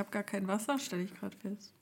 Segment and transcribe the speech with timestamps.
[0.00, 1.72] habe gar kein Wasser, stelle ich gerade fest.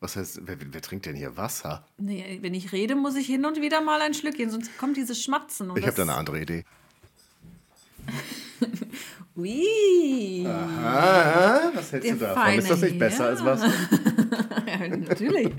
[0.00, 1.84] Was heißt, wer, wer, trinkt denn hier Wasser?
[1.98, 5.22] Nee, wenn ich rede, muss ich hin und wieder mal ein Schlückchen, sonst kommt dieses
[5.22, 5.70] Schmatzen.
[5.76, 6.64] ich habe da eine andere Idee.
[9.36, 10.46] Ui.
[10.46, 12.42] Aha, was hältst Der du davon?
[12.42, 13.30] feine Ist das nicht besser Herr.
[13.30, 13.72] als Wasser?
[14.66, 15.50] ja, natürlich.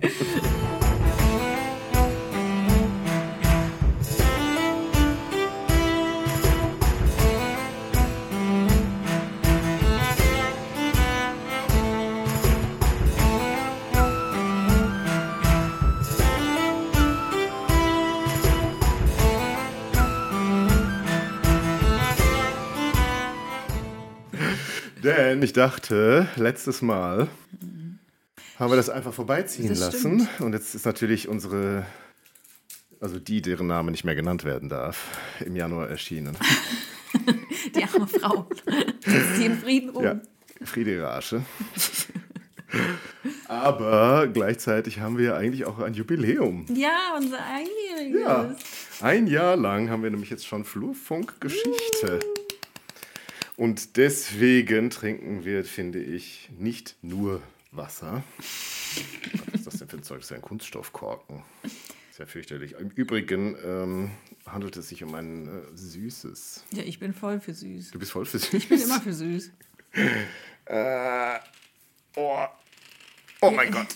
[25.03, 27.27] Denn ich dachte, letztes Mal
[28.59, 30.27] haben wir das einfach vorbeiziehen Das lassen.
[30.39, 31.85] Und jetzt ist natürlich unsere,
[32.99, 36.37] also die, deren Name nicht mehr genannt werden darf, im Januar erschienen.
[37.75, 38.47] Die arme Frau.
[39.05, 40.03] Sitzt sie in Frieden rum.
[40.03, 40.21] Ja,
[40.63, 41.43] Friede ihre Asche.
[43.47, 46.65] Aber gleichzeitig haben wir ja eigentlich auch ein Jubiläum.
[46.73, 48.21] Ja, unser einjähriges.
[48.21, 48.55] Ja,
[49.01, 52.19] ein Jahr lang haben wir nämlich jetzt schon Flurfunkgeschichte.
[53.61, 58.23] Und deswegen trinken wir, finde ich, nicht nur Wasser.
[59.51, 60.17] Was ist das denn für ein Zeug?
[60.17, 61.43] Das ist ja ein Kunststoffkorken.
[62.17, 62.73] Ja fürchterlich.
[62.79, 64.11] Im Übrigen ähm,
[64.47, 66.63] handelt es sich um ein äh, süßes.
[66.71, 67.91] Ja, ich bin voll für süß.
[67.91, 68.51] Du bist voll für süß.
[68.55, 69.51] Ich bin immer für süß.
[70.65, 71.39] Äh,
[72.15, 72.45] oh.
[73.41, 73.93] oh mein Gott.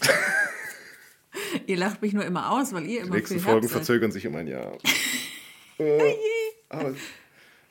[1.66, 4.28] Ihr lacht mich nur immer aus, weil ihr Die immer nächsten viel Folgen verzögern sich
[4.28, 4.78] um ein Jahr.
[5.80, 6.14] Äh,
[6.70, 6.94] aber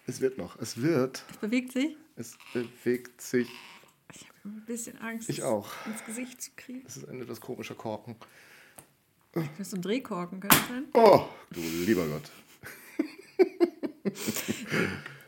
[0.07, 0.59] es wird noch.
[0.61, 1.25] Es wird.
[1.31, 1.97] Es bewegt sich.
[2.17, 3.49] Es bewegt sich.
[4.13, 5.69] Ich habe ein bisschen Angst, Ich auch.
[5.87, 6.83] ins Gesicht zu kriegen.
[6.85, 8.17] Das ist ein etwas komischer Korken.
[9.33, 10.85] Das ist ein Drehkorken, kann das sein?
[10.95, 12.31] Oh, du lieber Gott.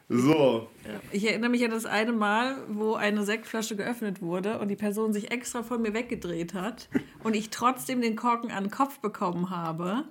[0.08, 0.70] so.
[1.10, 5.12] Ich erinnere mich an das eine Mal, wo eine Sektflasche geöffnet wurde und die Person
[5.12, 6.88] sich extra von mir weggedreht hat
[7.24, 10.04] und ich trotzdem den Korken an den Kopf bekommen habe,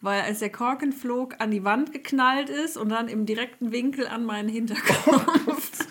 [0.00, 4.06] weil als der Korken flog, an die Wand geknallt ist und dann im direkten Winkel
[4.06, 5.86] an meinen Hinterkopf.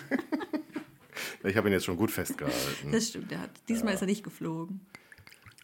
[1.42, 2.92] Ich habe ihn jetzt schon gut festgehalten.
[2.92, 3.50] Das stimmt, der hat.
[3.66, 4.84] Diesmal ist er nicht geflogen.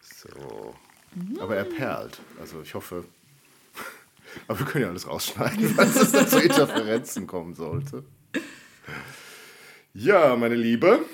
[0.00, 0.74] So.
[1.38, 2.18] Aber er perlt.
[2.40, 3.04] Also ich hoffe.
[4.48, 8.04] Aber wir können ja alles rausschneiden, falls es da zu Interferenzen kommen sollte.
[9.92, 11.04] Ja, meine Liebe.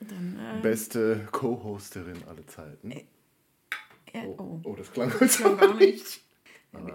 [0.00, 2.90] Dann, äh, Beste Co-Hosterin aller Zeiten.
[2.90, 4.60] ja, oh.
[4.64, 6.22] Oh, das klang Das klang gar nicht.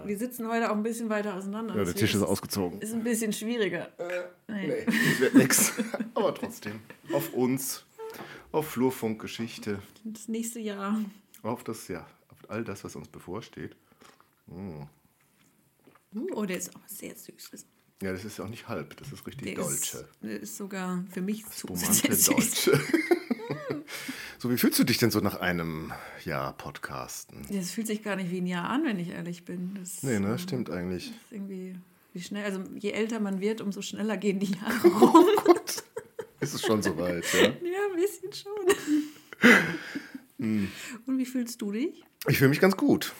[0.04, 1.76] Wir sitzen heute auch ein bisschen weiter auseinander.
[1.76, 2.80] Ja, der Tisch ist ausgezogen.
[2.80, 3.88] Ist ein bisschen schwieriger.
[4.48, 5.72] Nee, das wird nix.
[6.14, 6.80] Aber trotzdem.
[7.12, 7.84] Auf uns.
[8.52, 9.80] Auf Flurfunkgeschichte.
[10.04, 11.00] Das nächste Jahr.
[11.42, 13.76] Auf das, ja, auf all das, was uns bevorsteht.
[14.48, 14.86] Uh,
[16.34, 17.66] Oh, der ist auch sehr süß.
[18.02, 19.98] Ja, das ist ja auch nicht halb, das ist richtig Der Dolce.
[19.98, 22.64] ist, der ist sogar für mich zu sehr süß.
[22.64, 22.80] Dolce.
[24.38, 25.92] So, wie fühlst du dich denn so nach einem
[26.24, 27.46] Jahr Podcasten?
[27.52, 29.76] Das fühlt sich gar nicht wie ein Jahr an, wenn ich ehrlich bin.
[29.78, 31.08] Das Nee, ne, ähm, stimmt eigentlich.
[31.08, 31.76] ist irgendwie,
[32.12, 35.26] wie schnell, also je älter man wird, umso schneller gehen die Jahre rum.
[36.40, 37.40] Ist es schon soweit, ja?
[37.42, 39.50] ja, ein bisschen schon.
[40.38, 40.70] Hm.
[41.06, 42.02] Und wie fühlst du dich?
[42.28, 43.12] Ich fühle mich ganz gut.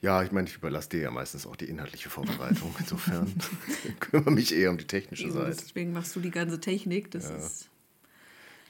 [0.00, 2.74] Ja, ich meine, ich überlasse dir ja meistens auch die inhaltliche Vorbereitung.
[2.78, 3.32] Insofern
[4.00, 5.56] kümmere mich eher um die technische Seite.
[5.58, 7.10] Deswegen machst du die ganze Technik.
[7.12, 7.70] Das ist,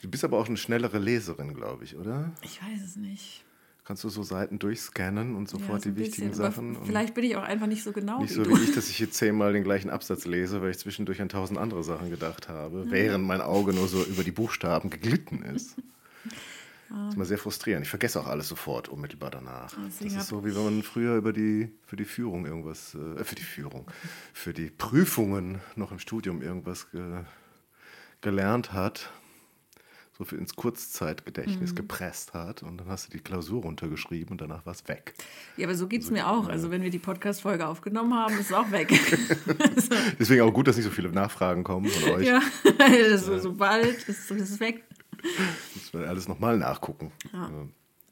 [0.04, 2.30] Du bist aber auch eine schnellere Leserin, glaube ich, oder?
[2.42, 3.42] ich weiß es nicht.
[3.84, 6.76] Kannst du so Seiten durchscannen und Ja, sofort so ein die wichtigen bisschen, Sachen?
[6.84, 8.50] Vielleicht bin ich auch einfach nicht so genau nicht wie so du.
[8.58, 11.58] wie ich, dass ich jetzt zehnmal den gleichen Absatz lese, weil ich zwischendurch an tausend
[11.58, 15.76] andere Sachen gedacht habe, während mein Auge nur so über die Buchstaben geglitten ist.
[16.90, 17.84] Das ist immer sehr frustrierend.
[17.86, 19.74] Ich vergesse auch alles sofort unmittelbar danach.
[19.86, 22.94] Deswegen Das hab ist so, wie wenn man früher über die, für die Führung irgendwas,
[22.94, 23.86] äh, für die Führung,
[24.32, 27.24] für die Prüfungen noch im Studium irgendwas ge,
[28.20, 29.10] gelernt hat,
[30.16, 31.74] so viel ins Kurzzeitgedächtnis Mhm.
[31.76, 35.14] gepresst hat und dann hast du die Klausur runtergeschrieben und danach war es weg.
[35.56, 36.48] Ja, aber so geht es mir auch.
[36.48, 38.92] Also wenn wir die Podcast-Folge aufgenommen haben, ist es auch weg.
[38.92, 39.88] also,
[40.18, 42.26] Deswegen auch gut, dass nicht so viele Nachfragen kommen von euch.
[42.26, 42.40] ja,
[42.78, 44.84] also, sobald ist es weg.
[45.74, 47.10] Müssen wir alles nochmal nachgucken.
[47.32, 47.48] Ja.
[47.50, 47.68] Ja.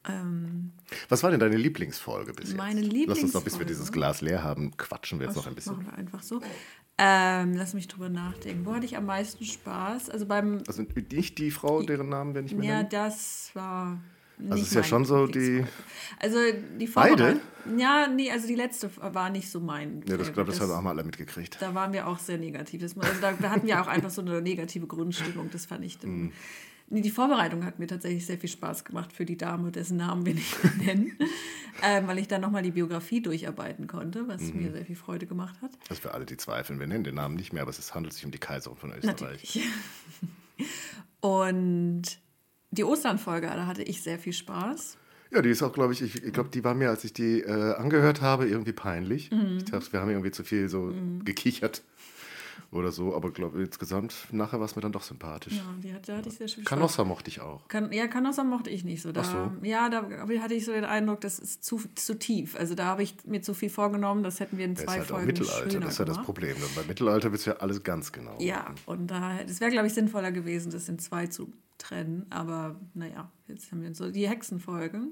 [0.08, 0.72] Ähm,
[1.08, 3.06] Was war denn deine Lieblingsfolge bis Meine jetzt?
[3.08, 3.66] Lass uns noch, bis wir Lieblingsfolge?
[3.66, 5.76] dieses Glas leer haben, quatschen wir jetzt noch ein bisschen.
[5.76, 6.40] Machen wir einfach so.
[6.99, 8.66] Ähm, lass mich drüber nachdenken.
[8.66, 10.10] Wo hatte ich am meisten Spaß?
[10.10, 12.88] Also beim, Also nicht die Frau, deren Namen wir nicht mehr ja, nennen?
[12.90, 13.99] das war.
[14.38, 15.38] Also es ist ja schon so die...
[15.38, 15.69] Lieblingsfolge.
[16.19, 16.38] Also
[16.78, 17.40] die Beide?
[17.78, 20.02] Ja, nee, also die letzte war nicht so mein.
[20.08, 21.58] Ja, das glaube das das, haben wir alle mitgekriegt.
[21.60, 22.81] Da waren wir auch sehr negativ.
[22.81, 25.50] Das, also da, hatten wir auch einfach so eine negative Grundstimmung.
[25.50, 25.98] Das fand ich.
[26.02, 26.32] Mhm.
[26.92, 30.26] Nee, die Vorbereitung hat mir tatsächlich sehr viel Spaß gemacht für die Dame, dessen Namen
[30.26, 31.12] wir nicht mehr nennen,
[31.82, 34.62] ähm, weil ich dann nochmal die Biografie durcharbeiten konnte, was Mhm.
[34.62, 35.70] mir sehr viel Freude gemacht hat.
[35.88, 36.78] Das für alle, die zweifeln.
[36.78, 39.20] Wir nennen den Namen nicht mehr, aber es handelt sich um die Kaiserin von Österreich.
[39.20, 39.60] Natürlich.
[41.20, 42.02] Und
[42.74, 44.96] Die Osternfolge, da hatte ich sehr viel Spaß.
[45.30, 47.40] Ja, die ist auch, glaube ich, ich, ich glaube, die war mir, als ich die
[47.40, 49.30] äh, angehört habe, irgendwie peinlich.
[49.30, 49.58] Mhm.
[49.58, 50.92] Ich dachte, wir haben irgendwie zu viel so
[51.24, 51.82] gekichert
[52.72, 55.54] oder so, aber glaube insgesamt nachher war es mir dann doch sympathisch.
[55.54, 56.64] Ja, die hat, da hatte ich sehr Spaß.
[56.64, 57.69] Canossa mochte ich auch.
[57.69, 59.12] Kan ja, Canossa mochte ich nicht so.
[59.12, 60.08] Da, Ach Ja, da
[60.40, 62.56] hatte ich so den Eindruck, das ist zu, zu tief.
[62.56, 64.98] Also da habe ich mir zu viel vorgenommen, das hätten wir in Das zwei ist
[65.00, 66.22] halt auch Folgen Mittelalter, schöner das ist ja das.
[66.22, 66.54] Problem.
[66.54, 68.36] Denn beim Mittelalter wird ja alles ganz genau.
[68.40, 72.26] Ja, und da, es wäre, glaube ich, sinnvoller gewesen, das in zwei zu trennen.
[72.30, 75.02] Aber naja, jetzt haben wir so die Hexenfolge.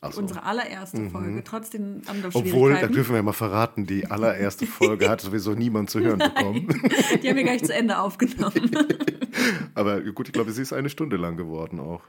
[0.00, 0.20] Ach so.
[0.20, 2.94] Unsere allererste Folge, trotz den Obwohl, da Anlaufschwierigkeiten.
[2.94, 6.68] dürfen wir mal verraten, die allererste Folge hat sowieso niemand zu hören bekommen.
[7.22, 8.70] Die haben wir gleich zu Ende aufgenommen.
[9.74, 12.02] Aber gut, ich glaube, sie ist eine Stunde lang geworden auch,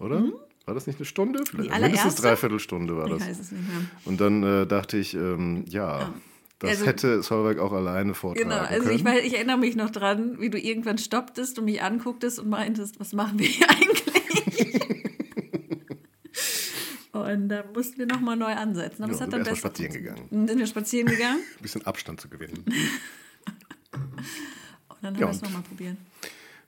[0.00, 0.24] oder?
[0.64, 1.38] War das nicht eine Stunde?
[1.46, 1.62] Vielleicht Mhm.
[1.62, 1.96] Die allererste?
[1.98, 3.28] mindestens dreiviertel Stunde war Ich das.
[3.28, 3.76] weiß es nicht mehr.
[4.04, 6.12] Und dann äh, dachte ich, ähm, ja,
[6.58, 9.18] das Also- hätte Solveig auch alleine vortragen Genau, also können.
[9.18, 12.98] ich, ich erinnere mich noch dran, wie du irgendwann stopptest und mich angucktest und meintest,
[12.98, 14.15] was machen wir hier eigentlich?
[17.24, 19.02] Und da mussten wir nochmal neu ansetzen.
[19.04, 20.28] Aber Ja, hat sind dann besser spazieren gegangen.
[20.48, 22.64] Sind wir spazieren gegangen Ein bisschen Abstand zu gewinnen.
[23.92, 25.96] und dann haben Ja, wir es nochmal probieren.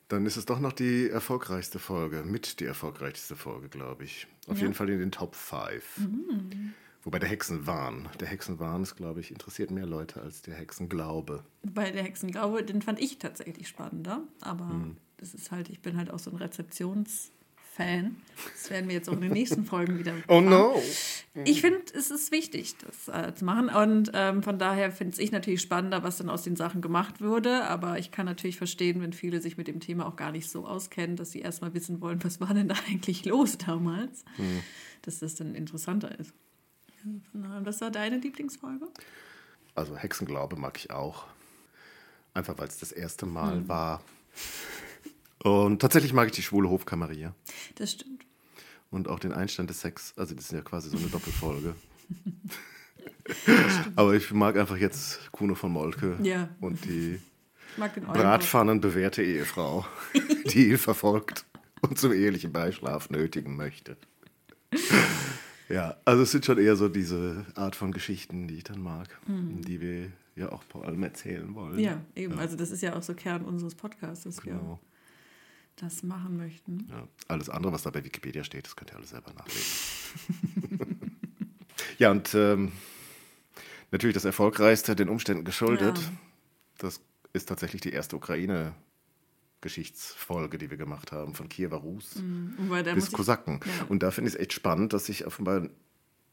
[0.09, 4.27] Dann ist es doch noch die erfolgreichste Folge, mit die erfolgreichste Folge, glaube ich.
[4.47, 5.99] Auf jeden Fall in den Top 5.
[5.99, 6.73] Mhm.
[7.05, 11.45] Wobei der Hexenwahn, der Hexenwahn ist, glaube ich, interessiert mehr Leute als der Hexenglaube.
[11.63, 14.23] Bei der Hexenglaube, den fand ich tatsächlich spannender.
[14.41, 14.97] Aber Hm.
[15.19, 16.37] das ist halt, ich bin halt auch so ein
[17.79, 18.17] Rezeptionsfan.
[18.55, 20.51] Das werden wir jetzt auch in den nächsten Folgen wieder Oh machen.
[20.51, 20.83] no!
[21.45, 23.69] Ich finde, es ist wichtig, das äh, zu machen.
[23.69, 27.65] Und ähm, von daher finde ich natürlich spannender, was dann aus den Sachen gemacht wurde.
[27.65, 30.67] Aber ich kann natürlich verstehen, wenn viele sich mit dem Thema auch gar nicht so
[30.67, 34.25] auskennen, dass sie erstmal wissen wollen, was war denn da eigentlich los damals,
[35.03, 36.33] dass das dann interessanter ist.
[37.33, 38.87] Was war deine Lieblingsfolge?
[39.75, 41.25] Also Hexenglaube mag ich auch.
[42.35, 44.03] Einfach weil es das erste Mal war.
[45.43, 47.35] Und tatsächlich mag ich die schwule Hofkammeria.
[47.77, 48.25] Das stimmt.
[48.91, 50.13] Und auch den Einstand des Sex.
[50.17, 51.75] Also das ist ja quasi so eine Doppelfolge.
[53.97, 56.49] Aber ich mag einfach jetzt Kuno von Molke Ja.
[56.61, 57.21] und die
[57.73, 58.23] Ich mag den Eulenburg.
[58.23, 59.85] Bratpfannen bewährte Ehefrau,
[60.53, 61.45] die ihn verfolgt
[61.83, 63.97] und zum ehelichen Beischlaf nötigen möchte.
[65.69, 69.19] Ja, also es sind schon eher so diese Art von Geschichten, die ich dann mag,
[69.27, 71.75] die wir ja auch vor allem erzählen wollen.
[71.75, 71.79] Mhm.
[71.81, 72.39] Ja, eben.
[72.39, 74.81] Also das ist ja auch so Kern unseres Podcasts, dass wir Genau.
[75.83, 76.87] Das machen möchten.
[76.91, 79.71] Ja, alles andere, was da bei Wikipedia steht, das könnt ihr alle selber nachlesen.
[81.99, 82.73] ja, und ähm,
[83.91, 85.99] natürlich das Erfolgreichste den Umständen geschuldet.
[85.99, 86.13] Ja.
[86.79, 87.01] Das
[87.33, 92.23] ist tatsächlich die erste Ukraine-Geschichtsfolge, die wir gemacht haben, von Kiewer Rus
[92.85, 93.61] da bis Kosaken.
[93.65, 93.87] Ja.
[93.89, 95.69] Und da finde ich es echt spannend, dass sich offenbar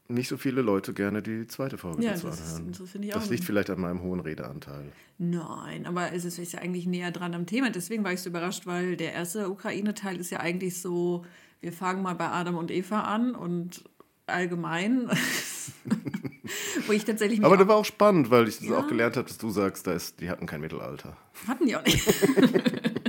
[0.08, 2.72] nicht so viele Leute gerne die zweite Folge Ja, dazu das ist- anhören.
[2.78, 3.30] das ich das auch.
[3.30, 4.92] liegt vielleicht an meinem hohen Redeanteil.
[5.18, 7.70] Nein, aber es ist, ist ja eigentlich näher dran am Thema.
[7.70, 11.24] Deswegen war ich so überrascht, weil der erste Ukraine-Teil ist ja eigentlich so,
[11.60, 13.84] wir fangen mal bei Adam und Eva an und
[14.26, 15.08] allgemein,
[16.86, 18.78] wo ich tatsächlich Aber der war auch spannend, weil ich das Ja.
[18.78, 21.16] auch gelernt habe, dass du sagst, da ist, die hatten kein Mittelalter.
[21.46, 22.06] hatten die auch nicht.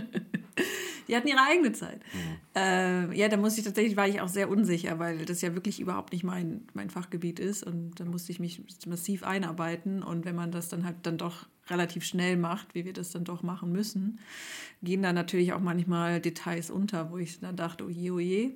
[1.08, 2.02] Die hatten ihre eigene Zeit.
[2.56, 5.80] Äh, ja, da musste ich tatsächlich, war ich auch sehr unsicher, weil das ja wirklich
[5.80, 7.64] überhaupt nicht mein, mein Fachgebiet ist.
[7.64, 10.04] Und da musste ich mich massiv einarbeiten.
[10.04, 13.24] Und wenn man das dann halt dann doch relativ schnell macht, wie wir das dann
[13.24, 14.20] doch machen müssen,
[14.82, 18.52] gehen da natürlich auch manchmal Details unter, wo ich dann dachte, oh je, oh je.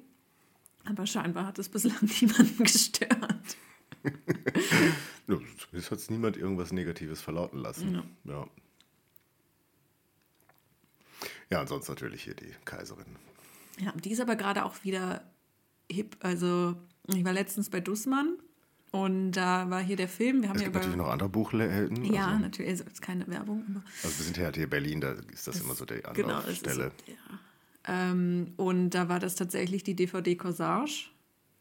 [0.86, 3.58] Aber scheinbar hat es bislang niemanden gestört.
[5.28, 7.94] Zumindest hat es niemand irgendwas Negatives verlauten lassen.
[8.26, 8.34] Ja.
[8.34, 8.48] Ja.
[11.52, 13.06] Ja, und sonst natürlich hier die Kaiserin.
[13.80, 15.24] Ja, die ist aber gerade auch wieder
[15.92, 16.16] hip.
[16.22, 16.76] Also,
[17.08, 18.38] ich war letztens bei Dussmann
[18.92, 20.42] und da war hier der Film.
[20.42, 22.04] Wir haben Es ja gibt natürlich noch andere Buchhelden.
[22.06, 22.72] ja, Also, natürlich.
[22.72, 23.84] Also, ist keine Werbung.
[24.04, 26.48] Also wir sind ja hier in Berlin, da ist das, immer so die genau, das
[26.50, 26.92] ist, Anlaufstelle.
[27.08, 27.14] ja.
[28.12, 31.10] ähm, Und da war das tatsächlich die DVD Corsage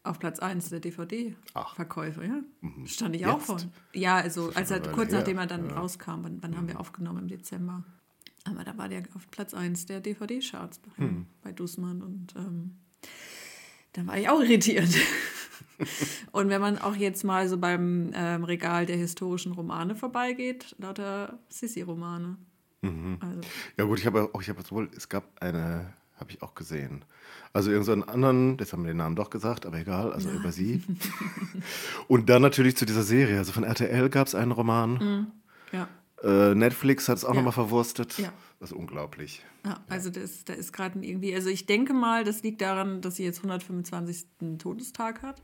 [0.03, 2.25] auf Platz 1 der DVD-Verkäufe.
[2.25, 2.41] Ja?
[2.85, 3.45] Stand ich auch Jetzt?
[3.45, 3.71] von.
[3.93, 5.43] Ja, also als er, kurz Weile nachdem her.
[5.43, 6.23] er dann rauskam.
[6.23, 7.19] Wann, wann haben wir aufgenommen?
[7.23, 7.83] Im Dezember.
[8.45, 11.07] Aber da war der auf Platz 1 der DVD-Charts bei,
[11.43, 12.77] bei Dussmann und ähm,
[13.93, 14.89] da war ich auch irritiert.
[16.31, 21.39] und wenn man auch jetzt mal so beim ähm, Regal der historischen Romane vorbeigeht, lauter
[21.49, 22.37] Sissi-Romane.
[23.21, 23.41] Also,
[23.77, 27.05] Ja gut, ich habe auch, ich habe wohl, es gab eine, habe ich auch gesehen.
[27.53, 30.81] Also irgendeinen anderen, jetzt haben wir den Namen doch gesagt, aber egal, also über sie.
[32.07, 35.31] Und dann natürlich zu dieser Serie, also von RTL gab es einen Roman.
[35.71, 35.87] ja.
[36.23, 37.35] Äh, Netflix hat es auch Ja.
[37.37, 38.17] nochmal verwurstet.
[38.17, 38.31] Ja.
[38.59, 39.43] Das ist unglaublich.
[39.65, 43.15] Ja, also das, da ist gerade irgendwie, also ich denke mal, das liegt daran, dass
[43.15, 44.25] sie jetzt 125.
[44.59, 45.41] Todestag hat.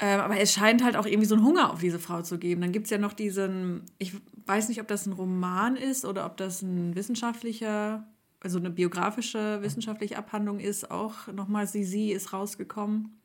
[0.00, 2.60] Ähm, aber es scheint halt auch irgendwie so einen Hunger auf diese Frau zu geben.
[2.60, 4.14] Dann gibt es ja noch diesen, ich
[4.46, 8.06] weiß nicht, ob das ein Roman ist oder ob das ein wissenschaftlicher
[8.40, 13.18] also eine biografische wissenschaftliche Abhandlung ist, auch nochmal Sisi ist rausgekommen.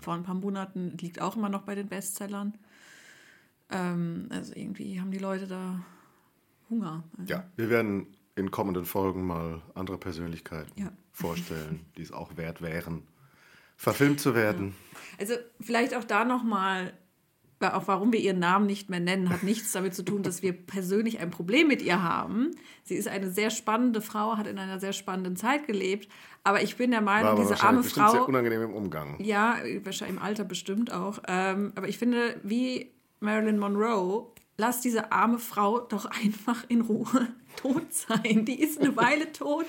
[0.00, 2.54] Vor ein paar Monaten liegt auch immer noch bei den Bestsellern.
[3.70, 5.80] Ähm, also irgendwie haben die Leute da
[6.70, 7.04] Hunger.
[7.18, 10.92] Also Ja, wir werden in kommenden Folgen mal andere Persönlichkeiten Ja.
[11.12, 13.02] vorstellen, die es auch wert wären,
[13.76, 14.74] verfilmt zu werden.
[15.18, 16.92] Also vielleicht auch da nochmal,
[17.60, 20.52] auch warum wir ihren Namen nicht mehr nennen, hat nichts damit zu tun, dass wir
[20.52, 22.50] persönlich ein Problem mit ihr haben.
[22.84, 26.08] Sie ist eine sehr spannende Frau, hat in einer sehr spannenden Zeit gelebt.
[26.44, 28.28] Aber ich bin der Meinung, aber diese arme bestimmt sehr Frau.
[28.28, 29.16] unangenehm im Umgang.
[29.22, 31.18] Ja, wahrscheinlich im Alter bestimmt auch.
[31.26, 37.28] Ähm, aber ich finde, wie Marilyn Monroe, lass diese arme Frau doch einfach in Ruhe
[37.56, 38.44] tot sein.
[38.44, 39.66] Die ist eine Weile tot.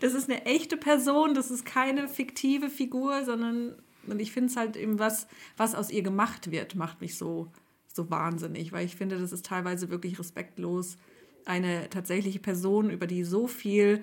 [0.00, 3.74] Das ist eine echte Person, das ist keine fiktive Figur, sondern
[4.10, 5.26] und ich finde es halt eben, was,
[5.56, 7.48] was aus ihr gemacht wird, macht mich so,
[7.92, 10.96] so wahnsinnig, weil ich finde, das ist teilweise wirklich respektlos,
[11.44, 14.02] eine tatsächliche Person, über die so viel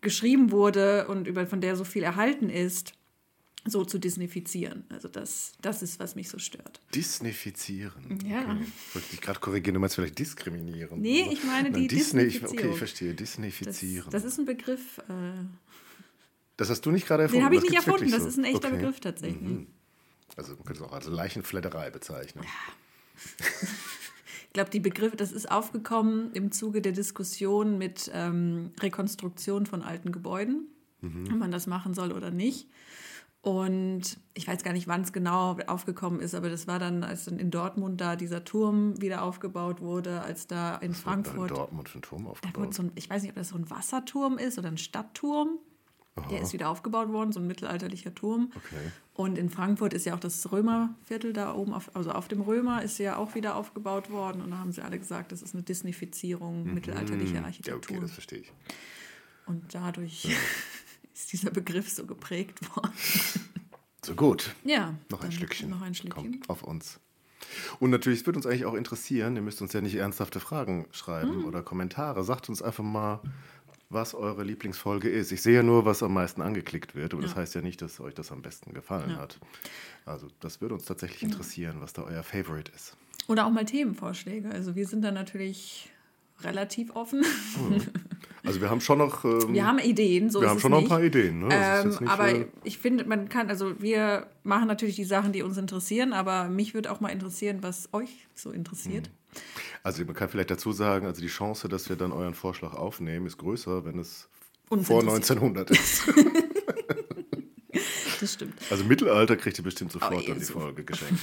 [0.00, 2.94] geschrieben wurde und über, von der so viel erhalten ist,
[3.66, 4.84] so zu disnifizieren.
[4.88, 6.80] Also das, das ist, was mich so stört.
[6.94, 8.18] Disneyfizieren.
[8.26, 8.40] Ja.
[8.42, 8.66] Okay.
[8.94, 11.00] Wollte ich dich gerade korrigieren, du meinst vielleicht diskriminieren.
[11.00, 12.58] Nee, ich meine die Disney, Disneyfizierung.
[12.58, 13.10] Okay, ich verstehe.
[13.14, 14.10] Das, Disneyfizieren.
[14.10, 15.12] das ist ein Begriff, äh,
[16.56, 17.40] Das hast du nicht gerade erfunden.
[17.40, 18.76] den habe ich das nicht erfunden, das ist ein echter Okay.
[18.78, 19.40] Begriff tatsächlich.
[19.42, 19.66] Mhm.
[20.36, 22.44] Also man könnte es auch als Leichenfledderei bezeichnen.
[24.48, 29.80] Ich glaube, die Begriffe, das ist aufgekommen im Zuge der Diskussion mit ähm, Rekonstruktion von
[29.82, 30.66] alten Gebäuden,
[31.02, 32.66] ob man das machen soll oder nicht.
[33.42, 37.24] Und ich weiß gar nicht, wann es genau aufgekommen ist, aber das war dann, als
[37.24, 41.14] dann in Dortmund da dieser Turm wieder aufgebaut wurde, als da in Was wurde da
[41.20, 41.50] in Frankfurt.
[41.52, 42.74] Dortmund für einen Turm aufgebaut.
[42.74, 45.58] so ein, ich weiß nicht, ob das so ein Wasserturm ist oder ein Stadtturm.
[46.30, 48.52] Der ist wieder aufgebaut worden, so ein mittelalterlicher Turm.
[48.54, 48.76] Okay.
[49.14, 52.82] Und in Frankfurt ist ja auch das Römerviertel da oben, auf, also auf dem Römer
[52.82, 54.42] ist ja auch wieder aufgebaut worden.
[54.42, 57.36] Und da haben sie alle gesagt, das ist eine Disneyfizierung mittelalterlicher Mhm.
[57.36, 57.96] Ja, Architektur.
[57.96, 58.52] okay, das verstehe ich.
[59.46, 60.28] Und dadurch
[61.20, 62.92] ist dieser Begriff so geprägt worden.
[64.04, 64.54] So gut.
[64.64, 64.94] Ja.
[65.10, 65.70] Noch ein Schlückchen.
[65.70, 66.32] Noch ein Schlückchen.
[66.32, 66.98] Kommt auf uns.
[67.78, 70.86] Und natürlich, es würde uns eigentlich auch interessieren, ihr müsst uns ja nicht ernsthafte Fragen
[70.92, 72.22] schreiben oder Kommentare.
[72.24, 73.20] Sagt uns einfach mal,
[73.88, 75.32] was eure Lieblingsfolge ist.
[75.32, 77.38] Ich sehe ja nur, was am meisten angeklickt wird, aber das Ja.
[77.38, 79.16] heißt ja nicht, dass euch das am besten gefallen Ja.
[79.18, 79.38] hat.
[80.06, 82.96] Also das würde uns tatsächlich interessieren, was da euer Favorite ist.
[83.26, 84.50] Oder auch mal Themenvorschläge.
[84.50, 85.90] Also wir sind da natürlich
[86.42, 87.24] relativ offen.
[88.50, 89.24] Also wir haben schon noch...
[89.24, 91.40] Ähm, Wir haben Ideen, so wir haben schon noch ein paar Ideen.
[91.40, 91.48] Ne?
[91.50, 95.42] Ähm, nicht, aber äh, ich finde, man kann, also wir machen natürlich die Sachen, die
[95.42, 99.10] uns interessieren, aber mich würde auch mal interessieren, was euch so interessiert.
[99.82, 103.26] Also man kann vielleicht dazu sagen, also die Chance, dass wir dann euren Vorschlag aufnehmen,
[103.26, 104.28] ist größer, wenn es
[104.68, 105.40] Uns vor interessiert.
[105.40, 106.02] 1900 ist.
[108.20, 108.54] Das stimmt.
[108.70, 110.44] Also Mittelalter kriegt ihr bestimmt sofort eh dann die.
[110.44, 111.18] Folge geschenkt.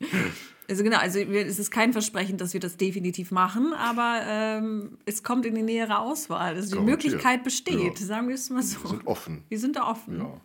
[0.68, 5.22] Also genau, also es ist kein Versprechen, dass wir das definitiv machen, aber ähm, es
[5.22, 6.54] kommt in die nähere Auswahl.
[6.54, 7.04] Also die Garantiert.
[7.04, 8.06] Möglichkeit besteht, Ja.
[8.06, 8.82] sagen wir es mal so.
[8.82, 9.42] Wir sind offen.
[9.50, 10.18] Wir sind da offen.
[10.18, 10.40] Ja.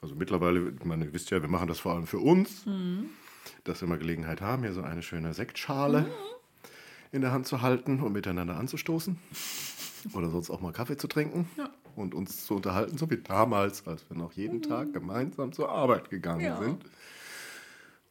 [0.00, 3.10] Also mittlerweile, meine, ihr wisst ja, wir machen das vor allem für uns, Mhm.
[3.64, 6.06] dass wir mal Gelegenheit haben, hier so eine schöne Sektschale Mhm.
[7.12, 9.18] in der Hand zu halten und miteinander anzustoßen.
[10.14, 11.68] Oder sonst auch mal Kaffee zu trinken Ja.
[11.96, 16.08] und uns zu unterhalten, so wie damals, als wir noch jeden Tag gemeinsam zur Arbeit
[16.08, 16.44] gegangen Mhm.
[16.46, 16.58] Ja.
[16.62, 16.84] sind.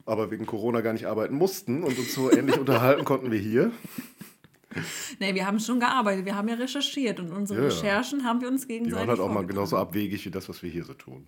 [0.06, 3.72] Aber wegen Corona gar nicht arbeiten mussten und uns so ähnlich unterhalten konnten wir hier.
[5.20, 7.74] Nee, wir haben schon gearbeitet, wir haben ja recherchiert und unsere Ja, ja.
[7.74, 10.64] Recherchen haben wir uns Die gegenseitig waren halt auch mal genauso abwegig wie das, was
[10.64, 11.28] wir hier so tun.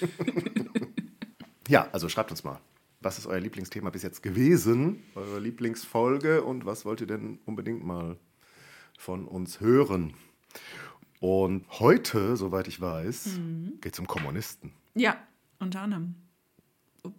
[1.68, 2.60] ja, also schreibt uns mal.
[3.00, 5.02] Was ist euer Lieblingsthema bis jetzt gewesen?
[5.14, 8.16] Eure Lieblingsfolge und was wollt ihr denn unbedingt mal
[8.98, 10.14] von uns hören?
[11.20, 13.74] Und heute, soweit ich weiß, Mhm.
[13.82, 14.72] geht es um Kommunisten.
[14.94, 15.16] Ja,
[15.58, 16.14] unter anderem.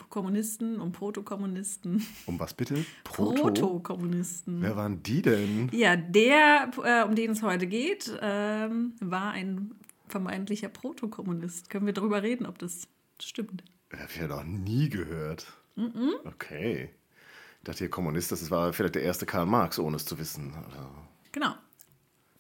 [0.09, 2.05] Kommunisten, um Protokommunisten.
[2.25, 2.85] Um was bitte?
[3.03, 3.41] Proto?
[3.43, 4.61] Protokommunisten.
[4.61, 5.69] Wer waren die denn?
[5.71, 9.75] Ja, der, äh, um den es heute geht, ähm, war ein
[10.07, 11.69] vermeintlicher Protokommunist.
[11.69, 12.87] Können wir darüber reden, ob das
[13.21, 13.63] stimmt?
[13.95, 15.45] Hab ich ja noch nie gehört.
[15.75, 16.11] Mhm.
[16.25, 16.89] Okay.
[17.59, 20.51] Ich dachte, ihr Kommunist, das war vielleicht der erste Karl Marx, ohne es zu wissen.
[20.67, 20.91] Oder-
[21.31, 21.53] Genau.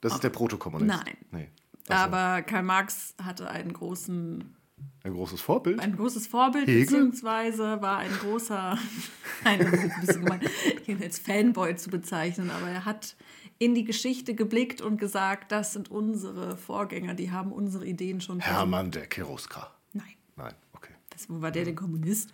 [0.01, 1.03] Das ist der Protokommunist.
[1.05, 1.17] Nein.
[1.31, 1.49] Nee.
[1.89, 4.55] Aber Karl Marx hatte einen großen,
[5.03, 5.79] Ein großes Vorbild?
[5.79, 6.81] ein großes Vorbild, Hegel?
[6.81, 8.77] beziehungsweise war ein großer,
[9.43, 10.41] nein, das ist ein bisschen gemein,
[10.87, 13.15] ihn als Fanboy zu bezeichnen, aber er hat
[13.59, 18.39] in die Geschichte geblickt und gesagt, das sind unsere Vorgänger, die haben unsere Ideen schon.
[18.39, 19.71] Hermann der Cherusker.
[19.93, 20.93] Nein, Nein, okay.
[21.11, 22.31] das, wo war der denn Kommunist?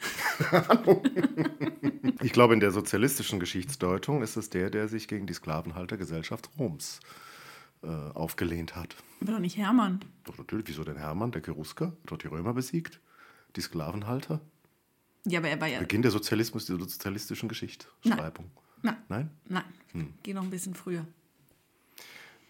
[2.24, 7.00] Ich glaube, in der sozialistischen Geschichtsdeutung ist es der, der sich gegen die Sklavenhaltergesellschaft Roms
[7.00, 7.30] äh,
[7.88, 8.95] aufgelehnt hat.
[9.21, 10.00] War doch nicht Hermann.
[10.23, 11.88] Doch natürlich, wieso denn Hermann, der Cherusker?
[11.88, 13.00] Hat doch die Römer besiegt?
[13.55, 14.39] Die Sklavenhalter?
[15.25, 15.79] Ja, aber er war ja.
[15.79, 18.50] Beginn der Sozialismus, der sozialistischen Geschichtsschreibung.
[18.81, 18.97] Nein.
[19.09, 19.29] Nein?
[19.47, 20.13] Nein, Hm.
[20.23, 21.05] geh noch ein bisschen früher.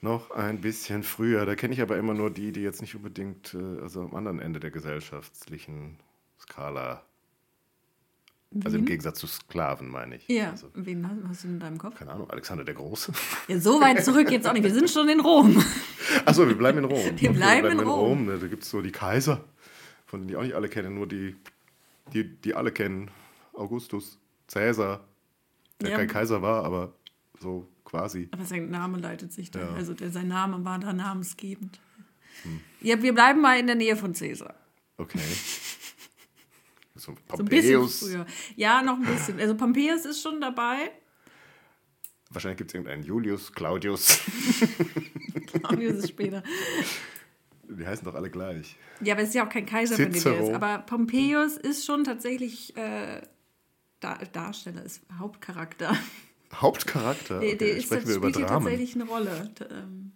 [0.03, 1.45] noch ein bisschen früher.
[1.45, 4.39] Da kenne ich aber immer nur die, die jetzt nicht unbedingt, äh, also am anderen
[4.39, 5.97] Ende der gesellschaftlichen
[6.39, 7.03] Skala.
[8.65, 8.85] Also im?
[8.85, 10.27] Gegensatz zu Sklaven, meine ich.
[10.27, 11.95] Ja, Also, wen hast, du in deinem Kopf?
[11.95, 13.13] keine Ahnung, Alexander der Große.
[13.47, 14.63] Ja, so weit zurück jetzt auch nicht.
[14.63, 15.63] Wir sind schon in Rom.
[16.25, 16.99] Achso, wir bleiben in Rom.
[17.15, 18.27] Wir bleiben in Rom.
[18.27, 19.43] Da gibt es so die Kaiser,
[20.05, 21.35] von denen die auch nicht alle kennen, nur die,
[22.13, 23.09] die, die alle kennen.
[23.53, 24.17] Augustus,
[24.47, 25.01] Cäsar,
[25.79, 25.97] der Ja.
[25.97, 26.93] kein Kaiser war, aber
[27.39, 28.27] so quasi.
[28.31, 29.59] Aber sein Name leitet sich da.
[29.59, 29.67] Ja.
[29.69, 29.75] Hm.
[29.75, 31.79] Also der, sein Name war da namensgebend.
[32.81, 34.55] Ja, wir bleiben mal in der Nähe von Caesar.
[34.97, 35.19] Okay.
[37.01, 37.99] So So ein bisschen Pompeius.
[37.99, 38.25] früher.
[38.55, 39.39] Ja, noch ein bisschen.
[39.39, 40.91] Also Pompeius ist schon dabei.
[42.29, 44.21] Wahrscheinlich gibt es irgendeinen Julius, Claudius.
[45.53, 46.43] Claudius ist später.
[47.67, 48.75] Die heißen doch alle gleich.
[49.01, 50.49] Ja, aber es ist ja auch kein Kaiser, von dem Cicero.
[50.49, 50.53] ist.
[50.53, 53.21] Aber Pompeius ist schon tatsächlich äh,
[53.99, 55.95] Dar Darsteller, ist Hauptcharakter.
[56.53, 57.39] Hauptcharakter.
[57.39, 58.63] Der, Okay, der ist, sprechen wir über spielt Dramen.
[58.65, 59.51] tatsächlich eine Rolle.
[59.71, 60.11] Ähm,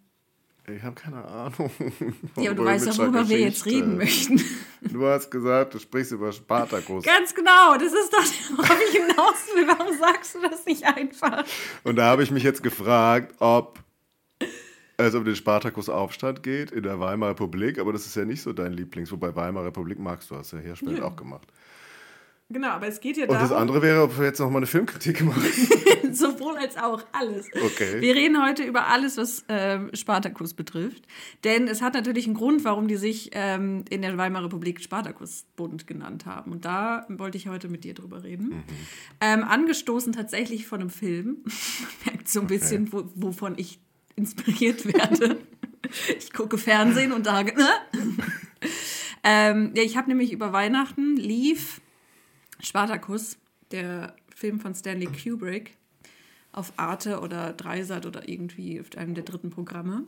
[0.67, 1.69] Ich habe keine Ahnung.
[2.37, 3.85] ja, aber du weißt ja, worüber wir jetzt Geschichte.
[3.85, 4.41] reden möchten.
[4.81, 7.03] Du hast gesagt, du sprichst über Spartacus.
[7.03, 8.19] Ganz genau, das ist doch,
[8.57, 9.67] worauf ich hinaus will.
[9.67, 11.43] Warum sagst du das nicht einfach?
[11.83, 13.79] Und da habe ich mich jetzt gefragt, ob
[14.97, 18.53] es um den Spartakus-Aufstand geht in der Weimarer Republik, aber das ist ja nicht so
[18.53, 21.03] dein Lieblings, wobei Weimarer Republik magst du, hast ja Hirschfeld Nö.
[21.03, 21.47] auch gemacht.
[22.49, 24.57] Genau, aber es geht ja Und das darum, andere wäre, ob wir jetzt noch mal
[24.57, 25.43] eine Filmkritik machen.
[26.15, 27.47] sowohl als auch alles.
[27.53, 28.01] Okay.
[28.01, 31.05] Wir reden heute über alles, was ähm, Spartacus betrifft.
[31.43, 35.87] Denn es hat natürlich einen Grund, warum die sich ähm, in der Weimarer Republik Spartakusbund
[35.87, 36.51] genannt haben.
[36.51, 38.49] Und da wollte ich heute mit dir drüber reden.
[38.49, 38.63] Mhm.
[39.21, 41.37] Ähm, angestoßen tatsächlich von einem Film.
[41.45, 43.79] Man merkt so ein bisschen, wo, wovon ich
[44.15, 45.37] inspiriert werde.
[46.17, 47.43] ich gucke Fernsehen und da.
[49.23, 51.81] ähm, ja, ich habe nämlich über Weihnachten lief
[52.59, 53.37] Spartacus,
[53.71, 55.77] der Film von Stanley Kubrick,
[56.51, 60.05] auf Arte oder Dreisat oder irgendwie auf einem der dritten Programme.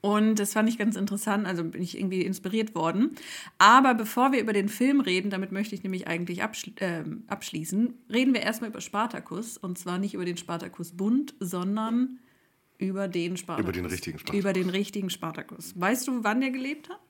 [0.00, 3.16] Und das fand ich ganz interessant, also bin ich irgendwie inspiriert worden.
[3.58, 7.94] Aber bevor wir über den Film reden, damit möchte ich nämlich eigentlich abschli ähm, abschließen,
[8.08, 9.58] reden wir erstmal über Spartacus.
[9.58, 12.20] Und zwar nicht über den Spartacus-Bund, sondern
[12.78, 13.68] über den Spartacus.
[13.68, 14.40] Über den richtigen Spartacus.
[14.40, 15.74] Über den richtigen Spartacus.
[15.76, 17.00] Weißt du, wann der gelebt hat?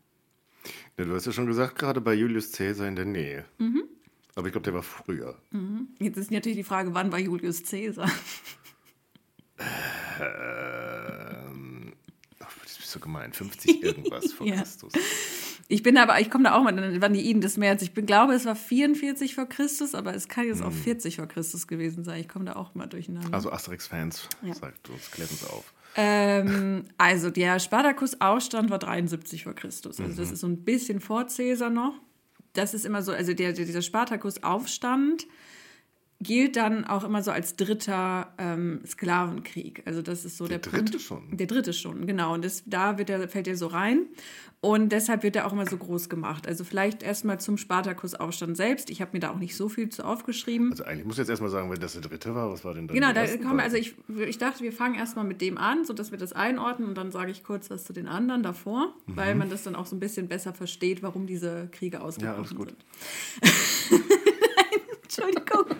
[0.96, 3.44] Ja, du hast ja schon gesagt, gerade bei Julius Caesar in der Nähe.
[3.58, 3.84] Mhm.
[4.38, 5.36] Aber ich glaube, der war früher.
[5.98, 8.08] Jetzt ist natürlich die Frage, wann war Julius Caesar?
[10.20, 11.92] Ähm,
[12.38, 13.32] das ist so gemein.
[13.32, 14.56] 50 irgendwas vor Ja.
[14.56, 14.92] Christus.
[15.70, 17.82] Ich bin aber, ich komme da auch mal, dann waren die Iden des März.
[17.82, 21.26] Ich bin, glaube, es war 44 vor Christus, aber es kann jetzt auch 40 vor
[21.26, 22.20] Christus gewesen sein.
[22.20, 23.34] Ich komme da auch mal durcheinander.
[23.34, 24.54] Also Asterix-Fans, Ja.
[24.54, 25.74] sagt uns, klärt uns auf.
[25.96, 30.00] Ähm, also der Spartacus-Aufstand war 73 vor Christus.
[30.00, 31.94] Also das ist so ein bisschen vor Caesar noch.
[32.58, 35.28] Das ist immer so, also der, dieser Spartacus-Aufstand
[36.20, 39.82] gilt dann auch immer so als dritter ähm, Sklavenkrieg.
[39.86, 41.00] Also das ist so der, Der dritte Punkt.
[41.02, 41.36] schon?
[41.36, 42.34] Der dritte schon, genau.
[42.34, 44.06] Und das, da wird er, fällt er so rein.
[44.60, 46.48] Und deshalb wird er auch immer so groß gemacht.
[46.48, 48.90] Also vielleicht erstmal zum Spartacus-Aufstand selbst.
[48.90, 50.72] Ich habe mir da auch nicht so viel zu aufgeschrieben.
[50.72, 52.88] Also eigentlich muss ich jetzt erstmal sagen, wenn das der dritte war, was war denn
[52.88, 53.94] dann Genau, da kommen, also ich,
[54.26, 57.30] ich dachte, wir fangen erstmal mit dem an, sodass wir das einordnen und dann sage
[57.30, 60.26] ich kurz was zu den anderen davor, weil man das dann auch so ein bisschen
[60.26, 62.38] besser versteht, warum diese Kriege ausgebrochen Mhm.
[62.40, 62.68] alles gut.
[62.70, 64.02] sind.
[65.18, 65.76] Entschuldigung.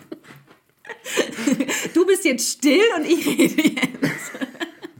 [1.93, 4.31] Du bist jetzt still und ich rede jetzt.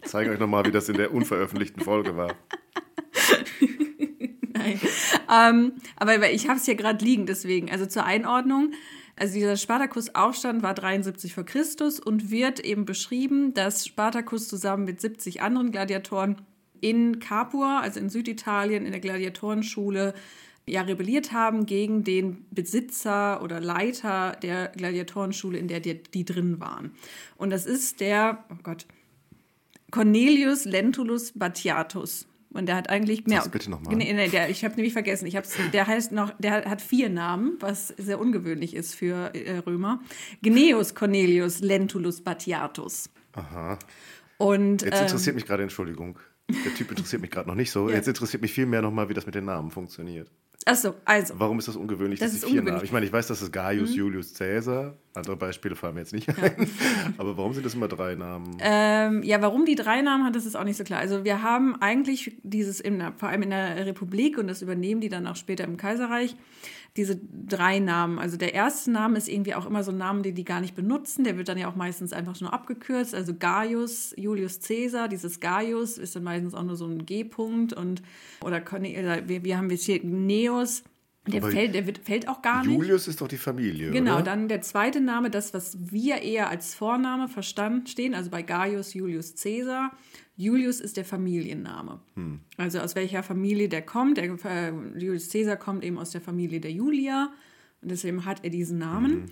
[0.03, 2.33] Ich zeige euch nochmal, wie das in der unveröffentlichten Folge war.
[4.53, 4.79] Nein.
[5.31, 7.69] Ähm, aber ich habe es hier gerade liegen, deswegen.
[7.69, 8.71] Also zur Einordnung.
[9.15, 15.01] Also dieser Spartacus-Aufstand war 73 vor Christus und wird eben beschrieben, dass Spartacus zusammen mit
[15.01, 16.41] 70 anderen Gladiatoren
[16.79, 20.13] in Capua, also in Süditalien, in der Gladiatorenschule,
[20.69, 26.59] ja, rebelliert haben gegen den Besitzer oder Leiter der Gladiatorenschule, in der die, die drin
[26.59, 26.91] waren.
[27.37, 28.85] Und das ist der, oh Gott,
[29.91, 32.27] Cornelius Lentulus Batiatus.
[32.51, 33.41] Und der hat eigentlich mehr.
[33.41, 33.95] Sag's bitte noch mal.
[33.95, 35.27] Nee, nee, der, ich habe nämlich vergessen.
[35.27, 39.59] Ich hab's, der heißt noch, der hat vier Namen, was sehr ungewöhnlich ist für äh,
[39.59, 40.01] Römer.
[40.41, 43.11] Gnaeus Cornelius Lentulus Batiatus.
[43.33, 43.77] Aha.
[44.37, 46.17] Und Jetzt ähm, interessiert mich gerade, Entschuldigung.
[46.65, 47.89] Der Typ interessiert mich gerade noch nicht so.
[47.89, 47.95] Ja.
[47.95, 50.29] Jetzt interessiert mich viel mehr nochmal, wie das mit den Namen funktioniert.
[50.65, 52.61] achso, also Warum ist das ungewöhnlich, Das dass ist vier.
[52.61, 52.67] Mhm.
[52.69, 52.83] Namen?
[52.83, 54.95] Ich meine, ich weiß, das ist Gaius Julius Caesar.
[55.13, 56.69] Andere Beispiele fallen mir jetzt nicht ein.
[57.17, 58.57] Aber warum sind das immer drei Namen?
[58.59, 60.99] Ähm, ja, warum die drei Namen hat, das ist auch nicht so klar.
[60.99, 65.09] Also wir haben eigentlich dieses, in, vor allem in der Republik, und das übernehmen die
[65.09, 66.35] dann auch später im Kaiserreich,
[66.97, 68.19] diese drei Namen.
[68.19, 70.75] Also der erste Name ist irgendwie auch immer so ein Name, den die gar nicht
[70.75, 71.23] benutzen.
[71.23, 73.13] Der wird dann ja auch meistens einfach nur abgekürzt.
[73.15, 77.73] Also Gaius, Julius Caesar, dieses Gaius ist dann meistens auch nur so ein G-Punkt.
[77.73, 78.01] Und,
[78.41, 80.83] oder oder wir, wir haben jetzt hier Gneus
[81.27, 82.73] Der, fällt, der wird, fällt auch gar nicht.
[82.73, 83.91] Julius ist doch die Familie.
[83.91, 84.23] Genau, oder?
[84.23, 89.35] dann der zweite Name, das, was wir eher als Vorname verstehen, also bei Gaius Julius
[89.35, 89.91] Caesar.
[90.37, 91.99] Julius ist der Familienname.
[92.15, 92.39] Hm.
[92.57, 94.17] Also aus welcher Familie der kommt.
[94.17, 97.29] Der, äh, Julius Caesar kommt eben aus der Familie der Julia
[97.81, 99.11] und deswegen hat er diesen Namen.
[99.11, 99.25] Mhm.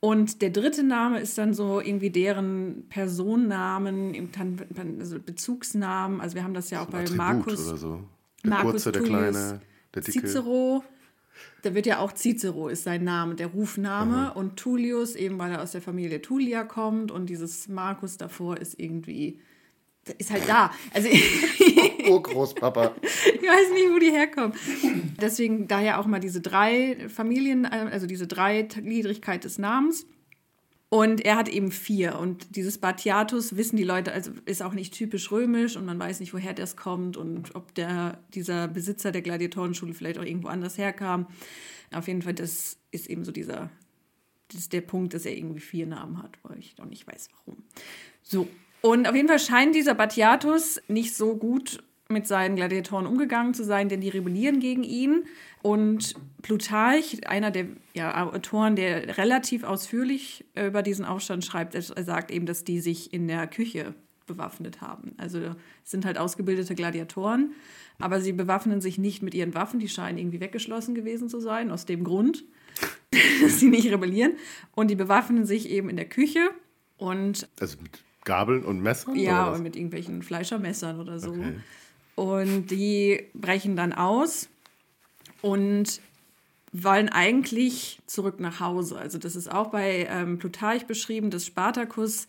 [0.00, 4.30] Und der dritte Name ist dann so irgendwie deren Personennamen,
[4.98, 6.22] also Bezugsnamen.
[6.22, 7.68] Also wir haben das ja auch bei Attribut Markus.
[7.68, 8.02] Oder so.
[8.42, 9.60] Der Markus kurze, der kleine,
[9.94, 10.26] der dicke.
[10.26, 10.82] Cicero,
[11.62, 14.32] da wird ja auch Cicero ist sein Name, der Rufname.
[14.34, 18.78] Und Tullius, eben weil er aus der Familie Tullia kommt und dieses Markus davor ist
[18.78, 19.38] irgendwie,
[20.18, 20.72] ist halt da.
[20.94, 21.08] Also
[22.08, 22.94] Oh, Großpapa.
[23.02, 24.52] ich weiß nicht, wo die herkommen.
[25.20, 30.06] Deswegen daher auch mal diese drei Familien, also diese Dreigliedrigkeit des Namens.
[30.92, 32.18] Und er hat eben vier.
[32.18, 36.18] Und dieses Batiatus wissen die Leute, also ist auch nicht typisch römisch und man weiß
[36.18, 40.78] nicht, woher das kommt und ob der, dieser Besitzer der Gladiatorenschule vielleicht auch irgendwo anders
[40.78, 41.28] herkam.
[41.92, 43.70] Auf jeden Fall, das ist eben so dieser,
[44.48, 47.28] das ist der Punkt, dass er irgendwie vier Namen hat, weil ich noch nicht weiß,
[47.38, 47.62] warum.
[48.20, 48.48] So.
[48.82, 53.64] Und auf jeden Fall scheint dieser Batiatus nicht so gut mit seinen Gladiatoren umgegangen zu
[53.64, 55.24] sein, denn die rebellieren gegen ihn.
[55.62, 62.30] Und Plutarch, einer der ja, Autoren, der relativ ausführlich über diesen Aufstand schreibt, er sagt
[62.30, 63.94] eben, dass die sich in der Küche
[64.26, 65.12] bewaffnet haben.
[65.18, 67.52] Also es sind halt ausgebildete Gladiatoren,
[67.98, 71.70] aber sie bewaffnen sich nicht mit ihren Waffen, die scheinen irgendwie weggeschlossen gewesen zu sein,
[71.70, 72.44] aus dem Grund,
[73.42, 74.32] dass sie nicht rebellieren.
[74.72, 76.40] Und die bewaffnen sich eben in der Küche
[76.96, 79.16] und Also mit Gabeln und Messern?
[79.16, 81.30] ja, und mit irgendwelchen Fleischermessern oder so.
[81.30, 81.54] Okay.
[82.20, 84.50] Und die brechen dann aus
[85.40, 86.02] und
[86.70, 88.98] wollen eigentlich zurück nach Hause.
[88.98, 92.28] Also das ist auch bei ähm, Plutarch beschrieben, dass Spartacus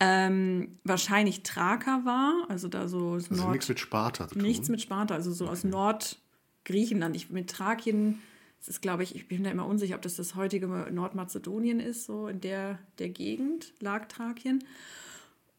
[0.00, 4.42] ähm, wahrscheinlich Thraker war, also da so Also Nord nichts mit Sparta zu tun.
[4.42, 7.14] nichts mit Sparta, also so aus Nordgriechenland.
[7.14, 8.18] Ich, mit Thrakien,
[8.58, 12.06] das ist, glaube ich, ich bin da immer unsicher, ob das das heutige Nordmazedonien ist,
[12.06, 14.64] so in der, der Gegend lag Thrakien.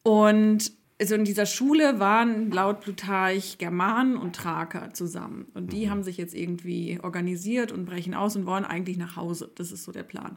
[0.02, 0.70] Und
[1.00, 5.46] also in dieser Schule waren laut Plutarch Germanen und Thraker zusammen.
[5.54, 9.50] Und die haben sich jetzt irgendwie organisiert und brechen aus und wollen eigentlich nach Hause.
[9.56, 10.36] Das ist so der Plan.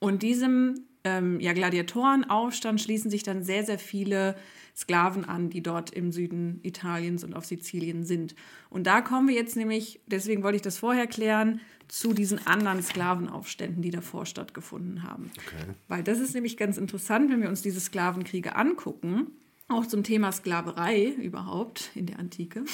[0.00, 4.36] Und diesem ähm, ja, Gladiatorenaufstand schließen sich dann sehr, sehr viele
[4.74, 8.34] Sklaven an, die dort im Süden Italiens und auf Sizilien sind.
[8.70, 12.82] Und da kommen wir jetzt nämlich, deswegen wollte ich das vorher klären, zu diesen anderen
[12.82, 15.30] Sklavenaufständen, die davor stattgefunden haben.
[15.36, 15.74] Okay.
[15.88, 19.26] Weil das ist nämlich ganz interessant, wenn wir uns diese Sklavenkriege angucken,
[19.72, 22.64] auch zum Thema Sklaverei überhaupt in der Antike,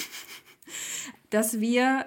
[1.29, 2.05] dass wir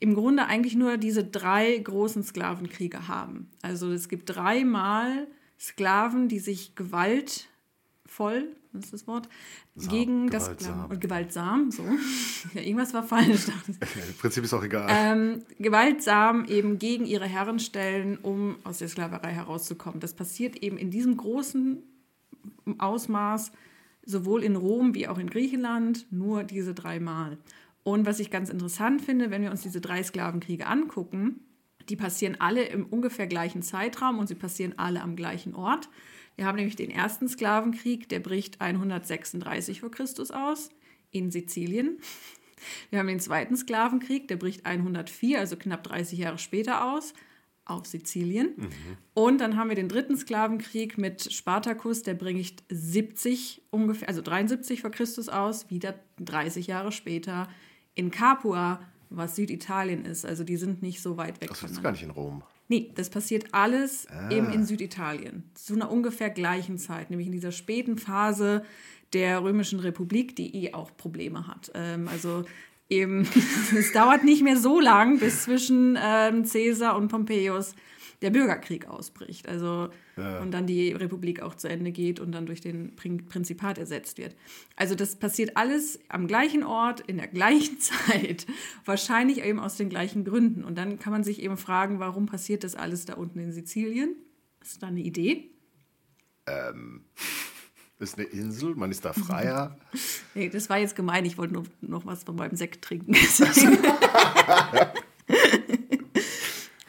[0.00, 3.50] im Grunde eigentlich nur diese drei großen Sklavenkriege haben.
[3.62, 5.26] Also es gibt dreimal
[5.58, 9.28] Sklaven, die sich gewaltvoll, was ist das Wort,
[9.74, 10.72] Sam, gegen das gewaltsam.
[10.72, 11.82] Sklaven, und gewaltsam, so.
[12.54, 13.48] Ja, irgendwas war falsch.
[13.68, 14.86] Im Prinzip ist auch egal.
[14.90, 19.98] ähm, gewaltsam eben gegen ihre Herren stellen, um aus der Sklaverei herauszukommen.
[19.98, 21.82] Das passiert eben in diesem großen
[22.78, 23.52] Ausmaß,
[24.08, 27.36] sowohl in Rom wie auch in Griechenland, nur diese dreimal.
[27.82, 31.40] Und was ich ganz interessant finde, wenn wir uns diese drei Sklavenkriege angucken,
[31.90, 35.90] die passieren alle im ungefähr gleichen Zeitraum und sie passieren alle am gleichen Ort.
[36.36, 40.70] Wir haben nämlich den ersten Sklavenkrieg, der bricht 136 vor Christus aus
[41.10, 41.98] in Sizilien.
[42.88, 47.12] Wir haben den zweiten Sklavenkrieg, der bricht 104, also knapp 30 Jahre später aus,
[47.68, 48.54] auf Sizilien.
[49.14, 54.80] Und dann haben wir den dritten Sklavenkrieg mit Spartacus, der bricht 70 ungefähr, also 73
[54.80, 57.48] vor Christus aus, wieder 30 Jahre später
[57.94, 60.24] in Capua, was Süditalien ist.
[60.24, 62.42] Also die sind nicht so weit weg das ist gar nicht in Rom.
[62.70, 65.50] Nee, das passiert alles eben in Süditalien.
[65.54, 68.62] Zu einer ungefähr gleichen Zeit, nämlich in dieser späten Phase
[69.14, 71.70] der Römischen Republik, die eh auch Probleme hat.
[71.74, 72.44] Ähm, also
[72.88, 73.28] eben,
[73.76, 77.74] es dauert nicht mehr so lang, bis zwischen ähm, Caesar und Pompeius
[78.22, 79.48] der Bürgerkrieg ausbricht.
[79.48, 79.90] Also
[80.42, 84.18] und dann die Republik auch zu Ende geht und dann durch den Prin- Prinzipat ersetzt
[84.18, 84.34] wird.
[84.74, 88.46] Also das passiert alles am gleichen Ort, in der gleichen Zeit,
[88.84, 90.64] wahrscheinlich eben aus den gleichen Gründen.
[90.64, 94.16] Und dann kann man sich eben fragen, warum passiert das alles da unten in Sizilien?
[94.60, 95.50] Ist da eine Idee?
[96.44, 97.57] Das
[97.98, 99.76] ist eine Insel, man ist da freier.
[100.34, 101.24] Nee, das war jetzt gemein.
[101.24, 103.14] Ich wollte nur noch was von meinem Sekt trinken.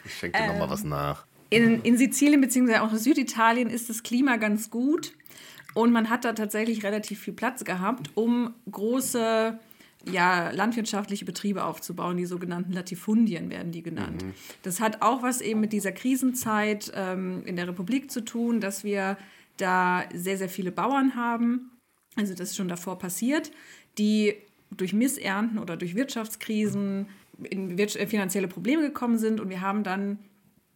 [0.04, 0.58] Ich schenke dir Ähm.
[0.58, 1.24] mal was nach.
[1.50, 2.76] In, in Sizilien bzw.
[2.76, 5.12] auch in Süditalien ist das Klima ganz gut
[5.74, 9.58] und man hat da tatsächlich relativ viel Platz gehabt, um große
[10.10, 12.16] ja, landwirtschaftliche Betriebe aufzubauen.
[12.16, 14.24] Die sogenannten Latifundien werden die genannt.
[14.62, 18.84] Das hat auch was eben mit dieser Krisenzeit ähm, in der Republik zu tun, dass
[18.84, 19.16] wir
[19.60, 21.70] da sehr, sehr viele Bauern haben.
[22.16, 23.50] Also das ist schon davor passiert,
[23.98, 24.34] die
[24.70, 27.06] durch Missernten oder durch Wirtschaftskrisen
[27.44, 30.18] in äh, finanzielle Probleme gekommen sind und wir haben dann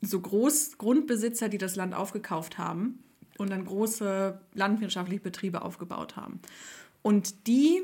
[0.00, 2.98] so Großgrundbesitzer, die das Land aufgekauft haben
[3.38, 6.40] und dann große landwirtschaftliche Betriebe aufgebaut haben.
[7.02, 7.82] Und die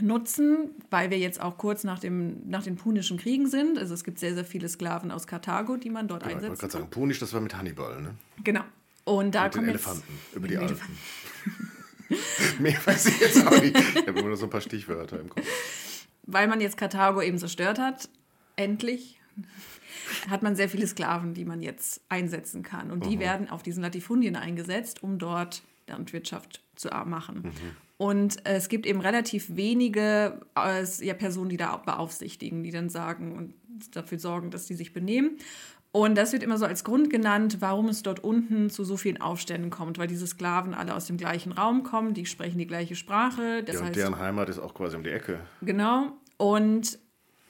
[0.00, 4.04] nutzen, weil wir jetzt auch kurz nach, dem, nach den Punischen Kriegen sind, also es
[4.04, 6.50] gibt sehr, sehr viele Sklaven aus Karthago, die man dort Genau, ich einsetzt.
[6.50, 8.14] wollte gerade sagen, Punisch, das war mit Hannibal, ne?
[8.42, 8.62] Genau.
[9.04, 10.98] Und da Mit den kommen jetzt Elefanten über die den Alpen.
[12.58, 13.76] Mehr weiß ich jetzt auch nicht.
[13.76, 15.46] Ich habe immer nur so ein paar Stichwörter im Kopf.
[16.24, 18.08] weil man jetzt Karthago eben zerstört hat,
[18.56, 19.18] endlich,
[20.28, 22.90] hat man sehr viele Sklaven, die man jetzt einsetzen kann.
[22.90, 27.52] Und die werden auf diesen Latifundien eingesetzt, um dort Landwirtschaft zu machen.
[27.96, 32.88] Und äh, es gibt eben relativ wenige äh, ja, Personen, die da beaufsichtigen, die dann
[32.88, 33.54] sagen und
[33.92, 35.38] dafür sorgen, dass die sich benehmen.
[35.92, 39.20] Und das wird immer so als Grund genannt, warum es dort unten zu so vielen
[39.20, 42.96] Aufständen kommt, weil diese Sklaven alle aus dem gleichen Raum kommen, die sprechen die gleiche
[42.96, 43.62] Sprache.
[43.62, 45.40] Das Ja, und heißt, deren Heimat ist auch quasi um die Ecke.
[45.60, 46.12] Genau.
[46.38, 46.98] Und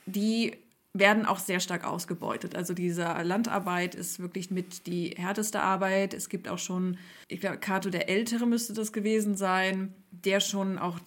[0.06, 0.56] die
[0.92, 2.54] werden auch sehr stark ausgebeutet.
[2.54, 6.12] Also diese Landarbeit ist wirklich mit die härteste Arbeit.
[6.12, 10.78] Es gibt auch schon, ich glaube, Cato der Ältere müsste das gewesen sein, der schon
[10.78, 10.98] auch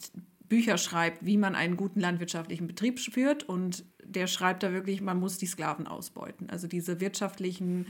[0.49, 3.43] Bücher schreibt, wie man einen guten landwirtschaftlichen Betrieb führt.
[3.43, 6.49] Und der schreibt da wirklich, man muss die Sklaven ausbeuten.
[6.49, 7.87] Also diese wirtschaftlichen,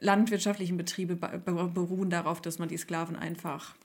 [0.00, 3.76] landwirtschaftlichen Betriebe be- be- beruhen darauf, dass man die Sklaven einfach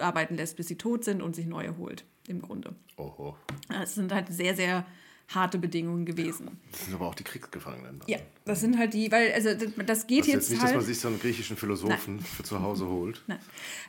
[0.00, 2.74] arbeiten lässt, bis sie tot sind und sich neue holt, im Grunde.
[2.96, 3.36] Oho.
[3.82, 4.84] Es sind halt sehr, sehr
[5.28, 6.58] harte Bedingungen gewesen.
[6.72, 7.98] Das sind aber auch die Kriegsgefangenen.
[8.00, 8.08] dann.
[8.08, 10.68] Ja, das sind halt die, weil, also das- geht Das ist jetzt jetzt nicht, dass
[10.70, 10.76] halt.
[10.76, 13.22] man sich so einen griechischen Philosophen für zu Hause holt.
[13.28, 13.38] Nein.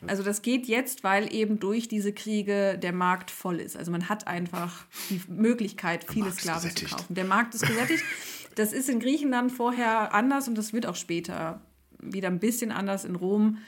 [0.05, 3.77] Also das geht jetzt, weil eben durch diese Kriege der Markt voll ist.
[3.77, 7.13] Also man hat einfach die Möglichkeit, viele Sklaven zu kaufen.
[7.15, 8.03] Der Markt ist gesättigt.
[8.55, 11.61] Das ist in Griechenland vorher anders und das wird auch später
[12.01, 13.05] wieder ein bisschen anders.
[13.05, 13.59] In Rom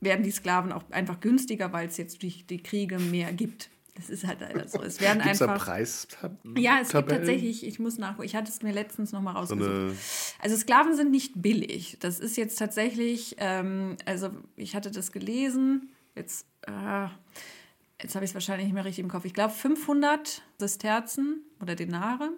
[0.00, 3.70] werden die Sklaven auch einfach günstiger, weil es jetzt durch die Kriege mehr gibt.
[3.94, 4.82] Das ist halt leider so.
[4.82, 5.66] Es werden Gibt es da einfach.
[5.66, 6.56] Preistabellen?
[6.56, 9.68] Ja, es gibt tatsächlich, ich muss nachgucken, ich hatte es mir letztens nochmal so rausgesucht.
[9.70, 9.96] eine.
[10.40, 11.96] Also Sklaven sind nicht billig.
[12.00, 17.06] Das ist jetzt tatsächlich, ähm, also ich hatte das gelesen, jetzt, äh,
[18.02, 19.24] jetzt habe ich es wahrscheinlich nicht mehr richtig im Kopf.
[19.26, 22.30] Ich glaube 500 Sesterzen oder Denare.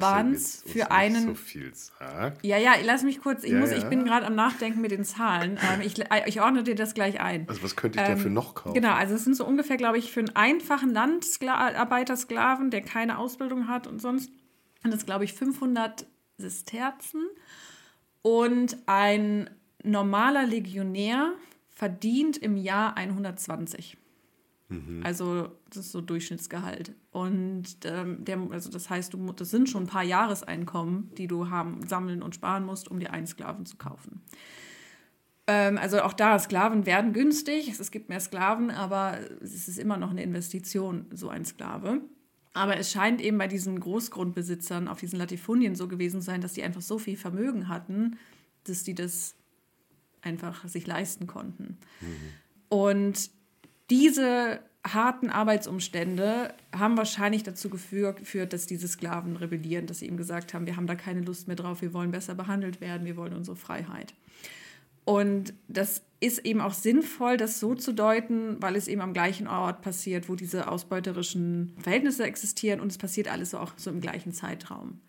[0.00, 2.44] Jetzt uns für einen- so viel sagt.
[2.44, 3.76] Ja, ja, lass mich kurz, ich, Ja, muss, ja.
[3.78, 5.58] ich bin gerade am Nachdenken mit den Zahlen.
[5.74, 5.94] Ähm, ich,
[6.26, 7.48] ich ordne dir das gleich ein.
[7.48, 8.74] Also was könnte ich dafür noch kaufen?
[8.74, 13.68] Genau, also es sind so ungefähr, glaube ich, für einen einfachen Landarbeitersklaven, der keine Ausbildung
[13.68, 14.30] hat und sonst,
[14.82, 16.06] sind das, glaube ich, 500
[16.38, 17.22] Sesterzen.
[18.22, 19.50] Und ein
[19.82, 21.32] normaler Legionär
[21.70, 23.96] verdient im Jahr 120.
[25.04, 26.94] Also das ist so Durchschnittsgehalt.
[27.14, 31.48] Und ähm, der, also das heißt, du, das sind schon ein paar Jahreseinkommen, die du
[31.48, 34.20] haben, sammeln und sparen musst, um dir einen Sklaven zu kaufen.
[35.46, 39.78] Ähm, also auch da, Sklaven werden günstig, es, es gibt mehr Sklaven, aber es ist
[39.78, 42.00] immer noch eine Investition, so ein Sklave.
[42.52, 46.54] Aber es scheint eben bei diesen Großgrundbesitzern auf diesen Latifundien so gewesen zu sein, dass
[46.54, 48.18] die einfach so viel Vermögen hatten,
[48.64, 49.36] dass die das
[50.20, 51.78] einfach sich leisten konnten.
[52.68, 53.30] Und
[53.88, 60.52] diese harten Arbeitsumstände haben wahrscheinlich dazu geführt, dass diese Sklaven rebellieren, dass sie ihm gesagt
[60.52, 63.34] haben, wir haben da keine Lust mehr drauf, wir wollen besser behandelt werden, wir wollen
[63.34, 64.14] unsere Freiheit.
[65.04, 69.46] Und das ist eben auch sinnvoll, das so zu deuten, weil es eben am gleichen
[69.46, 74.32] Ort passiert, wo diese ausbeuterischen Verhältnisse existieren und es passiert alles auch so im gleichen
[74.32, 75.00] Zeitraum.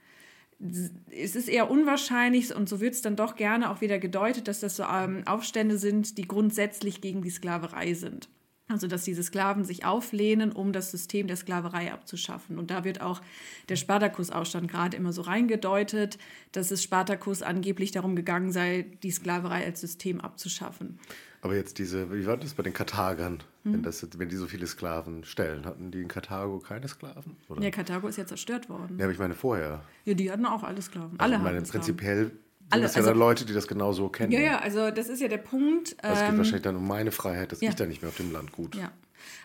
[1.12, 4.62] Es ist eher unwahrscheinlich und so wird es dann doch gerne auch wieder gedeutet, dass
[4.62, 8.30] das so ähm, Aufstände sind, die grundsätzlich gegen die Sklaverei sind.
[8.68, 12.58] Also, dass diese Sklaven sich auflehnen, um das System der Sklaverei abzuschaffen.
[12.58, 13.22] Und da wird auch
[13.70, 16.18] der Spartakus-Aufstand gerade immer so reingedeutet,
[16.52, 21.00] dass es Spartakus angeblich darum gegangen sei, die Sklaverei als System abzuschaffen.
[21.42, 23.44] Aber jetzt diese, wie war das bei den Karthagern?
[23.66, 23.74] Hm.
[23.74, 27.38] Wenn, das, wenn die so viele Sklaven stellen, hatten die in Karthago keine Sklaven?
[27.50, 27.62] Oder?
[27.62, 28.98] Ja, Karthago ist ja zerstört worden.
[28.98, 29.84] Ja, aber ich meine vorher.
[30.06, 31.20] Ja, die hatten auch alle Sklaven.
[31.20, 31.86] Also Alle ich meine, hatten Sklaven.
[31.86, 32.32] prinzipiell
[32.70, 34.32] Alle, das ja also- dann Leute, die das genau so kennen.
[34.32, 35.96] Ja, ja, also das ist ja der Punkt.
[36.04, 37.70] Also es geht ähm, wahrscheinlich dann um meine Freiheit, dass ja.
[37.70, 38.76] ich da nicht mehr auf dem Land gut.
[38.76, 38.92] Ja,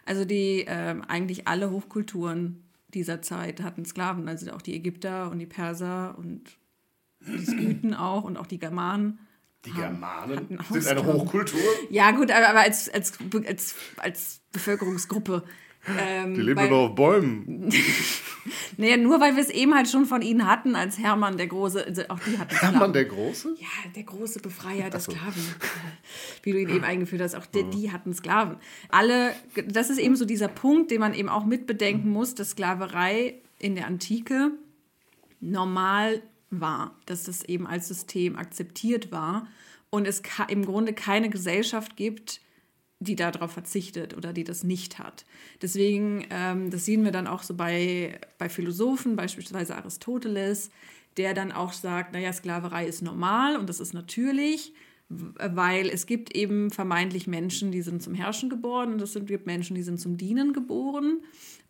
[0.06, 5.38] also die ähm, eigentlich alle Hochkulturen dieser Zeit hatten Sklaven, also auch die Ägypter und
[5.38, 6.58] die Perser und
[7.20, 9.18] die Skythen auch und auch die Germanen.
[9.66, 11.04] Die Germanen sind eine.
[11.04, 11.60] Hochkultur.
[11.90, 13.12] Ja, gut, aber, als, als,
[13.46, 15.44] als, als Bevölkerungsgruppe.
[15.86, 17.72] Ähm, Die leben weil, nur noch auf Bäumen.
[18.76, 21.84] Nee, nur weil wir es eben halt schon von ihnen hatten, als Hermann der Große,
[21.84, 22.74] also auch die hatten Sklaven.
[22.74, 23.54] Hermann der Große?
[23.58, 25.12] Ja, der große Befreier der so.
[25.12, 25.42] Sklaven.
[26.42, 28.56] Wie du ihn eben eingeführt hast, auch die, die hatten Sklaven.
[28.88, 29.34] Alle,
[29.66, 33.74] das ist eben so dieser Punkt, den man eben auch mitbedenken muss, dass Sklaverei in
[33.74, 34.52] der Antike
[35.40, 39.46] normal war, dass das eben als System akzeptiert war
[39.90, 42.40] und es im Grunde keine Gesellschaft gibt,
[43.00, 45.24] die darauf verzichtet oder die das nicht hat.
[45.62, 50.70] Deswegen, ähm, das sehen wir dann auch so bei, bei Philosophen, beispielsweise Aristoteles,
[51.16, 54.74] der dann auch sagt, naja, Sklaverei ist normal und das ist natürlich,
[55.08, 59.74] weil es gibt eben vermeintlich Menschen, die sind zum Herrschen geboren und es gibt Menschen,
[59.74, 61.20] die sind zum Dienen geboren.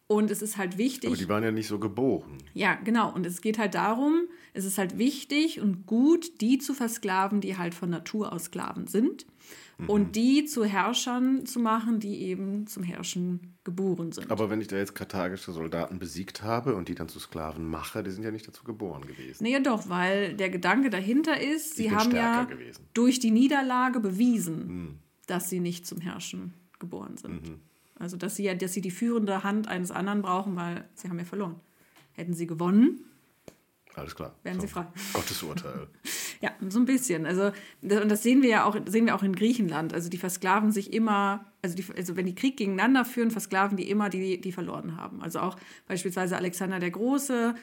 [0.08, 1.06] Und es ist halt wichtig.
[1.08, 2.38] Aber die waren ja nicht so geboren.
[2.52, 3.14] Ja, genau.
[3.14, 4.22] Und es geht halt darum,
[4.54, 8.88] es ist halt wichtig und gut, die zu versklaven, die halt von Natur aus Sklaven
[8.88, 9.24] sind
[9.88, 10.12] und mhm.
[10.12, 14.30] die zu Herrschern zu machen, die eben zum Herrschen geboren sind.
[14.30, 18.02] Aber wenn ich da jetzt karthagische Soldaten besiegt habe und die dann zu Sklaven mache,
[18.02, 19.42] die sind ja nicht dazu geboren gewesen.
[19.42, 22.86] Nee, doch, weil der Gedanke dahinter ist, sie haben ja gewesen.
[22.94, 24.98] durch die Niederlage bewiesen, mhm.
[25.26, 27.48] dass sie nicht zum Herrschen geboren sind.
[27.48, 27.60] Mhm.
[27.98, 31.18] Also dass sie ja, dass sie die führende Hand eines anderen brauchen, weil sie haben
[31.18, 31.60] ja verloren.
[32.12, 33.04] Hätten sie gewonnen,
[33.94, 34.34] alles klar.
[34.42, 34.86] Werden so, sie frei.
[35.12, 35.88] Gottes Urteil.
[36.40, 37.26] ja, so ein bisschen.
[37.26, 39.92] Also, das, und das sehen wir ja auch, sehen wir auch in Griechenland.
[39.92, 43.90] Also die versklaven sich immer, also, die, also wenn die Krieg gegeneinander führen, versklaven die
[43.90, 45.22] immer die, die verloren haben.
[45.22, 47.54] Also auch beispielsweise Alexander der Große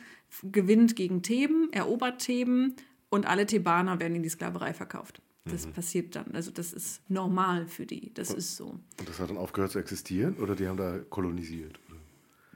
[0.44, 2.76] gewinnt gegen Theben, erobert Theben
[3.10, 5.22] und alle Thebaner werden in die Sklaverei verkauft.
[5.46, 5.74] Das mhm.
[5.74, 6.32] passiert dann.
[6.34, 8.13] Also das ist normal für die.
[8.13, 8.80] Das und, ist so.
[9.00, 11.80] Und das hat dann aufgehört zu existieren oder die haben da kolonisiert?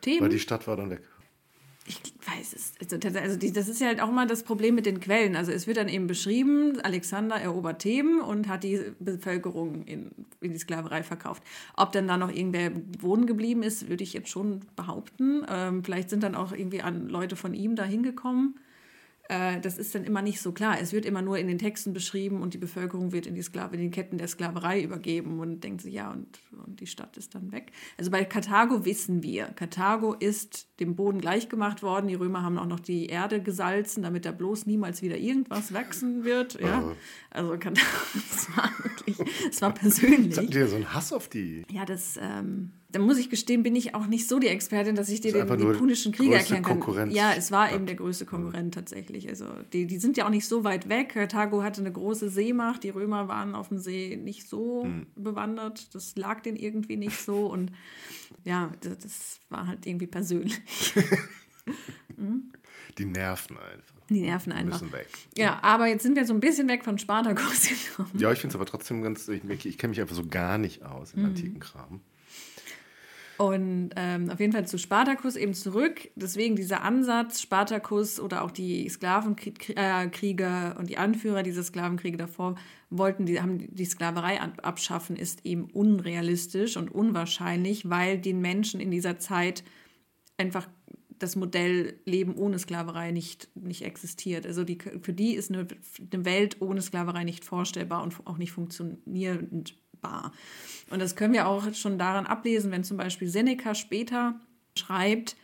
[0.02, 0.22] Theben?
[0.22, 1.02] Weil die Stadt war dann weg.
[1.92, 2.74] Ich weiß es.
[2.80, 5.36] Also, also die, das ist ja halt auch mal das Problem mit den Quellen.
[5.36, 10.54] Also es wird dann eben beschrieben, Alexander erobert Theben und hat die Bevölkerung in, in
[10.54, 11.44] die Sklaverei verkauft.
[11.76, 15.46] Ob dann da noch irgendwer wohnen geblieben ist, würde ich jetzt schon behaupten.
[15.50, 18.56] Ähm, vielleicht sind dann auch irgendwie an Leute von ihm da hingekommen.
[19.32, 20.78] Äh, das ist dann immer nicht so klar.
[20.82, 23.78] Es wird immer nur in den Texten beschrieben und die Bevölkerung wird in die, Sklave,
[23.78, 26.28] in die Ketten der Sklaverei übergeben und denkt sich, ja, und,
[26.66, 27.72] und die Stadt ist dann weg.
[27.98, 32.10] Also bei Karthago wissen wir, Karthago ist dem Boden gleichgemacht worden.
[32.10, 36.26] Die Römer haben auch noch die Erde gesalzen, damit da bloß niemals wieder irgendwas wachsen
[36.26, 36.60] wird.
[36.60, 36.94] Ja?
[37.30, 39.18] Also Karthago, es war wirklich,
[39.50, 40.38] es war persönlich.
[40.38, 41.64] Habt ihr so einen Hass auf die?
[41.72, 42.20] Ja, das...
[42.22, 45.32] Ähm, da muss ich gestehen, bin ich auch nicht so die Expertin, dass ich dir
[45.32, 46.80] den, den punischen Krieg erkennen kann.
[46.80, 47.14] Konkurrenz.
[47.16, 49.30] Ja, es war eben der größte Konkurrent tatsächlich.
[49.30, 51.10] Also die, die sind ja auch nicht so weit weg.
[51.10, 52.84] Karthago hatte eine große Seemacht.
[52.84, 55.08] Die Römer waren auf dem See nicht so mhm.
[55.16, 55.94] bewandert.
[55.96, 57.46] Das lag denen irgendwie nicht so.
[57.48, 57.72] Und
[58.44, 60.60] ja, das, das war halt irgendwie persönlich.
[62.18, 62.52] mhm.
[62.98, 63.96] Die nerven einfach.
[64.10, 64.82] Die nerven einfach.
[64.82, 65.08] Müssen weg.
[65.38, 68.12] Ja, aber jetzt sind wir so ein bisschen weg von Spartacus gekommen.
[68.18, 70.84] Ja, ich finde es aber trotzdem ganz, ich, ich kenne mich einfach so gar nicht
[70.84, 71.28] aus im mhm.
[71.28, 72.02] antiken Kram.
[73.42, 76.12] Und ähm, auf jeden Fall zu Spartacus eben zurück.
[76.14, 82.54] Deswegen dieser Ansatz, Spartacus oder auch die Sklavenkrieger und die Anführer dieser Sklavenkriege davor
[82.92, 88.92] wollten, die haben die Sklaverei abschaffen, ist eben unrealistisch und unwahrscheinlich, weil den Menschen in
[88.92, 89.64] dieser Zeit
[90.38, 90.70] einfach
[91.18, 94.46] das Modell Leben ohne Sklaverei nicht, nicht existiert.
[94.46, 95.68] Also die, für die ist eine,
[96.14, 100.32] eine Welt ohne Sklaverei nicht vorstellbar und auch nicht funktionierend greifbar.
[100.90, 104.40] Und das können wir auch schon daran ablesen, wenn zum Beispiel Seneca später
[104.78, 105.36] schreibt,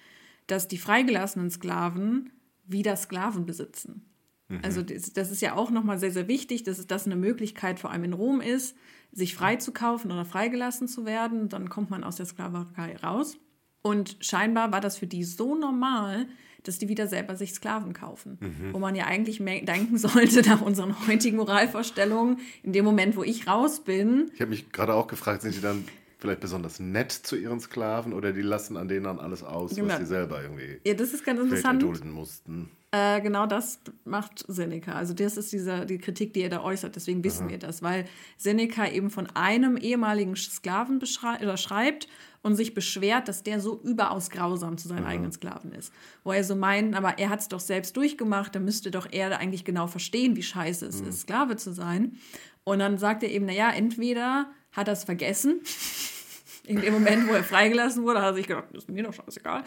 [0.48, 2.32] dass die freigelassenen Sklaven
[2.66, 4.06] wieder Sklaven besitzen.
[4.50, 4.60] Mhm.
[4.64, 7.92] Also das, das, ist ja auch nochmal sehr, sehr wichtig, dass das eine Möglichkeit vor
[7.92, 8.76] allem in Rom ist,
[9.12, 11.50] sich freizukaufen oder freigelassen zu werden.
[11.50, 13.38] Dann kommt man aus der Sklaverei raus.
[13.82, 16.28] Und scheinbar war das für die so normal,
[16.68, 18.38] dass die wieder selber sich Sklaven kaufen.
[18.40, 18.74] Mhm.
[18.74, 23.48] Wo man ja eigentlich denken sollte, nach unseren heutigen Moralvorstellungen, in dem Moment, wo ich
[23.48, 24.32] raus bin.
[24.34, 25.86] Ich habe mich gerade auch gefragt, sind die dann
[26.20, 29.90] vielleicht besonders nett zu ihren Sklaven oder die lassen an denen dann alles aus, genau.
[29.90, 31.82] was sie selber irgendwie ja, das ist ganz interessant.
[31.82, 32.72] erdulden mussten.
[32.92, 34.94] Äh, genau das macht Seneca.
[34.94, 36.96] Also das ist diese, die Kritik, die er da äußert.
[36.96, 37.52] Deswegen wissen Aha.
[37.52, 38.06] wir das, weil
[38.38, 42.08] Seneca eben von einem ehemaligen Sklaven oder schreibt
[42.48, 45.12] und sich beschwert, dass der so überaus grausam zu seinen Aha.
[45.12, 45.94] eigenen Sklaven ist.
[46.24, 49.38] Wo er so meint, aber er hat es doch selbst durchgemacht, da müsste doch er
[49.38, 51.10] eigentlich genau verstehen, wie scheiße es mhm.
[51.10, 52.18] ist, Sklave zu sein.
[52.64, 55.62] Und dann sagt er eben, naja, entweder hat er es vergessen.
[56.66, 59.14] In dem Moment, wo er freigelassen wurde, hat er sich gedacht, das ist mir doch
[59.14, 59.64] scheißegal.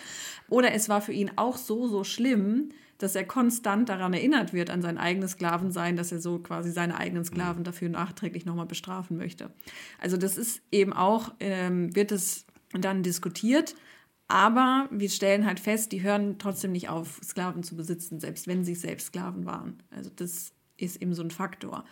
[0.50, 4.68] Oder es war für ihn auch so, so schlimm, dass er konstant daran erinnert wird,
[4.68, 9.16] an sein eigenes Sklavensein, dass er so quasi seine eigenen Sklaven dafür nachträglich nochmal bestrafen
[9.16, 9.50] möchte.
[9.98, 13.74] Also das ist eben auch, ähm, wird es dann diskutiert,
[14.28, 18.64] aber wir stellen halt fest, die hören trotzdem nicht auf, Sklaven zu besitzen, selbst wenn
[18.64, 19.82] sie selbst Sklaven waren.
[19.90, 21.84] Also das ist eben so ein Faktor.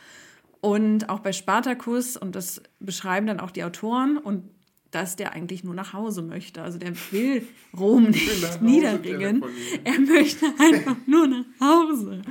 [0.61, 4.45] Und auch bei Spartacus, und das beschreiben dann auch die Autoren, und
[4.91, 6.63] dass der eigentlich nur nach Hause möchte.
[6.63, 9.45] Also der will Rom nicht niederringen.
[9.85, 12.23] Er möchte einfach nur nach Hause.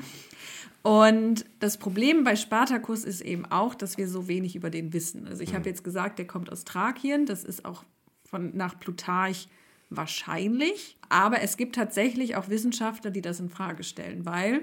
[0.83, 5.27] Und das Problem bei Spartacus ist eben auch, dass wir so wenig über den wissen.
[5.27, 5.67] Also ich habe mhm.
[5.67, 7.25] jetzt gesagt, der kommt aus Thrakien.
[7.25, 7.83] Das ist auch
[8.30, 9.47] von, nach Plutarch
[9.89, 10.97] wahrscheinlich.
[11.09, 14.61] Aber es gibt tatsächlich auch Wissenschaftler, die das in Frage stellen, weil,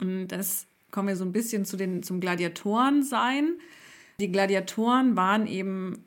[0.00, 3.58] und das kommen wir so ein bisschen zu den, zum Gladiatoren sein.
[4.20, 6.04] Die Gladiatoren waren eben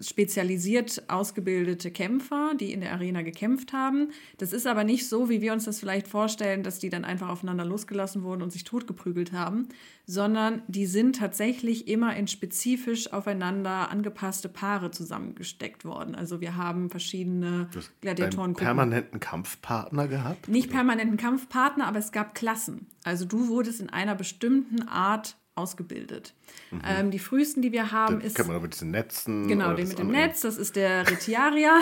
[0.00, 4.10] spezialisiert ausgebildete Kämpfer, die in der Arena gekämpft haben.
[4.38, 7.28] Das ist aber nicht so, wie wir uns das vielleicht vorstellen, dass die dann einfach
[7.28, 9.68] aufeinander losgelassen wurden und sich totgeprügelt haben,
[10.06, 16.14] sondern die sind tatsächlich immer in spezifisch aufeinander angepasste Paare zusammengesteckt worden.
[16.14, 17.68] Also wir haben verschiedene
[18.00, 18.54] Gladiatoren.
[18.54, 20.48] permanenten Kampfpartner gehabt?
[20.48, 22.86] Nicht permanenten Kampfpartner, aber es gab Klassen.
[23.04, 26.34] Also du wurdest in einer bestimmten Art ausgebildet.
[26.70, 26.80] Mhm.
[26.86, 28.36] Ähm, die frühesten, die wir haben, das ist.
[28.36, 29.48] Kann man mit diesen Netzen.
[29.48, 31.78] Genau, den mit dem Netz, das ist der Retiaria.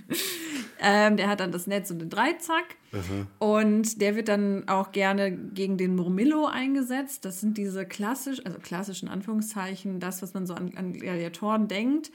[0.80, 2.76] ähm, der hat dann das Netz und den Dreizack.
[2.92, 3.26] Mhm.
[3.38, 7.24] Und der wird dann auch gerne gegen den Murmillo eingesetzt.
[7.24, 12.10] Das sind diese klassisch, also klassischen Anführungszeichen, das, was man so an, an Gladiatoren denkt.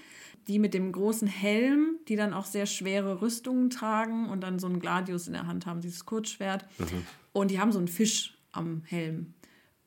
[0.49, 4.67] Die mit dem großen Helm, die dann auch sehr schwere Rüstungen tragen und dann so
[4.67, 6.65] einen Gladius in der Hand haben, dieses Kurzschwert.
[6.79, 7.07] Mhm.
[7.31, 9.33] Und die haben so einen Fisch am Helm.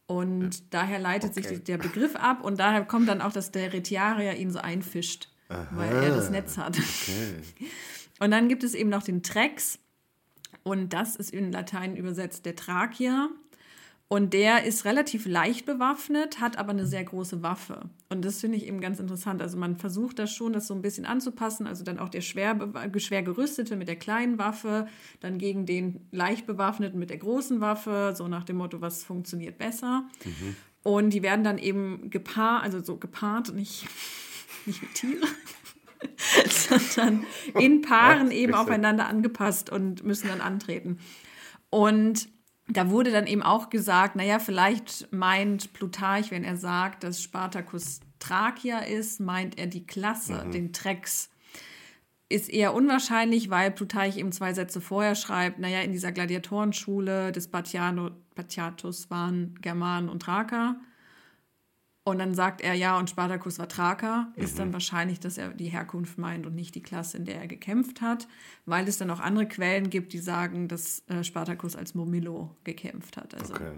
[0.07, 0.61] Und ja.
[0.71, 1.49] daher leitet okay.
[1.49, 5.29] sich der Begriff ab und daher kommt dann auch, dass der Retiarier ihn so einfischt,
[5.49, 5.67] Aha.
[5.73, 6.79] weil er das Netz hat.
[6.79, 7.35] Okay.
[8.19, 9.79] Und dann gibt es eben noch den Trex
[10.63, 13.29] und das ist in Latein übersetzt der Thrakier.
[14.09, 17.91] Und der ist relativ leicht bewaffnet, hat aber eine sehr große Waffe.
[18.09, 19.43] Und das finde ich eben ganz interessant.
[19.43, 21.67] Also man versucht das schon, das so ein bisschen anzupassen.
[21.67, 22.57] Also dann auch der schwer,
[22.99, 24.87] schwer gerüstete mit der kleinen Waffe,
[25.19, 29.59] dann gegen den leicht bewaffneten mit der großen Waffe, so nach dem Motto, was funktioniert
[29.59, 30.05] besser.
[30.25, 30.57] Mhm.
[30.85, 33.89] Und die werden dann eben gepaart, also so gepaart, nicht,
[34.67, 35.29] nicht mit Tieren,
[36.49, 37.27] sondern
[37.59, 41.01] in Paaren eben aufeinander angepasst und müssen dann antreten.
[41.71, 42.29] Und
[42.69, 48.01] da wurde dann eben auch gesagt, naja, vielleicht meint Plutarch, wenn er sagt, dass Spartacus
[48.19, 50.51] Thrakier ist, meint er die Klasse, mhm.
[50.51, 51.31] den Trex.
[52.29, 57.49] Ist eher unwahrscheinlich, weil Plutarch eben zwei Sätze vorher schreibt, naja, in dieser Gladiatorenschule des
[57.49, 60.77] Batiano, Batiatus waren Germanen und Thraker.
[62.07, 64.45] Und dann sagt er, ja, und Spartacus war Thraker, mhm.
[64.45, 67.49] ist dann wahrscheinlich, dass er die Herkunft meint und nicht die Klasse, in der er
[67.49, 68.29] gekämpft hat,
[68.65, 73.17] weil es dann auch andere Quellen gibt, die sagen, dass äh, Spartacus als Momillo gekämpft
[73.17, 73.35] hat.
[73.35, 73.73] Also, okay.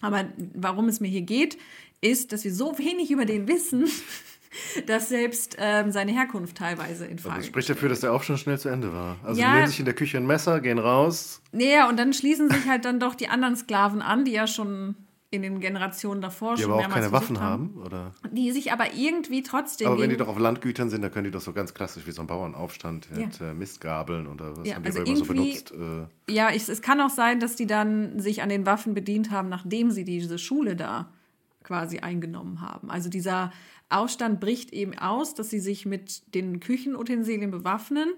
[0.00, 1.58] Aber warum es mir hier geht,
[2.00, 3.88] ist, dass wir so wenig über den wissen,
[4.86, 8.38] dass selbst ähm, seine Herkunft teilweise in Frage Das spricht dafür, dass der auch schon
[8.38, 9.16] schnell zu Ende war.
[9.24, 11.42] Also ja, die nehmen sich in der Küche ein Messer, gehen raus.
[11.50, 14.94] Naja, und dann schließen sich halt dann doch die anderen Sklaven an, die ja schon
[15.32, 18.12] in den Generationen davor die schon aber auch keine Waffen haben, oder?
[18.30, 19.88] Die sich aber irgendwie trotzdem.
[19.88, 22.12] Aber wenn die doch auf Landgütern sind, dann können die doch so ganz klassisch wie
[22.12, 23.24] so ein Bauernaufstand ja.
[23.26, 25.72] mit äh, Mistgabeln oder was ja, haben die also immer so benutzt.
[25.72, 26.32] Äh.
[26.32, 29.48] Ja, ich, es kann auch sein, dass die dann sich an den Waffen bedient haben,
[29.48, 31.10] nachdem sie diese Schule da
[31.62, 32.90] quasi eingenommen haben.
[32.90, 33.52] Also dieser
[33.88, 38.12] Aufstand bricht eben aus, dass sie sich mit den Küchenutensilien bewaffnen.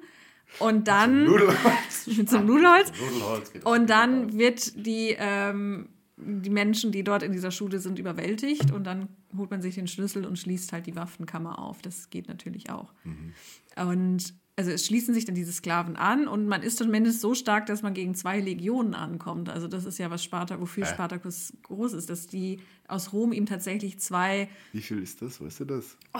[0.58, 1.26] Und dann.
[1.26, 2.06] Zum Nudelholz.
[2.06, 2.92] mit zum Nudelholz.
[3.00, 8.70] Nudelholz und dann wird die ähm, die Menschen, die dort in dieser Schule sind, überwältigt
[8.70, 11.82] und dann holt man sich den Schlüssel und schließt halt die Waffenkammer auf.
[11.82, 12.92] Das geht natürlich auch.
[13.04, 13.32] Mhm.
[13.76, 17.66] Und also es schließen sich dann diese Sklaven an und man ist zumindest so stark,
[17.66, 19.48] dass man gegen zwei Legionen ankommt.
[19.48, 20.86] Also das ist ja was Sparta, wofür äh.
[20.86, 24.48] Spartacus groß ist, dass die aus Rom ihm tatsächlich zwei.
[24.72, 25.40] Wie viel ist das?
[25.40, 25.96] Weißt du das?
[26.12, 26.18] Oh,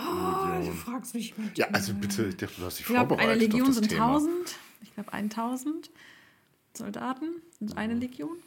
[0.65, 1.57] du fragst mich mit.
[1.57, 3.31] Ja, also bitte, ich dachte, du hast dich ich glaub, vorbereitet.
[3.31, 4.31] Eine Legion sind 1000.
[4.81, 5.89] Ich glaube 1000
[6.73, 7.27] Soldaten
[7.57, 8.37] sind eine Legion.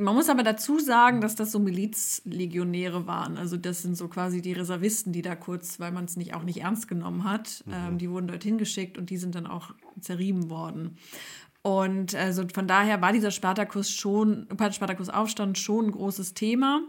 [0.00, 3.36] Man muss aber dazu sagen, dass das so Milizlegionäre waren.
[3.36, 6.42] Also das sind so quasi die Reservisten, die da kurz, weil man es nicht auch
[6.42, 7.72] nicht ernst genommen hat, mhm.
[7.74, 10.96] ähm, die wurden dorthin geschickt und die sind dann auch zerrieben worden.
[11.62, 16.82] Und also von daher war dieser Spartakus schon, Spartakus Aufstand schon ein großes Thema.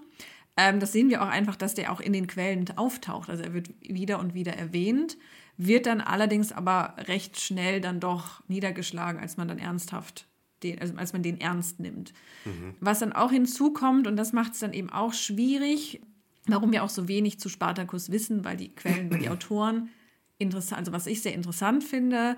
[0.56, 3.30] Ähm, das sehen wir auch einfach, dass der auch in den Quellen auftaucht.
[3.30, 5.18] Also er wird wieder und wieder erwähnt,
[5.58, 10.29] wird dann allerdings aber recht schnell dann doch niedergeschlagen, als man dann ernsthaft
[10.64, 12.14] den, also als man den ernst nimmt.
[12.46, 12.76] Mhm.
[12.80, 16.02] Was dann auch hinzukommt, und das macht es dann eben auch schwierig,
[16.48, 19.90] warum wir auch so wenig zu Spartacus wissen, weil die Quellen, weil die Autoren
[20.38, 22.38] interessant, also was ich sehr interessant finde,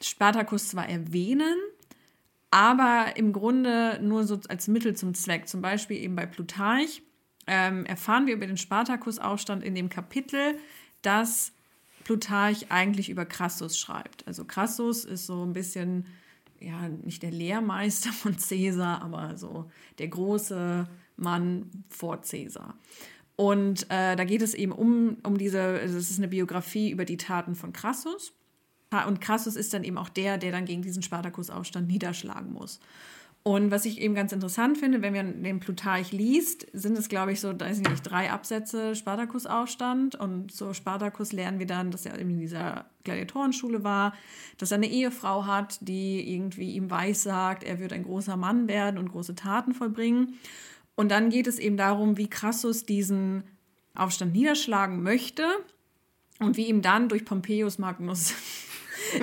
[0.00, 1.56] Spartacus zwar erwähnen,
[2.50, 5.48] aber im Grunde nur so als Mittel zum Zweck.
[5.48, 7.02] Zum Beispiel eben bei Plutarch
[7.46, 10.58] ähm, erfahren wir über den Spartacus-Aufstand in dem Kapitel,
[11.02, 11.52] dass
[12.04, 14.26] Plutarch eigentlich über Crassus schreibt.
[14.26, 16.06] Also Crassus ist so ein bisschen
[16.60, 22.74] ja, nicht der Lehrmeister von Caesar, aber so der große Mann vor Caesar.
[23.36, 27.04] Und äh, da geht es eben um, um diese, also es ist eine Biografie über
[27.04, 28.32] die Taten von Crassus.
[29.06, 32.80] Und Crassus ist dann eben auch der, der dann gegen diesen Spartakusaufstand niederschlagen muss.
[33.48, 37.32] Und was ich eben ganz interessant finde, wenn man den Plutarch liest, sind es, glaube
[37.32, 40.16] ich, so, weiß ich nicht, drei Absätze Spartakusaufstand.
[40.16, 44.12] Und so Spartakus lernen wir dann, dass er in dieser Gladiatorenschule war,
[44.58, 48.98] dass er eine Ehefrau hat, die irgendwie ihm weissagt, er wird ein großer Mann werden
[48.98, 50.34] und große Taten vollbringen.
[50.94, 53.44] Und dann geht es eben darum, wie Crassus diesen
[53.94, 55.46] Aufstand niederschlagen möchte.
[56.38, 58.34] und wie ihm dann durch Pompeius Magnus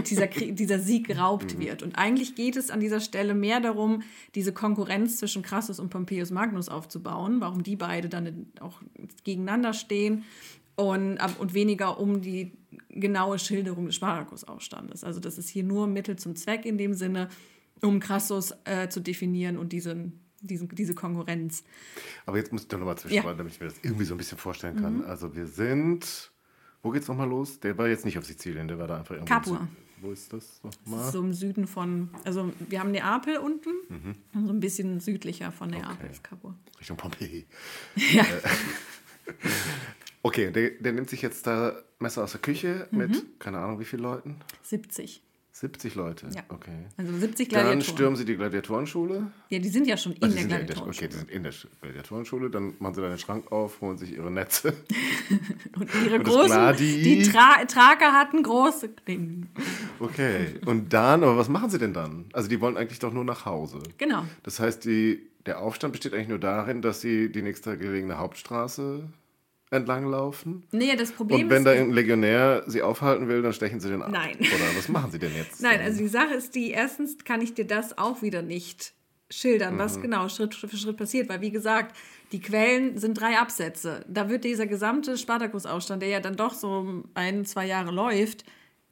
[0.09, 1.83] dieser, Krieg, dieser Sieg geraubt wird.
[1.83, 4.03] Und eigentlich geht es an dieser Stelle mehr darum,
[4.35, 8.81] diese Konkurrenz zwischen Crassus und Pompeius Magnus aufzubauen, warum die beide dann auch
[9.23, 10.23] gegeneinander stehen
[10.75, 12.51] und, und weniger um die
[12.89, 15.03] genaue Schilderung des Spartakusaufstandes.
[15.03, 17.29] Also das ist hier nur Mittel zum Zweck in dem Sinne,
[17.81, 21.63] um Crassus äh, zu definieren und diesen, diesen, diese Konkurrenz.
[22.25, 23.37] Aber jetzt muss ich doch nochmal zwischenfragen, ja.
[23.37, 24.97] damit ich mir das irgendwie so ein bisschen vorstellen kann.
[24.97, 25.05] Mhm.
[25.05, 26.31] Also wir sind
[26.85, 27.59] wo geht's nochmal los?
[27.59, 29.33] Der war jetzt nicht auf Sizilien, der war da einfach irgendwo.
[29.33, 29.67] Capua.
[30.01, 31.11] Wo ist das nochmal?
[31.11, 34.45] So im Süden von, also wir haben Neapel unten, mhm.
[34.45, 36.11] so ein bisschen südlicher von Neapel okay.
[36.11, 36.55] ist Capua.
[36.79, 37.45] Richtung Pompeji.
[37.95, 38.23] Ja.
[38.23, 39.33] Äh,
[40.21, 42.97] okay, der, der, nimmt sich jetzt da Messer aus der Küche mhm.
[42.99, 44.35] mit, keine Ahnung wie vielen Leuten?
[44.61, 45.23] 70.
[45.57, 46.27] 70 Leute?
[46.35, 46.43] Ja.
[46.49, 46.85] Okay.
[46.97, 47.79] Also 70 Gladiatoren.
[47.79, 49.31] Dann stürmen sie die Gladiatorenschule.
[49.47, 50.89] Ja, die sind ja schon in also der Gladiatorenschule.
[50.89, 52.49] Okay, die sind in der Gladiatorenschule.
[52.49, 54.73] Dann machen sie da den Schrank auf, holen sich ihre Netze.
[55.79, 59.47] und ihre und großen, die Tra Trager hatten große Klingen.
[59.99, 62.25] Okay, und dann, aber was machen sie denn dann?
[62.33, 63.79] Also die wollen eigentlich doch nur nach Hause.
[63.97, 64.25] Genau.
[64.43, 69.07] Das heißt, die, der Aufstand besteht eigentlich nur darin, dass sie die nächste gelegene Hauptstraße
[69.71, 70.63] entlanglaufen?
[70.71, 71.43] Nee, das Problem ist.
[71.43, 74.11] Und wenn ist, da ein Legionär sie aufhalten will, dann stechen sie den ab.
[74.11, 74.37] Nein.
[74.39, 75.61] Oder was machen sie denn jetzt?
[75.61, 78.93] Nein, also die Sache ist die, erstens kann ich dir das auch wieder nicht
[79.29, 79.79] schildern, mhm.
[79.79, 81.95] was genau Schritt für Schritt passiert, weil wie gesagt,
[82.31, 84.05] die Quellen sind drei Absätze.
[84.07, 88.45] Da wird dieser gesamte Spartakusaufstand, der ja dann doch so ein, zwei Jahre läuft,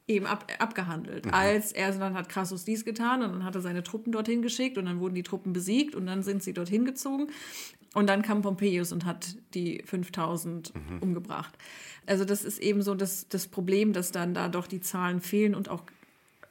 [0.06, 1.26] eben ab, abgehandelt.
[1.26, 1.32] Mhm.
[1.32, 4.86] Als dann hat Crassus dies getan und dann hat er seine Truppen dorthin geschickt und
[4.86, 7.28] dann wurden die Truppen besiegt und dann sind sie dorthin gezogen.
[7.94, 10.98] Und dann kam Pompeius und hat die 5000 mhm.
[11.00, 11.56] umgebracht.
[12.06, 15.54] Also das ist eben so das, das Problem, dass dann da doch die Zahlen fehlen
[15.54, 15.84] und auch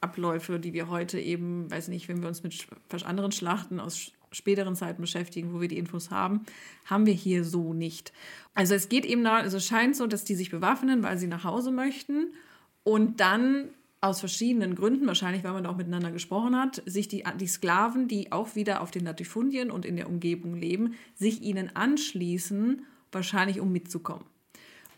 [0.01, 2.65] Abläufe, die wir heute eben, weiß nicht, wenn wir uns mit
[3.05, 6.41] anderen Schlachten aus späteren Zeiten beschäftigen, wo wir die Infos haben,
[6.85, 8.11] haben wir hier so nicht.
[8.55, 11.27] Also es geht eben da, also es scheint so, dass die sich bewaffnen, weil sie
[11.27, 12.33] nach Hause möchten
[12.83, 13.69] und dann
[14.03, 18.33] aus verschiedenen Gründen, wahrscheinlich weil man auch miteinander gesprochen hat, sich die, die Sklaven, die
[18.33, 23.71] auch wieder auf den Latifundien und in der Umgebung leben, sich ihnen anschließen, wahrscheinlich um
[23.71, 24.25] mitzukommen.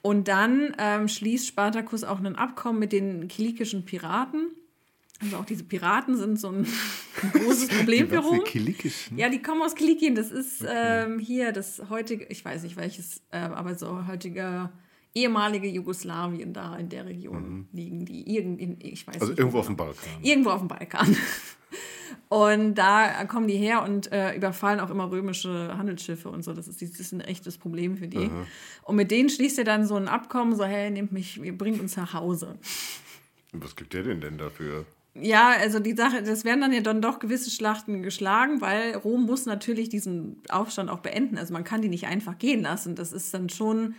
[0.01, 4.47] Und dann ähm, schließt Spartacus auch ein Abkommen mit den kilikischen Piraten.
[5.21, 6.67] Also auch diese Piraten sind so ein,
[7.33, 8.43] großes Problem für Rom.
[9.15, 10.15] Ja, die kommen aus Kilikien.
[10.15, 11.03] Das ist okay.
[11.05, 14.71] ähm, hier das heutige, ich weiß nicht welches, äh, aber so heutiger
[15.15, 17.67] ehemalige Jugoslawien da in der Region mhm.
[17.71, 19.39] liegen, die irgend, ich weiß also nicht.
[19.39, 20.09] irgendwo auf dem Balkan.
[20.21, 21.17] Irgendwo auf dem Balkan.
[22.27, 26.53] Und da kommen die her und äh, überfallen auch immer römische Handelsschiffe und so.
[26.53, 28.17] Das ist, das ist ein echtes Problem für die.
[28.17, 28.47] Mhm.
[28.83, 31.95] Und mit denen schließt er dann so ein Abkommen, so, hey, nehmt mich, bringt uns
[31.97, 32.57] nach Hause.
[33.53, 34.85] Was gibt der denn denn dafür?
[35.13, 39.25] Ja, also die Sache, das werden dann ja dann doch gewisse Schlachten geschlagen, weil Rom
[39.25, 41.37] muss natürlich diesen Aufstand auch beenden.
[41.37, 42.95] Also man kann die nicht einfach gehen lassen.
[42.95, 43.95] Das ist dann schon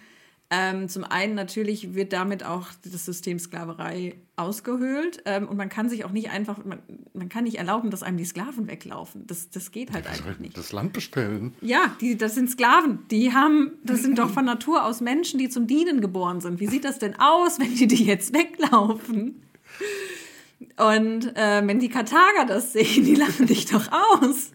[0.48, 5.88] ähm, zum einen natürlich wird damit auch das System Sklaverei ausgehöhlt ähm, und man kann
[5.88, 6.78] sich auch nicht einfach, man,
[7.14, 9.26] man kann nicht erlauben, dass einem die Sklaven weglaufen.
[9.26, 10.56] Das, das geht halt einfach nicht.
[10.56, 11.54] Das Land bestellen.
[11.62, 13.00] Ja, die, das sind Sklaven.
[13.10, 16.60] Die haben, das sind doch von Natur aus Menschen, die zum Dienen geboren sind.
[16.60, 19.42] Wie sieht das denn aus, wenn die die jetzt weglaufen?
[20.76, 24.52] Und äh, wenn die Karthager das sehen, die lachen dich doch aus.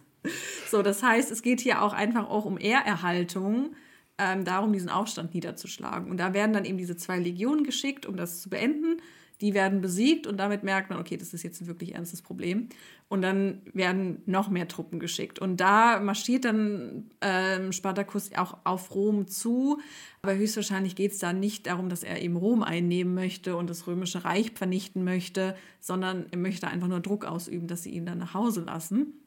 [0.70, 3.72] So, das heißt, es geht hier auch einfach auch um Ehrerhaltung
[4.18, 6.10] ähm, darum, diesen Aufstand niederzuschlagen.
[6.10, 8.98] Und da werden dann eben diese zwei Legionen geschickt, um das zu beenden.
[9.42, 12.70] Die werden besiegt und damit merkt man, okay, das ist jetzt ein wirklich ernstes Problem.
[13.10, 15.40] Und dann werden noch mehr Truppen geschickt.
[15.40, 19.80] Und da marschiert dann ähm, Spartacus auch auf Rom zu.
[20.22, 23.88] Aber höchstwahrscheinlich geht es da nicht darum, dass er eben Rom einnehmen möchte und das
[23.88, 28.20] Römische Reich vernichten möchte, sondern er möchte einfach nur Druck ausüben, dass sie ihn dann
[28.20, 29.21] nach Hause lassen.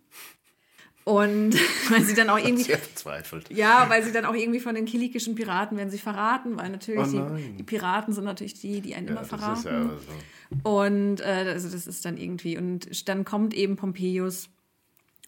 [1.04, 1.54] Und
[1.90, 2.64] weil sie dann auch irgendwie.
[2.64, 3.50] Sehr verzweifelt.
[3.50, 7.14] Ja, weil sie dann auch irgendwie von den kilikischen Piraten werden sie verraten, weil natürlich
[7.14, 9.64] oh die, die, Piraten sind natürlich die, die einen ja, immer verraten.
[9.64, 9.90] Das ist ja
[10.62, 10.70] so.
[10.70, 12.56] Und äh, also das ist dann irgendwie.
[12.56, 14.48] Und dann kommt eben Pompeius,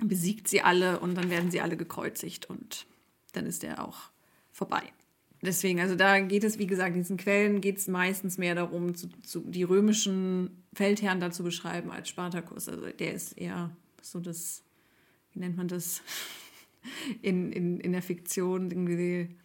[0.01, 2.87] besiegt sie alle und dann werden sie alle gekreuzigt und
[3.33, 4.11] dann ist er auch
[4.51, 4.83] vorbei.
[5.43, 8.95] Deswegen, also da geht es, wie gesagt, in diesen Quellen geht es meistens mehr darum,
[8.95, 12.69] zu, zu, die römischen Feldherren dazu beschreiben als Spartacus.
[12.69, 13.71] Also der ist eher
[14.01, 14.63] so das
[15.37, 16.03] wie nennt man das,
[17.23, 19.37] in, in, in der Fiktion irgendwie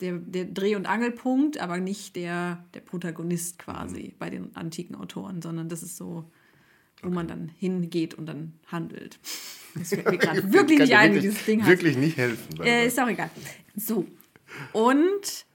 [0.00, 4.18] der, der Dreh- und Angelpunkt, aber nicht der, der Protagonist quasi mhm.
[4.18, 6.30] bei den antiken Autoren, sondern das ist so,
[7.02, 7.14] wo okay.
[7.14, 9.18] man dann hingeht und dann handelt.
[9.72, 11.70] Das fällt mir gerade wirklich nicht ein, wie dieses Ding heißt.
[11.70, 12.60] Wirklich nicht helfen.
[12.60, 13.30] Äh, ist auch egal.
[13.76, 14.04] So.
[14.72, 15.46] Und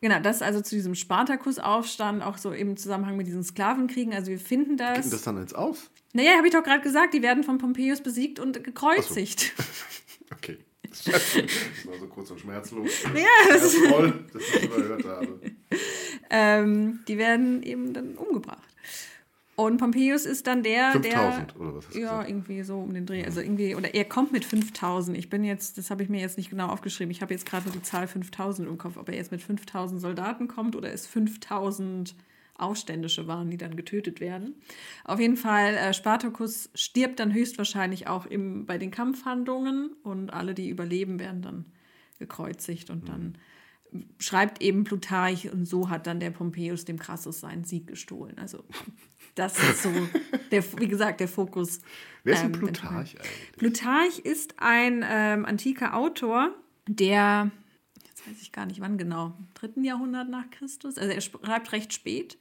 [0.00, 4.12] genau, das also zu diesem Spartakusaufstand, auch so im Zusammenhang mit diesen Sklavenkriegen.
[4.12, 5.04] Also wir finden das.
[5.04, 5.90] Geht das dann jetzt aus?
[6.12, 9.52] Naja, habe ich doch gerade gesagt, die werden von Pompeius besiegt und gekreuzigt.
[9.56, 9.64] So.
[10.34, 10.58] okay.
[10.82, 11.06] Das
[11.86, 12.90] war so kurz und schmerzlos.
[13.14, 15.40] Ja, das ist toll, dass ich das überhört habe.
[16.30, 18.67] ähm, die werden eben dann umgebracht.
[19.58, 21.60] Und Pompeius ist dann der, 5000 der.
[21.60, 22.30] oder was hast du Ja, gesagt?
[22.30, 23.24] irgendwie so um den Dreh.
[23.24, 25.18] Also irgendwie, oder er kommt mit 5000.
[25.18, 27.10] Ich bin jetzt, das habe ich mir jetzt nicht genau aufgeschrieben.
[27.10, 30.00] Ich habe jetzt gerade nur die Zahl 5000 im Kopf, ob er jetzt mit 5000
[30.00, 32.14] Soldaten kommt oder es 5000
[32.54, 34.54] Aufständische waren, die dann getötet werden.
[35.02, 40.54] Auf jeden Fall, äh, Spartacus stirbt dann höchstwahrscheinlich auch im, bei den Kampfhandlungen und alle,
[40.54, 41.64] die überleben, werden dann
[42.20, 43.36] gekreuzigt und dann
[44.18, 48.36] schreibt eben Plutarch und so hat dann der Pompeius dem Crassus seinen Sieg gestohlen.
[48.38, 48.64] Also
[49.34, 49.90] das ist so,
[50.50, 51.80] der, wie gesagt, der Fokus.
[52.24, 53.52] Wer ist denn ähm, Plutarch eigentlich?
[53.56, 56.54] Plutarch ist ein ähm, antiker Autor,
[56.86, 57.50] der,
[58.06, 61.72] jetzt weiß ich gar nicht wann genau, im dritten Jahrhundert nach Christus, also er schreibt
[61.72, 62.38] recht spät.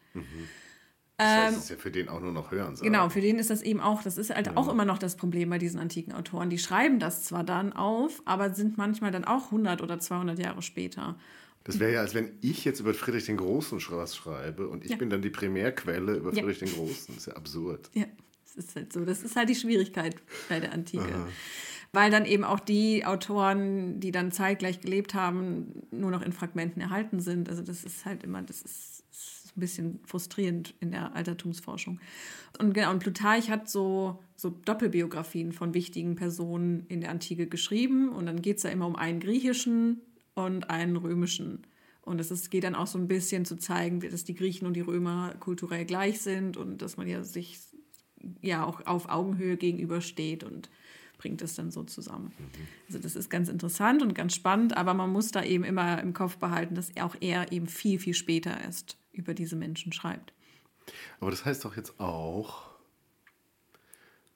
[1.19, 2.75] Das heißt, es ist ja für den auch nur noch hören.
[2.75, 2.85] sagen.
[2.91, 5.49] Genau, für den ist das eben auch, das ist halt auch immer noch das Problem
[5.49, 6.49] bei diesen antiken Autoren.
[6.51, 10.61] Die schreiben das zwar dann auf, aber sind manchmal dann auch 100 oder 200 Jahre
[10.61, 11.17] später.
[11.63, 14.91] Das wäre ja, als wenn ich jetzt über Friedrich den Großen was schreibe und ich
[14.91, 14.97] Ja.
[14.97, 16.43] bin dann die Primärquelle über Ja.
[16.43, 17.07] Friedrich den Großen.
[17.15, 17.89] Das ist ja absurd.
[17.93, 18.05] Ja,
[18.45, 19.03] das ist halt so.
[19.03, 20.15] Das ist halt die Schwierigkeit
[20.49, 21.27] bei der Antike.
[21.93, 26.81] Weil dann eben auch die Autoren, die dann zeitgleich gelebt haben, nur noch in Fragmenten
[26.81, 27.49] erhalten sind.
[27.49, 28.96] Also das ist halt immer, das ist
[29.57, 31.99] ein bisschen frustrierend in der Altertumsforschung.
[32.59, 38.09] Und genau, und Plutarch hat so, so Doppelbiografien von wichtigen Personen in der Antike geschrieben.
[38.09, 40.01] Und dann geht es ja immer um einen griechischen
[40.35, 41.63] und einen römischen.
[42.01, 44.75] Und es ist, geht dann auch so ein bisschen zu zeigen, dass die Griechen und
[44.75, 47.59] die Römer kulturell gleich sind und dass man ja sich
[48.41, 50.69] ja auch auf Augenhöhe gegenübersteht und
[51.17, 52.31] bringt es dann so zusammen.
[52.87, 56.13] Also das ist ganz interessant und ganz spannend, aber man muss da eben immer im
[56.13, 60.33] Kopf behalten, dass auch er eben viel, viel später erst über diese Menschen schreibt.
[61.19, 62.67] Aber das heißt doch jetzt auch,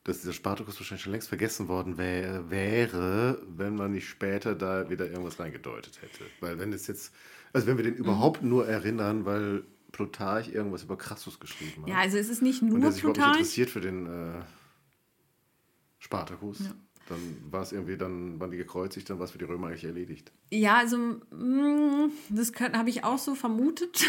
[0.04, 4.90] dass dieser Spartacus wahrscheinlich schon längst vergessen worden wär, wäre, wenn man nicht später da
[4.90, 6.26] wieder irgendwas reingedeutet hätte.
[6.40, 7.14] Weil wenn es jetzt,
[7.54, 11.90] also wenn wir den überhaupt nur erinnern, weil Plutarch irgendwas über Crassus geschrieben hat.
[11.90, 13.34] Ja, also es ist nicht und nur der sich Plutarch.
[13.34, 14.42] interessiert für den äh,
[16.00, 16.62] Spartacus,
[17.12, 19.84] dann war es irgendwie, dann waren die gekreuzigt, dann war es für die Römer eigentlich
[19.84, 20.32] erledigt.
[20.50, 24.06] Ja, also mm, das habe ich auch so vermutet.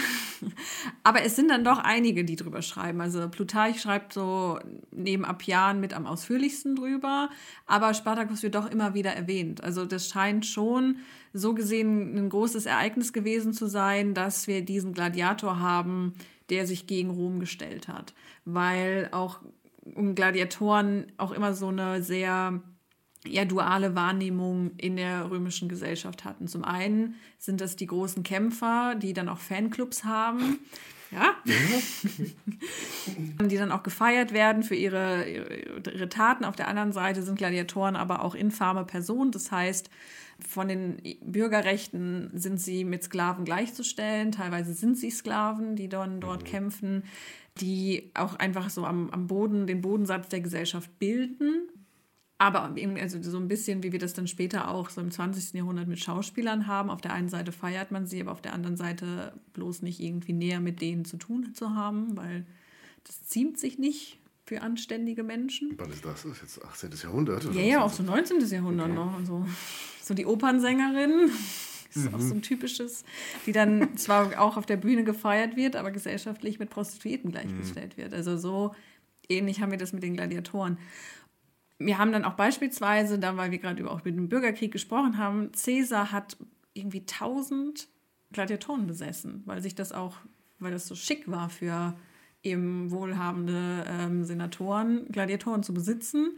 [1.03, 3.01] Aber es sind dann doch einige, die drüber schreiben.
[3.01, 4.59] Also Plutarch schreibt so
[4.93, 7.29] neben Appian mit am ausführlichsten drüber,
[7.67, 9.63] aber Spartacus wird doch immer wieder erwähnt.
[9.63, 10.99] Also das scheint schon
[11.33, 16.15] so gesehen ein großes Ereignis gewesen zu sein, dass wir diesen Gladiator haben,
[16.51, 18.15] der sich gegen Rom gestellt hat.
[18.45, 19.41] Weil auch
[19.85, 22.63] um Gladiatoren auch immer so eine sehr
[23.27, 26.49] ja, duale Wahrnehmung in der römischen Gesellschaft hatten.
[26.49, 30.59] Zum einen sind das die großen Kämpfer, die dann auch Fanclubs haben,
[31.11, 31.35] ja,
[33.47, 36.45] die dann auch gefeiert werden für ihre, ihre, Taten.
[36.45, 39.31] Auf der anderen Seite sind Gladiatoren aber auch infame Personen.
[39.31, 39.91] Das heißt,
[40.41, 44.33] von den Bürgerrechten sind sie mit Sklaven gleichzustellen.
[44.33, 47.05] Teilweise sind sie Sklaven, die dann dort kämpfen,
[47.61, 51.69] die auch einfach so am, am Boden, den Bodensatz der Gesellschaft bilden.
[52.43, 55.55] Aber eben, also so ein bisschen, wie wir das dann später auch so im 20.
[55.55, 56.91] Jahrhundert mit Schauspielern haben.
[56.91, 60.33] Auf der einen Seite feiert man sie, aber auf der anderen Seite bloß nicht irgendwie
[60.33, 62.45] näher mit denen zu tun zu haben, weil
[63.05, 65.75] das ziemt sich nicht für anständige Menschen.
[65.77, 66.25] Wann ist das?
[66.25, 66.91] Das ist jetzt 18.
[67.01, 67.47] Jahrhundert?
[67.47, 68.41] oder Ja, ja, auch so 19.
[68.41, 69.17] Jahrhundert noch.
[69.19, 69.47] Also,
[70.03, 71.31] so die Opernsängerin
[71.95, 73.05] ist auch so ein typisches,
[73.47, 78.13] die dann zwar auch auf der Bühne gefeiert wird, aber gesellschaftlich mit Prostituierten gleichgestellt wird.
[78.13, 78.75] Also so
[79.29, 80.79] ähnlich haben wir das mit den Gladiatoren.
[81.87, 85.19] Wir haben dann auch beispielsweise, da weil wir gerade über, auch über den Bürgerkrieg gesprochen
[85.19, 86.37] haben, Caesar hat
[86.75, 87.89] irgendwie 1000
[88.33, 90.17] Gladiatoren besessen, weil sich das auch,
[90.59, 91.95] weil das so schick war für
[92.43, 96.37] eben wohlhabende ähm, Senatoren, Gladiatoren zu besitzen.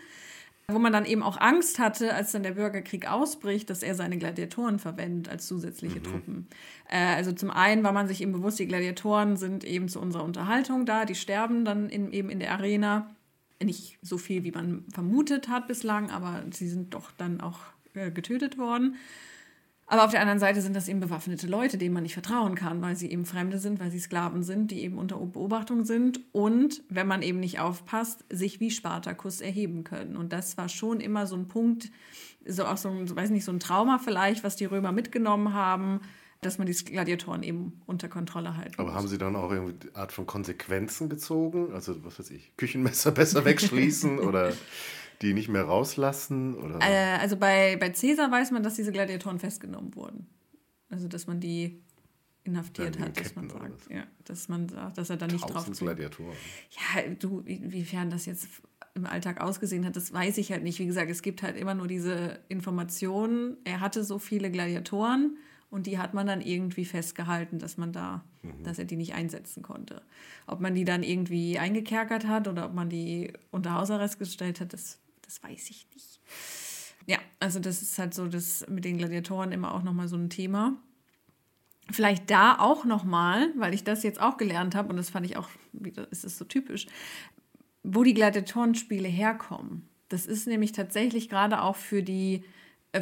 [0.69, 4.17] Wo man dann eben auch Angst hatte, als dann der Bürgerkrieg ausbricht, dass er seine
[4.17, 6.47] Gladiatoren verwendet als zusätzliche Truppen.
[6.89, 10.25] Äh, also zum einen war man sich eben bewusst, die Gladiatoren sind eben zu unserer
[10.25, 13.14] Unterhaltung da, die sterben dann in, eben in der Arena.
[13.65, 17.61] Nicht so viel, wie man vermutet hat bislang, aber sie sind doch dann auch
[17.95, 18.97] äh, getötet worden.
[19.87, 22.81] Aber auf der anderen Seite sind das eben bewaffnete Leute, denen man nicht vertrauen kann,
[22.81, 26.83] weil sie eben Fremde sind, weil sie Sklaven sind, die eben unter Beobachtung sind und,
[26.89, 30.17] wenn man eben nicht aufpasst, sich wie Spartacus erheben können.
[30.17, 31.91] Und das war schon immer so ein Punkt,
[32.47, 36.01] so auch so ein, weiß nicht, so ein Trauma vielleicht, was die Römer mitgenommen haben,
[36.45, 38.95] dass man die Gladiatoren eben unter Kontrolle halten Aber muss.
[38.95, 41.73] haben Sie dann auch irgendwie die Art von Konsequenzen gezogen?
[41.73, 44.53] Also, was weiß ich, Küchenmesser besser wegschließen oder
[45.23, 46.55] die nicht mehr rauslassen?
[46.55, 46.79] Oder?
[46.81, 50.27] Äh, also bei, bei Caesar weiß man, dass diese Gladiatoren festgenommen wurden.
[50.91, 51.83] Also dass man die
[52.45, 53.91] inhaftiert Ja, hat, dass man sagt.
[53.91, 55.67] Ja, dass man sagt, dass er da nicht drauf.
[55.79, 56.37] Gladiatoren.
[56.71, 58.47] Ja, du, inwiefern das jetzt
[58.95, 60.79] im Alltag ausgesehen hat, das weiß ich halt nicht.
[60.79, 63.57] Wie gesagt, es gibt halt immer nur diese Informationen.
[63.65, 65.37] Er hatte so viele Gladiatoren
[65.71, 68.63] Und die hat man dann irgendwie festgehalten, dass man da, mhm.
[68.63, 70.03] dass er die nicht einsetzen konnte.
[70.47, 74.73] Ob man die dann irgendwie eingekerkert hat oder ob man die unter Hausarrest gestellt hat,
[74.73, 76.21] das, das weiß ich nicht.
[77.07, 80.31] Ja, also das ist halt so das mit den Gladiatoren immer auch nochmal so ein
[80.31, 80.77] Thema.
[81.91, 85.37] Vielleicht da auch nochmal, weil ich das jetzt auch gelernt habe und das fand ich
[85.37, 86.87] auch, wieder ist es so typisch,
[87.83, 89.87] wo die Gladiatorenspiele herkommen.
[90.09, 92.45] Das ist nämlich tatsächlich gerade auch für die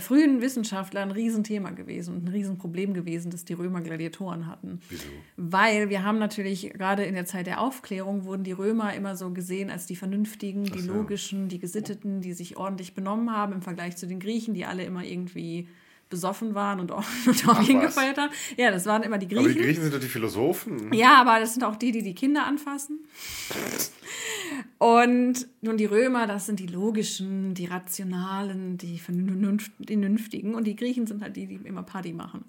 [0.00, 4.80] frühen Wissenschaftler ein Riesenthema gewesen und ein Riesenproblem gewesen, dass die Römer Gladiatoren hatten.
[4.88, 5.04] Wieso?
[5.36, 9.30] Weil wir haben natürlich gerade in der Zeit der Aufklärung wurden die Römer immer so
[9.30, 10.92] gesehen als die Vernünftigen, die so.
[10.92, 14.84] Logischen, die Gesitteten, die sich ordentlich benommen haben im Vergleich zu den Griechen, die alle
[14.84, 15.68] immer irgendwie
[16.12, 18.32] besoffen waren und, auch, und Orgien gefeiert haben.
[18.56, 19.44] Ja, das waren immer die Griechen.
[19.44, 20.92] Aber die Griechen sind doch die Philosophen.
[20.92, 23.00] Ja, aber das sind auch die, die die Kinder anfassen.
[24.78, 30.54] Und nun die Römer, das sind die logischen, die rationalen, die vernünftigen.
[30.54, 32.44] Und die Griechen sind halt die, die immer Party machen.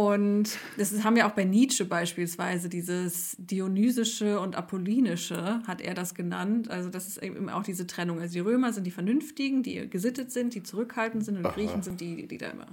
[0.00, 6.14] Und das haben wir auch bei Nietzsche beispielsweise, dieses Dionysische und Apollinische, hat er das
[6.14, 6.70] genannt.
[6.70, 8.18] Also das ist eben auch diese Trennung.
[8.18, 11.82] Also die Römer sind die Vernünftigen, die gesittet sind, die zurückhaltend sind und die Griechen
[11.82, 12.68] sind die, die da immer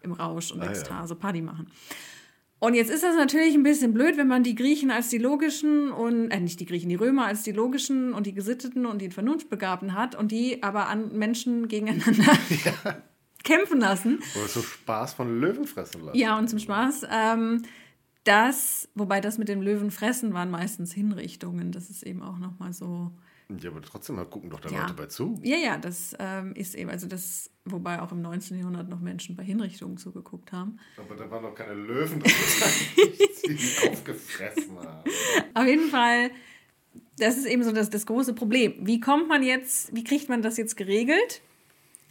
[0.00, 1.20] im Rausch und ah, Ekstase ja.
[1.20, 1.66] Party machen.
[2.60, 5.92] Und jetzt ist das natürlich ein bisschen blöd, wenn man die Griechen als die logischen
[5.92, 9.10] und, äh, nicht die Griechen, die Römer als die logischen und die Gesitteten und die
[9.10, 12.24] Vernunftbegabten hat und die aber an Menschen gegeneinander
[12.64, 13.02] ja.
[13.44, 14.20] Kämpfen lassen.
[14.36, 16.18] Oder so Spaß von Löwen fressen lassen.
[16.18, 17.06] Ja, und zum Spaß.
[17.10, 17.62] Ähm,
[18.24, 21.72] das, wobei das mit dem Löwenfressen waren meistens Hinrichtungen.
[21.72, 23.10] Das ist eben auch nochmal so
[23.58, 24.82] ja, aber trotzdem da gucken doch da ja.
[24.82, 25.38] Leute bei zu.
[25.42, 28.58] Ja, ja, das ähm, ist eben, also das, wobei auch im 19.
[28.58, 30.78] Jahrhundert noch Menschen bei Hinrichtungen zugeguckt haben.
[30.96, 32.22] Aber da waren noch keine Löwen,
[33.46, 35.10] die aufgefressen haben.
[35.54, 36.30] Auf jeden Fall,
[37.18, 38.74] das ist eben so das, das große Problem.
[38.86, 41.42] Wie kommt man jetzt, wie kriegt man das jetzt geregelt?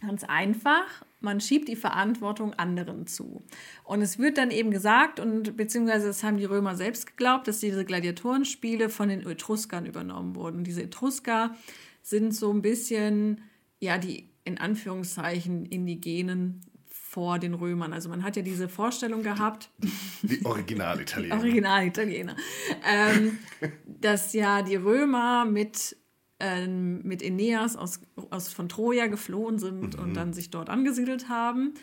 [0.02, 3.42] Ganz einfach, man schiebt die Verantwortung anderen zu.
[3.84, 7.60] Und es wird dann eben gesagt, und beziehungsweise das haben die Römer selbst geglaubt, dass
[7.60, 10.64] diese Gladiatorenspiele von den Etruskern übernommen wurden.
[10.64, 11.54] Diese Etrusker
[12.02, 13.42] sind so ein bisschen,
[13.78, 16.62] ja, die in Anführungszeichen Indigenen
[17.10, 17.92] vor den Römern.
[17.92, 19.70] Also man hat ja diese Vorstellung gehabt.
[20.22, 21.34] Die Originalitaliener.
[21.34, 22.36] Die Originalitaliener.
[22.88, 23.38] ähm,
[23.84, 25.96] dass ja die Römer mit
[26.40, 30.02] ähm, mit Aeneas aus, aus, von Troja geflohen sind mhm.
[30.02, 31.74] und dann sich dort angesiedelt haben.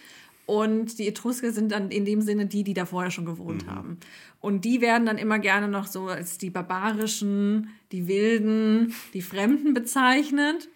[0.46, 3.72] Und die Etrusker sind dann in dem Sinne die, die da vorher schon gewohnt mhm.
[3.72, 3.98] haben.
[4.40, 9.74] Und die werden dann immer gerne noch so als die barbarischen, die wilden, die Fremden
[9.74, 10.70] bezeichnet.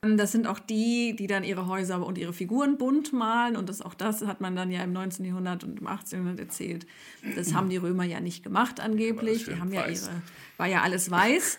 [0.00, 3.56] Das sind auch die, die dann ihre Häuser und ihre Figuren bunt malen.
[3.56, 5.24] Und das, auch das hat man dann ja im 19.
[5.24, 6.20] Jahrhundert und im 18.
[6.20, 6.86] Jahrhundert erzählt.
[7.34, 9.46] Das haben die Römer ja nicht gemacht angeblich.
[9.46, 10.22] Die haben ja ihre,
[10.56, 11.58] war ja alles weiß.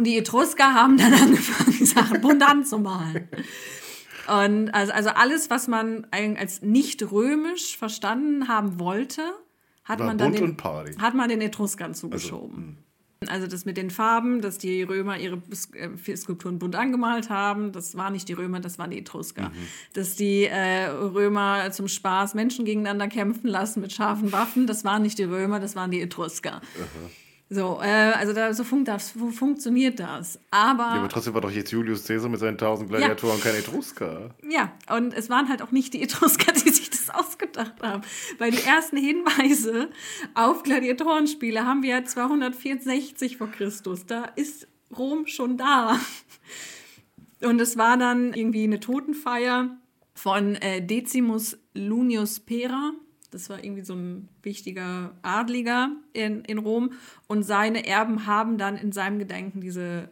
[0.00, 3.28] Und die Etrusker haben dann angefangen, Sachen bunt anzumalen.
[4.26, 9.20] Und also, also alles, was man als nicht römisch verstanden haben wollte,
[9.84, 10.56] hat man dann den,
[11.02, 12.78] hat man den Etruskern zugeschoben.
[13.20, 15.42] Also, also, das mit den Farben, dass die Römer ihre
[15.74, 19.50] äh, Skulpturen bunt angemalt haben, das waren nicht die Römer, das waren die Etrusker.
[19.50, 19.66] Mhm.
[19.92, 25.02] Dass die äh, Römer zum Spaß Menschen gegeneinander kämpfen lassen mit scharfen Waffen, das waren
[25.02, 26.52] nicht die Römer, das waren die Etrusker.
[26.52, 27.10] Aha.
[27.52, 30.38] So, äh, also da, so, funkt das, funktioniert das.
[30.52, 33.42] Aber, ja, aber trotzdem war doch jetzt Julius Caesar mit seinen tausend Gladiatoren ja.
[33.44, 34.30] kein Etrusker.
[34.48, 38.02] Ja, und es waren halt auch nicht die Etrusker, die sich das ausgedacht haben.
[38.38, 39.90] Weil die ersten Hinweise
[40.34, 44.06] auf Gladiatorenspiele haben wir 264 vor Christus.
[44.06, 45.98] Da ist Rom schon da.
[47.42, 49.76] Und es war dann irgendwie eine Totenfeier
[50.14, 52.92] von äh, Decimus Lunius Pera
[53.30, 56.92] das war irgendwie so ein wichtiger Adliger in, in Rom.
[57.26, 60.08] Und seine Erben haben dann in seinem Gedenken diese,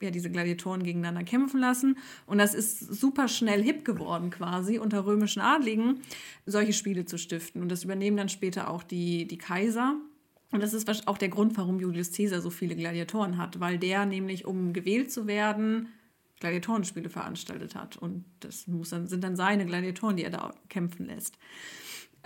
[0.00, 1.98] ja, diese Gladiatoren gegeneinander kämpfen lassen.
[2.26, 6.00] Und das ist super schnell hip geworden, quasi unter römischen Adligen,
[6.46, 7.62] solche Spiele zu stiften.
[7.62, 9.96] Und das übernehmen dann später auch die, die Kaiser.
[10.52, 14.06] Und das ist auch der Grund, warum Julius Caesar so viele Gladiatoren hat, weil der
[14.06, 15.88] nämlich, um gewählt zu werden,
[16.40, 17.96] Gladiatorenspiele veranstaltet hat.
[17.96, 21.36] Und das muss dann, sind dann seine Gladiatoren, die er da kämpfen lässt.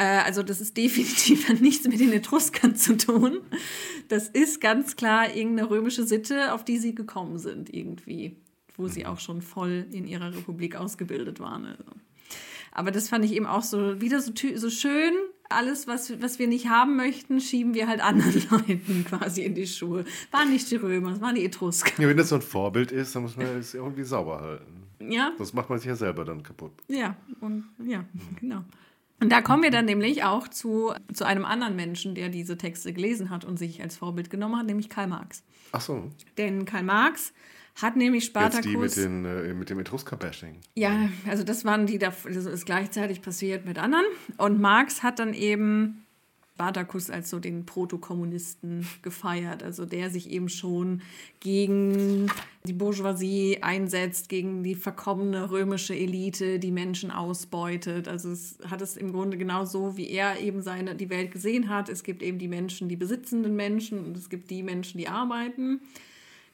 [0.00, 3.40] Äh, also das ist definitiv nichts mit den Etruskern zu tun.
[4.08, 8.36] Das ist ganz klar irgendeine römische Sitte, auf die sie gekommen sind irgendwie,
[8.76, 11.66] wo sie auch schon voll in ihrer Republik ausgebildet waren.
[11.66, 11.84] Also.
[12.72, 15.12] Aber das fand ich eben auch so wieder so, so schön.
[15.52, 19.66] Alles, was, was wir nicht haben möchten, schieben wir halt anderen Leuten quasi in die
[19.66, 20.04] Schuhe.
[20.30, 22.00] Waren nicht die Römer, es waren die Etrusker.
[22.00, 24.86] Ja, wenn das so ein Vorbild ist, dann muss man es irgendwie sauber halten.
[25.10, 25.32] Ja.
[25.38, 26.72] Das macht man sich ja selber dann kaputt.
[26.88, 28.04] Ja, und ja,
[28.38, 28.64] genau.
[29.20, 32.92] Und da kommen wir dann nämlich auch zu, zu einem anderen Menschen, der diese Texte
[32.92, 35.42] gelesen hat und sich als Vorbild genommen hat, nämlich Karl Marx.
[35.72, 36.10] Ach so.
[36.38, 37.32] Denn Karl Marx
[37.80, 38.64] hat nämlich Spartacus.
[38.64, 40.56] Jetzt die mit, den, äh, mit dem Etrusker-Bashing.
[40.74, 44.06] Ja, also das waren die, das ist gleichzeitig passiert mit anderen.
[44.38, 46.04] Und Marx hat dann eben
[46.60, 51.00] Spartacus als so den Protokommunisten gefeiert, also der sich eben schon
[51.40, 52.30] gegen
[52.64, 58.08] die Bourgeoisie einsetzt, gegen die verkommene römische Elite, die Menschen ausbeutet.
[58.08, 61.70] Also es hat es im Grunde genau so, wie er eben seine, die Welt gesehen
[61.70, 61.88] hat.
[61.88, 65.80] Es gibt eben die Menschen, die besitzenden Menschen und es gibt die Menschen, die arbeiten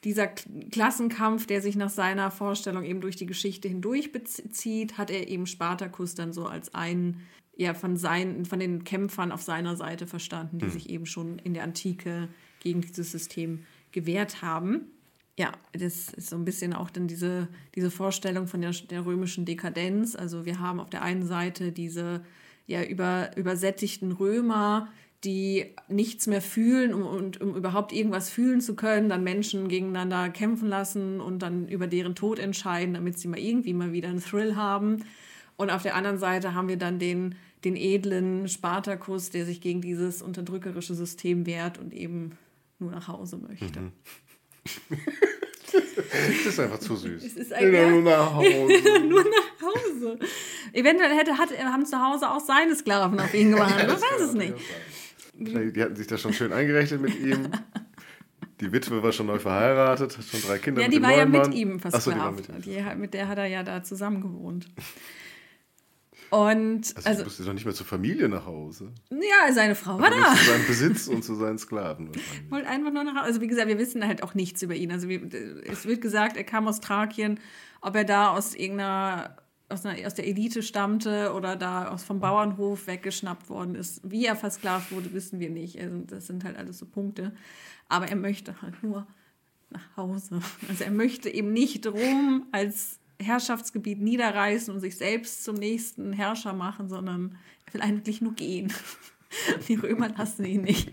[0.05, 5.27] dieser Klassenkampf, der sich nach seiner Vorstellung eben durch die Geschichte hindurch bezieht, hat er
[5.27, 7.23] eben Spartacus dann so als einen
[7.57, 10.73] ja, von, seinen, von den Kämpfern auf seiner Seite verstanden, die hm.
[10.73, 12.29] sich eben schon in der Antike
[12.61, 14.91] gegen dieses System gewehrt haben.
[15.39, 19.45] Ja, das ist so ein bisschen auch dann diese, diese Vorstellung von der, der römischen
[19.45, 20.17] Dekadenz.
[20.17, 22.25] Also wir haben auf der einen Seite diese
[22.67, 24.89] ja, über, übersättigten Römer,
[25.25, 30.29] die nichts mehr fühlen um, und um überhaupt irgendwas fühlen zu können, dann Menschen gegeneinander
[30.31, 34.21] kämpfen lassen und dann über deren Tod entscheiden, damit sie mal irgendwie mal wieder einen
[34.23, 35.05] Thrill haben.
[35.57, 37.35] Und auf der anderen Seite haben wir dann den,
[37.65, 42.39] den edlen Spartakus, der sich gegen dieses unterdrückerische System wehrt und eben
[42.79, 43.81] nur nach Hause möchte.
[43.81, 43.93] Mhm.
[45.73, 47.25] Das ist einfach zu süß.
[47.25, 48.49] Es ist ein, ja, nur nach Hause.
[49.09, 50.19] nur nach Hause.
[50.73, 53.89] Eventuell hätte, hat, haben zu Hause auch seine Sklaven auf ihn gewartet.
[53.89, 54.55] Man weiß es nicht.
[55.39, 57.49] Die hatten sich da schon schön eingerechnet mit ihm.
[58.61, 60.83] Die Witwe war schon neu verheiratet, hat schon drei Kinder.
[60.83, 62.05] Ja, die war ja mit ihm versklavt.
[62.05, 62.63] So, die war mit, ihm.
[62.63, 64.69] Die, mit der hat er ja da zusammen gewohnt.
[66.31, 68.93] Und also, also musste doch nicht mehr zur Familie nach Hause.
[69.11, 70.35] Ja, seine Frau war da.
[70.35, 72.11] Zu seinem Besitz und zu seinen Sklaven.
[72.49, 73.25] Wollte einfach nur nach Hause.
[73.25, 74.91] Also wie gesagt, wir wissen halt auch nichts über ihn.
[74.91, 77.41] Also es wird gesagt, er kam aus Thrakien.
[77.81, 79.37] Ob er da aus irgendeiner
[79.69, 84.01] aus, einer, aus der Elite stammte oder da aus vom Bauernhof weggeschnappt worden ist.
[84.05, 85.81] Wie er versklavt wurde, wissen wir nicht.
[85.81, 87.33] Also das sind halt alles so Punkte.
[87.89, 89.07] Aber er möchte halt nur
[89.71, 90.41] nach Hause.
[90.69, 96.53] Also er möchte eben nicht Rom als Herrschaftsgebiet niederreißen und sich selbst zum nächsten Herrscher
[96.53, 98.73] machen, sondern er will eigentlich nur gehen.
[99.69, 100.93] Die Römer lassen ihn nicht.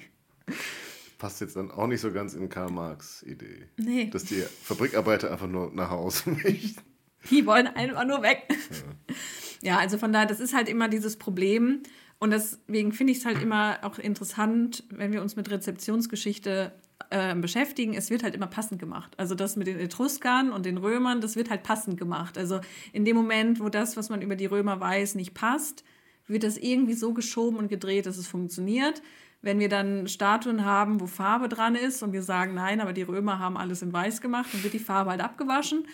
[1.17, 3.67] Passt jetzt dann auch nicht so ganz in Karl Marx Idee.
[3.77, 4.09] Nee.
[4.09, 6.81] Dass die Fabrikarbeiter einfach nur nach Hause möchten.
[7.29, 8.43] Die wollen einfach nur weg.
[8.49, 9.15] Ja.
[9.61, 11.83] ja, also von daher, das ist halt immer dieses Problem.
[12.19, 16.73] Und deswegen finde ich es halt immer auch interessant, wenn wir uns mit Rezeptionsgeschichte
[17.09, 19.13] äh, beschäftigen, es wird halt immer passend gemacht.
[19.17, 22.37] Also das mit den Etruskern und den Römern, das wird halt passend gemacht.
[22.37, 22.59] Also
[22.91, 25.83] in dem Moment, wo das, was man über die Römer weiß, nicht passt,
[26.27, 29.01] wird das irgendwie so geschoben und gedreht, dass es funktioniert.
[29.41, 33.01] Wenn wir dann Statuen haben, wo Farbe dran ist und wir sagen, nein, aber die
[33.01, 35.85] Römer haben alles in weiß gemacht, dann wird die Farbe halt abgewaschen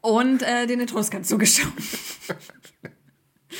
[0.00, 1.72] und äh, den Etruskern zugeschoben.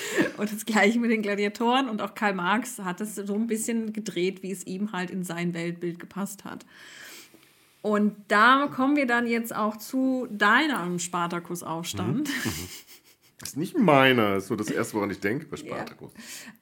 [0.37, 3.93] Und das gleiche mit den Gladiatoren und auch Karl Marx hat es so ein bisschen
[3.93, 6.65] gedreht, wie es ihm halt in sein Weltbild gepasst hat.
[7.83, 12.29] Und da kommen wir dann jetzt auch zu deinem Spartakus-Aufstand.
[12.29, 12.51] Mhm.
[12.51, 12.69] mhm.
[13.41, 16.11] Das ist nicht meiner, das ist so das Erste, woran ich denke bei Spartakus.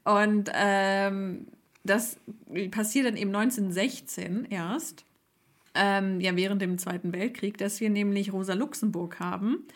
[0.05, 0.23] Ja.
[0.23, 1.47] Und ähm,
[1.85, 2.19] das
[2.71, 5.07] passiert dann eben 1916 erst,
[5.75, 9.67] ähm, ja während dem Zweiten Weltkrieg, dass wir nämlich Rosa Luxemburg haben,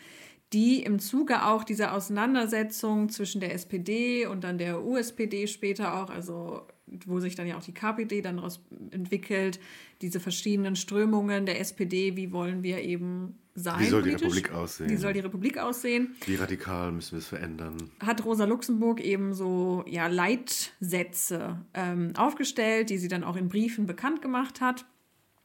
[0.53, 6.09] die im Zuge auch dieser Auseinandersetzung zwischen der SPD und dann der USPD später auch,
[6.09, 6.67] also
[7.05, 9.59] wo sich dann ja auch die KPD dann daraus entwickelt,
[10.01, 13.79] diese verschiedenen Strömungen der SPD, wie wollen wir eben sein?
[13.79, 14.21] Wie soll politisch?
[14.21, 14.89] die Republik aussehen?
[14.89, 16.15] Wie soll die Republik aussehen?
[16.25, 17.91] Wie radikal müssen wir es verändern?
[18.01, 23.85] Hat Rosa Luxemburg eben so ja, Leitsätze ähm, aufgestellt, die sie dann auch in Briefen
[23.85, 24.85] bekannt gemacht hat.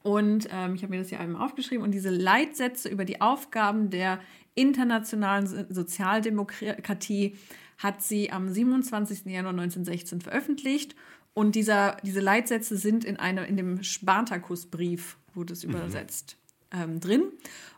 [0.03, 1.85] Und ähm, ich habe mir das hier einmal aufgeschrieben.
[1.85, 4.21] Und diese Leitsätze über die Aufgaben der
[4.57, 7.37] internationalen Sozialdemokratie
[7.79, 9.27] hat sie am 27.
[9.27, 10.97] Januar 1916 veröffentlicht.
[11.35, 15.75] Und dieser, diese Leitsätze sind in, eine, in dem Spartakusbrief, wurde es mhm.
[15.75, 16.39] übersetzt,
[16.73, 17.25] ähm, drin.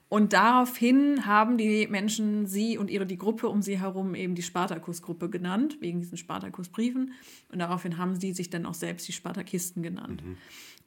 [0.09, 4.43] Und daraufhin haben die Menschen sie und ihre die Gruppe um sie herum eben die
[4.43, 7.13] Spartakusgruppe genannt, wegen diesen Spartakusbriefen.
[7.53, 10.25] Und daraufhin haben sie sich dann auch selbst die Spartakisten genannt.
[10.25, 10.37] Mhm.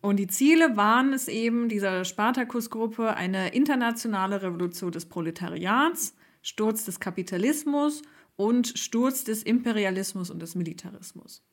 [0.01, 6.99] Und die Ziele waren es eben dieser Spartakusgruppe, eine internationale Revolution des Proletariats, Sturz des
[6.99, 8.01] Kapitalismus
[8.36, 11.43] und Sturz des Imperialismus und des Militarismus.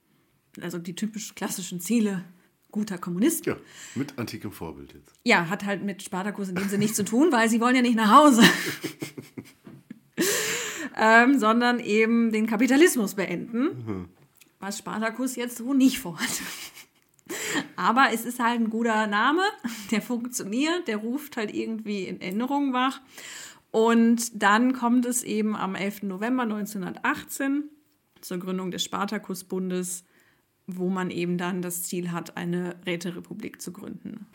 [0.62, 2.24] Also die typisch klassischen Ziele
[2.70, 3.46] guter Kommunist.
[3.46, 3.56] Ja,
[3.94, 5.12] mit antikem Vorbild jetzt.
[5.24, 7.82] Ja, hat halt mit Spartakus in dem Sinne nichts zu tun, weil sie wollen ja
[7.82, 8.42] nicht nach Hause.
[10.96, 14.08] ähm, sondern eben den Kapitalismus beenden, mhm.
[14.60, 16.28] was Spartakus jetzt so nicht vorhat.
[17.76, 19.42] Aber es ist halt ein guter Name,
[19.90, 23.00] der funktioniert, der ruft halt irgendwie in Erinnerung wach.
[23.70, 26.04] Und dann kommt es eben am 11.
[26.04, 27.64] November 1918
[28.20, 30.04] zur Gründung des Spartakusbundes,
[30.68, 34.26] wo man eben dann das Ziel hat, eine Räterepublik zu gründen.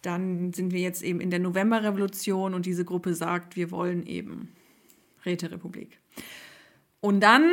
[0.00, 4.48] Dann sind wir jetzt eben in der Novemberrevolution und diese Gruppe sagt, wir wollen eben
[5.26, 6.00] Räterepublik.
[7.00, 7.50] Und dann,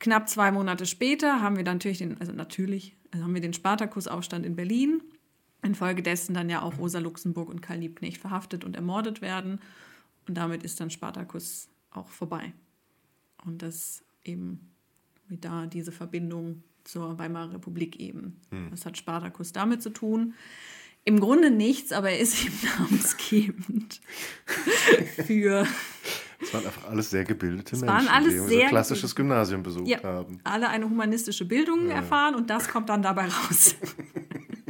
[0.00, 3.52] knapp zwei Monate später, haben wir dann natürlich den, also natürlich, also haben wir den
[3.52, 5.00] Spartakusaufstand in Berlin.
[5.62, 9.60] Infolgedessen dann ja auch Rosa Luxemburg und Karl Liebknecht verhaftet und ermordet werden.
[10.26, 12.52] Und damit ist dann Spartakus auch vorbei.
[13.44, 14.72] Und das eben
[15.28, 18.40] wie da diese Verbindung zur Weimarer Republik eben.
[18.50, 18.68] Hm.
[18.70, 20.34] Was hat Spartakus damit zu tun?
[21.04, 24.00] Im Grunde nichts, aber er ist eben namensgebend
[25.26, 25.66] für.
[26.38, 29.88] Es waren einfach alles sehr gebildete Menschen, waren alles die sehr ein klassisches Gymnasium besucht
[29.88, 30.38] ja, haben.
[30.44, 31.94] Alle eine humanistische Bildung ja.
[31.94, 33.74] erfahren und das kommt dann dabei raus.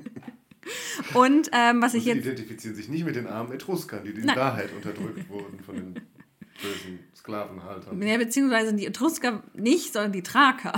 [1.14, 2.24] und ähm, was und ich jetzt.
[2.24, 5.94] Die identifizieren sich nicht mit den armen Etruskern, die in Wahrheit unterdrückt wurden von den
[5.94, 8.00] bösen Sklavenhaltern.
[8.00, 10.72] Ja, beziehungsweise die Etrusker nicht, sondern die Thraker.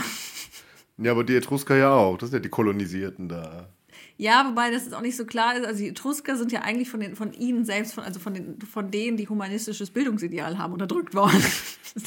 [0.99, 2.19] Ja, aber die Etrusker ja auch.
[2.19, 3.69] Das sind ja die Kolonisierten da.
[4.17, 5.65] Ja, wobei das ist auch nicht so klar ist.
[5.65, 8.61] Also die Etrusker sind ja eigentlich von, den, von ihnen selbst, von, also von, den,
[8.61, 11.43] von denen, die humanistisches Bildungsideal haben, unterdrückt worden.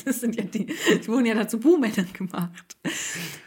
[0.06, 2.78] Das sind ja die, die wurden ja dazu Buhmännern gemacht.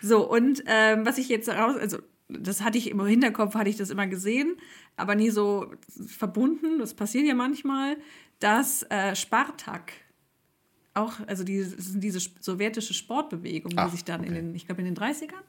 [0.02, 3.76] So, und ähm, was ich jetzt raus, also das hatte ich im Hinterkopf, hatte ich
[3.76, 4.56] das immer gesehen,
[4.96, 5.72] aber nie so
[6.06, 7.96] verbunden, das passiert ja manchmal,
[8.40, 9.92] dass äh, Spartak
[10.94, 14.28] auch, also die, diese sowjetische Sportbewegung, die Ach, sich dann okay.
[14.28, 15.42] in den, ich glaube in den 30ern,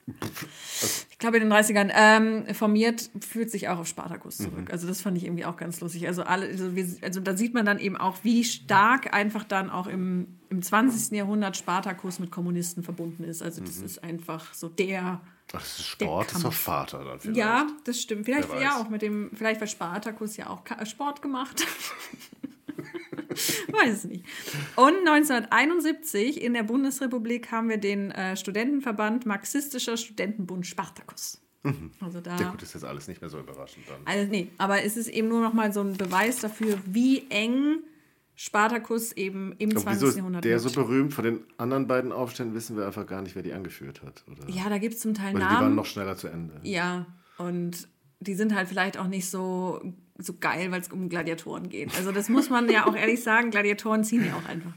[1.10, 4.66] ich glaube in den 30ern ähm, formiert, führt sich auch auf Spartakus zurück.
[4.66, 4.72] Mhm.
[4.72, 6.08] Also das fand ich irgendwie auch ganz lustig.
[6.08, 9.70] Also, alle, also, wir, also da sieht man dann eben auch, wie stark einfach dann
[9.70, 11.16] auch im, im 20.
[11.16, 13.44] Jahrhundert Spartakus mit Kommunisten verbunden ist.
[13.44, 13.86] Also das mhm.
[13.86, 17.38] ist einfach so der Ach, das ist Sport ist doch Vater dann vielleicht.
[17.38, 18.26] Ja, das stimmt.
[18.26, 21.66] Vielleicht ja auch mit dem, vielleicht weil Spartakus ja auch Sport gemacht.
[23.72, 24.26] Weiß es nicht.
[24.76, 31.42] Und 1971 in der Bundesrepublik haben wir den äh, Studentenverband Marxistischer Studentenbund Spartacus.
[31.64, 31.92] Mhm.
[32.00, 34.02] Also da, ja gut, ist jetzt alles nicht mehr so überraschend dann.
[34.06, 37.80] Also nee, aber es ist eben nur noch mal so ein Beweis dafür, wie eng
[38.36, 40.08] Spartacus eben im aber 20.
[40.08, 40.74] Wieso Jahrhundert der wird.
[40.74, 41.14] so berühmt?
[41.14, 44.24] Von den anderen beiden Aufständen wissen wir einfach gar nicht, wer die angeführt hat.
[44.32, 44.50] Oder?
[44.50, 45.50] Ja, da gibt es zum Teil Namen.
[45.50, 46.60] Die waren noch schneller zu Ende.
[46.64, 47.08] Ja,
[47.38, 47.88] und
[48.28, 49.82] die sind halt vielleicht auch nicht so
[50.18, 51.96] so geil, weil es um Gladiatoren geht.
[51.98, 54.72] Also das muss man ja auch ehrlich sagen, Gladiatoren ziehen ja auch einfach.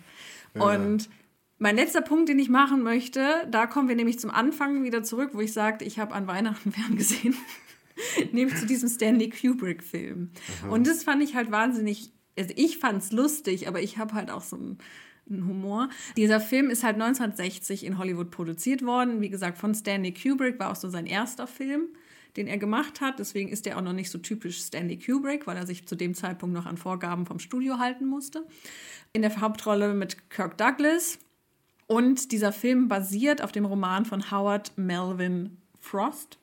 [0.54, 0.62] Ja.
[0.62, 1.08] Und
[1.58, 5.30] mein letzter Punkt, den ich machen möchte, da kommen wir nämlich zum Anfang wieder zurück,
[5.34, 7.36] wo ich sagte, ich habe an Weihnachten ferngesehen,
[8.32, 10.30] nämlich zu diesem Stanley Kubrick-Film.
[10.70, 14.30] Und das fand ich halt wahnsinnig, also ich fand es lustig, aber ich habe halt
[14.30, 14.78] auch so einen
[15.30, 15.88] Humor.
[16.16, 20.70] Dieser Film ist halt 1960 in Hollywood produziert worden, wie gesagt, von Stanley Kubrick, war
[20.72, 21.88] auch so sein erster Film
[22.38, 23.18] den er gemacht hat.
[23.18, 26.14] Deswegen ist er auch noch nicht so typisch Stanley Kubrick, weil er sich zu dem
[26.14, 28.46] Zeitpunkt noch an Vorgaben vom Studio halten musste.
[29.12, 31.18] In der Hauptrolle mit Kirk Douglas.
[31.86, 36.38] Und dieser Film basiert auf dem Roman von Howard Melvin Frost.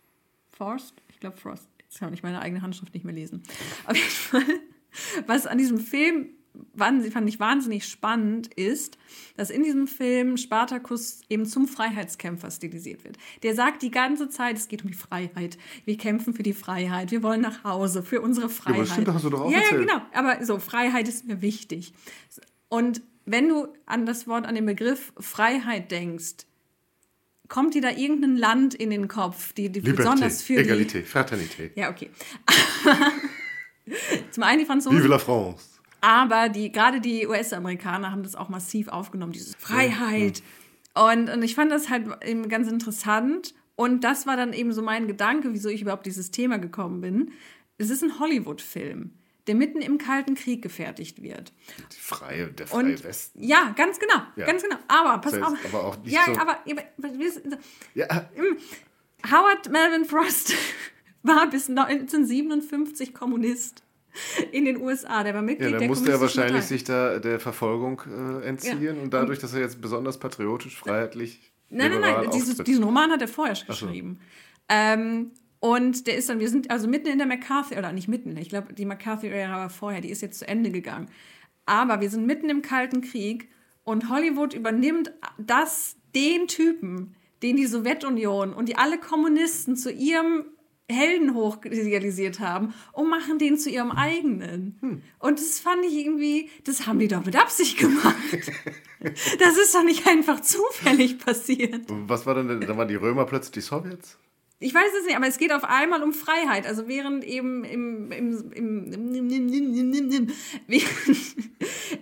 [0.49, 0.95] Forst?
[1.09, 1.67] Ich glaube Frost.
[1.81, 3.43] Jetzt kann ich meine eigene Handschrift nicht mehr lesen.
[3.85, 4.43] Auf jeden Fall,
[5.27, 6.29] was an diesem Film
[6.75, 8.97] fand ich wahnsinnig spannend, ist,
[9.37, 13.17] dass in diesem Film Spartacus eben zum Freiheitskämpfer stilisiert wird.
[13.43, 15.57] Der sagt die ganze Zeit, es geht um die Freiheit.
[15.85, 17.11] Wir kämpfen für die Freiheit.
[17.11, 18.75] Wir wollen nach Hause, für unsere Freiheit.
[18.75, 20.01] Ja, aber stimmt, hast du doch auch ja, ja, genau.
[20.13, 21.93] Aber so, Freiheit ist mir wichtig.
[22.69, 26.45] Und wenn du an das Wort, an den Begriff Freiheit denkst,
[27.47, 31.05] kommt dir da irgendein Land in den Kopf, die, die Liberté, besonders für Egalité, die...
[31.05, 31.71] Fraternité.
[31.75, 32.09] Ja, okay.
[34.31, 34.97] Zum einen die Franzosen...
[34.97, 35.74] Vive la France.
[36.05, 40.43] Aber die, gerade die US-Amerikaner haben das auch massiv aufgenommen, diese Freiheit.
[40.93, 43.55] Und, und ich fand das halt eben ganz interessant.
[43.75, 47.31] Und das war dann eben so mein Gedanke, wieso ich überhaupt dieses Thema gekommen bin.
[47.79, 49.15] Es ist ein Hollywood-Film,
[49.47, 51.51] der mitten im Kalten Krieg gefertigt wird.
[51.91, 53.43] Die freie, der freie und, Westen.
[53.43, 54.45] Ja, ganz genau, ja.
[54.45, 54.77] ganz genau.
[54.87, 55.73] Aber pass das heißt, auf.
[55.73, 56.83] Aber auch nicht ja, so aber, aber
[57.95, 58.29] ja.
[59.31, 60.53] Howard Melvin Frost
[61.23, 63.84] war bis 1957 Kommunist
[64.51, 65.23] in den USA.
[65.23, 66.67] Der war Mitglied ja, der musste er wahrscheinlich Partei.
[66.67, 69.01] sich da der Verfolgung äh, entziehen ja.
[69.01, 71.53] und dadurch, dass er jetzt besonders patriotisch, freiheitlich.
[71.69, 74.19] Nein, nein, nein, dieses, diesen Roman hat er vorher schon geschrieben.
[74.69, 78.37] Ähm, und der ist dann, wir sind also mitten in der McCarthy, oder nicht mitten,
[78.37, 81.09] ich glaube, die McCarthy-Ära war vorher, die ist jetzt zu Ende gegangen.
[81.65, 83.49] Aber wir sind mitten im Kalten Krieg
[83.83, 90.45] und Hollywood übernimmt das, den Typen, den die Sowjetunion und die alle Kommunisten zu ihrem
[90.89, 94.77] Helden hochidealisiert haben und machen den zu ihrem eigenen.
[94.81, 95.01] Hm.
[95.19, 98.15] Und das fand ich irgendwie, das haben die doch mit Absicht gemacht.
[99.01, 101.85] das ist doch nicht einfach zufällig passiert.
[101.89, 104.19] Was war denn, da waren die Römer plötzlich die Sowjets?
[104.59, 106.65] Ich weiß es nicht, aber es geht auf einmal um Freiheit.
[106.65, 110.31] Also während eben im, im, im, im,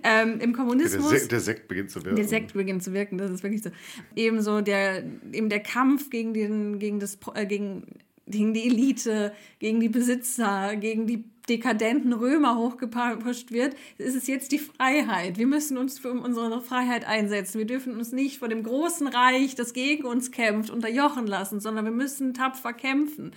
[0.04, 1.10] ähm, im Kommunismus.
[1.10, 2.16] Der Sekt, der Sekt, beginnt zu wirken.
[2.16, 3.72] Der Sekt beginnt zu wirken, das ist wirklich so.
[4.16, 7.88] Ebenso der, eben der Kampf gegen, den, gegen, das, äh, gegen
[8.28, 14.52] gegen die Elite, gegen die Besitzer, gegen die dekadenten Römer hochgepusht wird, ist es jetzt
[14.54, 15.38] die Freiheit.
[15.38, 17.58] Wir müssen uns für unsere Freiheit einsetzen.
[17.58, 21.86] Wir dürfen uns nicht vor dem großen Reich, das gegen uns kämpft, unterjochen lassen, sondern
[21.86, 23.36] wir müssen tapfer kämpfen.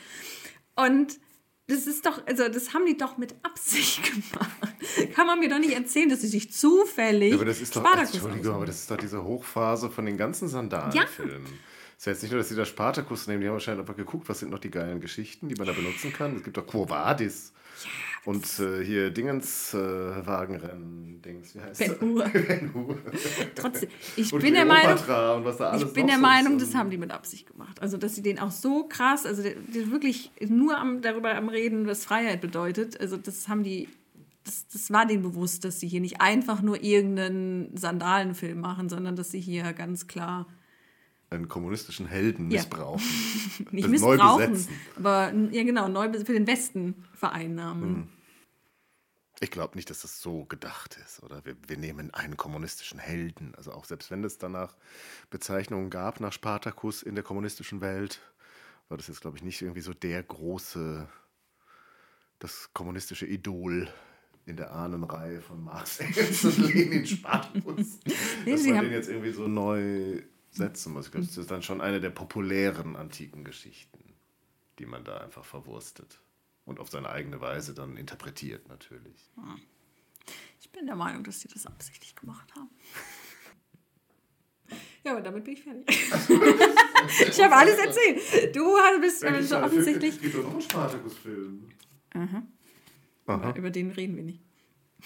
[0.77, 1.19] Und
[1.69, 4.51] das ist doch, also das haben die doch mit Absicht gemacht.
[5.15, 7.31] Kann man mir doch nicht erzählen, dass sie sich zufällig.
[7.31, 10.17] Ja, aber das ist doch, Spartacus Entschuldigung, aber das ist doch diese Hochphase von den
[10.17, 11.45] ganzen Sandalenfilmen.
[11.45, 13.97] Es ist ja jetzt nicht nur, dass sie da Spartacus nehmen, die haben wahrscheinlich einfach
[13.97, 16.37] geguckt, was sind noch die geilen Geschichten, die man da benutzen kann.
[16.37, 17.53] Es gibt doch Quo Vadis.
[18.25, 22.25] Und äh, hier Dingens äh, Wagenrennen, Dings, wie heißt Ben Hur.
[22.29, 22.99] Ben Hur.
[23.55, 27.47] Trotzdem, ich bin der Meinung, da ich bin der Meinung, das haben die mit Absicht
[27.47, 27.81] gemacht.
[27.81, 31.49] Also, dass sie den auch so krass, also der, der wirklich nur am, darüber am
[31.49, 33.01] Reden, was Freiheit bedeutet.
[33.01, 33.89] Also, das haben die,
[34.43, 39.15] das, das war denen bewusst, dass sie hier nicht einfach nur irgendeinen Sandalenfilm machen, sondern
[39.15, 40.47] dass sie hier ganz klar
[41.31, 42.61] einen kommunistischen Helden Ja.
[42.61, 43.03] missbrauchen.
[43.71, 44.75] nicht neu missbrauchen, besetzen.
[44.97, 48.09] aber ja genau, neu für den Westen vereinnahmen.
[49.41, 51.23] Ich glaube nicht, dass das so gedacht ist.
[51.23, 53.55] Oder wir, wir nehmen einen kommunistischen Helden.
[53.57, 54.75] Also auch selbst wenn es danach
[55.29, 58.21] Bezeichnungen gab nach Spartacus in der kommunistischen Welt,
[58.89, 61.07] war das jetzt, glaube ich, nicht irgendwie so der große,
[62.39, 63.89] das kommunistische Idol
[64.47, 67.99] in der Ahnenreihe von Marx, Engels und Lenin Spartacus.
[68.47, 70.23] Dass man den jetzt irgendwie so neu
[70.57, 71.07] setzen muss.
[71.07, 74.15] Ich glaube, das ist dann schon eine der populären antiken Geschichten,
[74.79, 76.21] die man da einfach verwurstet.
[76.65, 79.31] Und auf seine eigene Weise dann interpretiert, natürlich.
[80.61, 82.71] Ich bin der Meinung, dass sie das absichtlich gemacht haben.
[85.05, 85.87] Ja, aber damit bin ich fertig.
[87.29, 88.57] ich habe alles erzählt.
[88.57, 90.17] Du bist so offensichtlich.
[90.17, 91.69] Es gibt doch noch einen Spartacus-Film.
[93.57, 94.46] Über den reden wir nicht.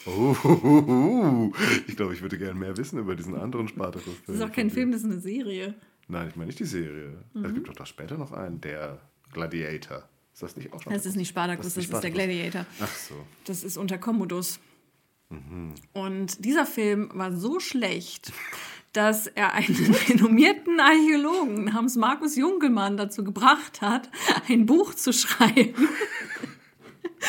[0.07, 1.53] Oh,
[1.87, 4.23] ich glaube, ich würde gerne mehr wissen über diesen anderen Spartacus-Film.
[4.27, 5.75] Das ist auch kein Film, das ist eine Serie.
[6.09, 7.19] Nein, ich meine nicht die Serie.
[7.35, 7.45] Mhm.
[7.45, 8.99] Es gibt doch da später noch einen, der
[9.33, 10.09] Gladiator.
[10.33, 10.93] Ist das nicht auch schon?
[10.93, 12.15] Das ist nicht Spartacus, das, nicht ist der Spartacus.
[12.15, 12.67] Gladiator.
[12.81, 13.15] Ach so.
[13.45, 14.59] Das ist unter Commodus.
[15.93, 18.33] Und dieser Film war so schlecht,
[18.93, 24.11] dass er einen renommierten Archäologen namens Markus Junkelmann dazu gebracht hat,
[24.49, 25.89] ein Buch zu schreiben,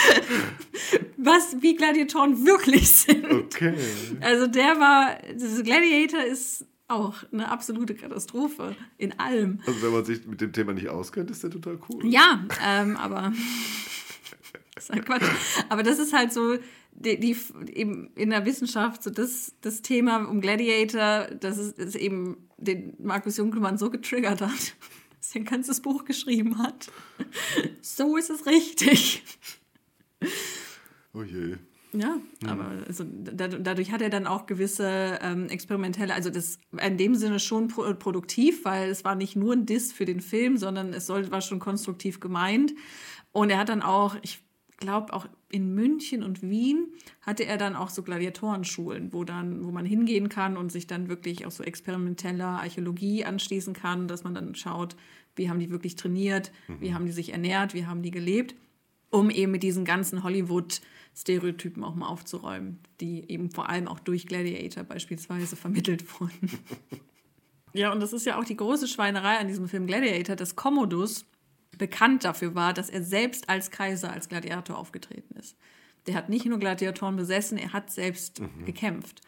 [1.23, 3.25] was wie Gladiatoren wirklich sind.
[3.25, 3.75] Okay.
[4.21, 9.61] Also der war, das Gladiator ist auch eine absolute Katastrophe in allem.
[9.65, 12.05] Also wenn man sich mit dem Thema nicht auskennt, ist der total cool.
[12.05, 13.33] Ja, ähm, aber
[14.75, 15.29] das ist halt Quatsch.
[15.69, 16.57] Aber das ist halt so
[16.93, 17.35] die, die
[17.73, 22.95] eben in der Wissenschaft so das, das Thema um Gladiator, dass es, es eben den
[22.99, 24.51] Markus Junkelmann so getriggert hat,
[25.17, 26.91] dass er ein ganzes Buch geschrieben hat.
[27.81, 29.23] So ist es richtig.
[31.13, 31.57] Oh je.
[31.93, 36.97] Ja, aber also, da, dadurch hat er dann auch gewisse ähm, experimentelle, also das in
[36.97, 40.57] dem Sinne schon pro, produktiv, weil es war nicht nur ein Diss für den Film,
[40.57, 42.73] sondern es soll, war schon konstruktiv gemeint.
[43.33, 44.41] Und er hat dann auch, ich
[44.77, 46.87] glaube auch in München und Wien
[47.21, 51.09] hatte er dann auch so Gladiatorenschulen, wo dann, wo man hingehen kann und sich dann
[51.09, 54.95] wirklich auch so experimenteller Archäologie anschließen kann, dass man dann schaut,
[55.35, 58.55] wie haben die wirklich trainiert, wie haben die sich ernährt, wie haben die gelebt
[59.11, 60.23] um eben mit diesen ganzen
[61.11, 66.49] Hollywood-Stereotypen auch mal aufzuräumen, die eben vor allem auch durch Gladiator beispielsweise vermittelt wurden.
[67.73, 71.25] ja, und das ist ja auch die große Schweinerei an diesem Film Gladiator, dass Commodus
[71.77, 75.57] bekannt dafür war, dass er selbst als Kaiser, als Gladiator aufgetreten ist.
[76.07, 79.21] Der hat nicht nur Gladiatoren besessen, er hat selbst gekämpft.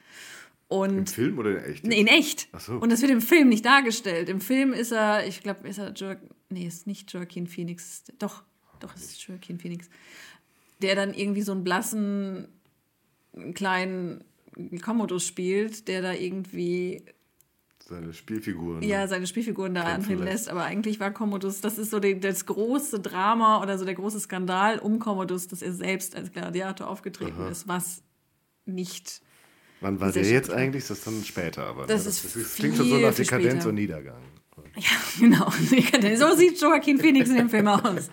[0.68, 1.86] Und Im Film oder in echt?
[1.86, 2.48] Nee, in echt.
[2.52, 2.74] Ach so.
[2.74, 4.28] Und das wird im Film nicht dargestellt.
[4.28, 6.16] Im Film ist er, ich glaube, ist er jo
[6.50, 8.06] nee, ist nicht Joaquin Phoenix.
[8.18, 8.44] Doch,
[8.80, 9.90] doch, es ist Joaquin Phoenix.
[10.84, 12.48] Der dann irgendwie so einen blassen
[13.54, 14.24] kleinen
[14.84, 17.04] Commodus spielt, der da irgendwie
[17.80, 18.82] Seine Spielfiguren.
[18.82, 20.50] ja seine Spielfiguren da antreten lässt.
[20.50, 24.20] Aber eigentlich war Commodus, das ist so die, das große Drama oder so der große
[24.20, 28.04] Skandal um Commodus, dass er selbst als Gladiator aufgetreten ist, was
[28.66, 29.22] nicht
[29.82, 30.88] Wann war der jetzt eigentlich?
[30.88, 32.10] Das ist dann später, aber Das ne?
[32.10, 34.22] ist das klingt schon so nach Dekadenz und Niedergang.
[34.78, 35.50] Ja, genau.
[36.16, 38.10] So sieht Joaquin Phoenix in dem Film aus.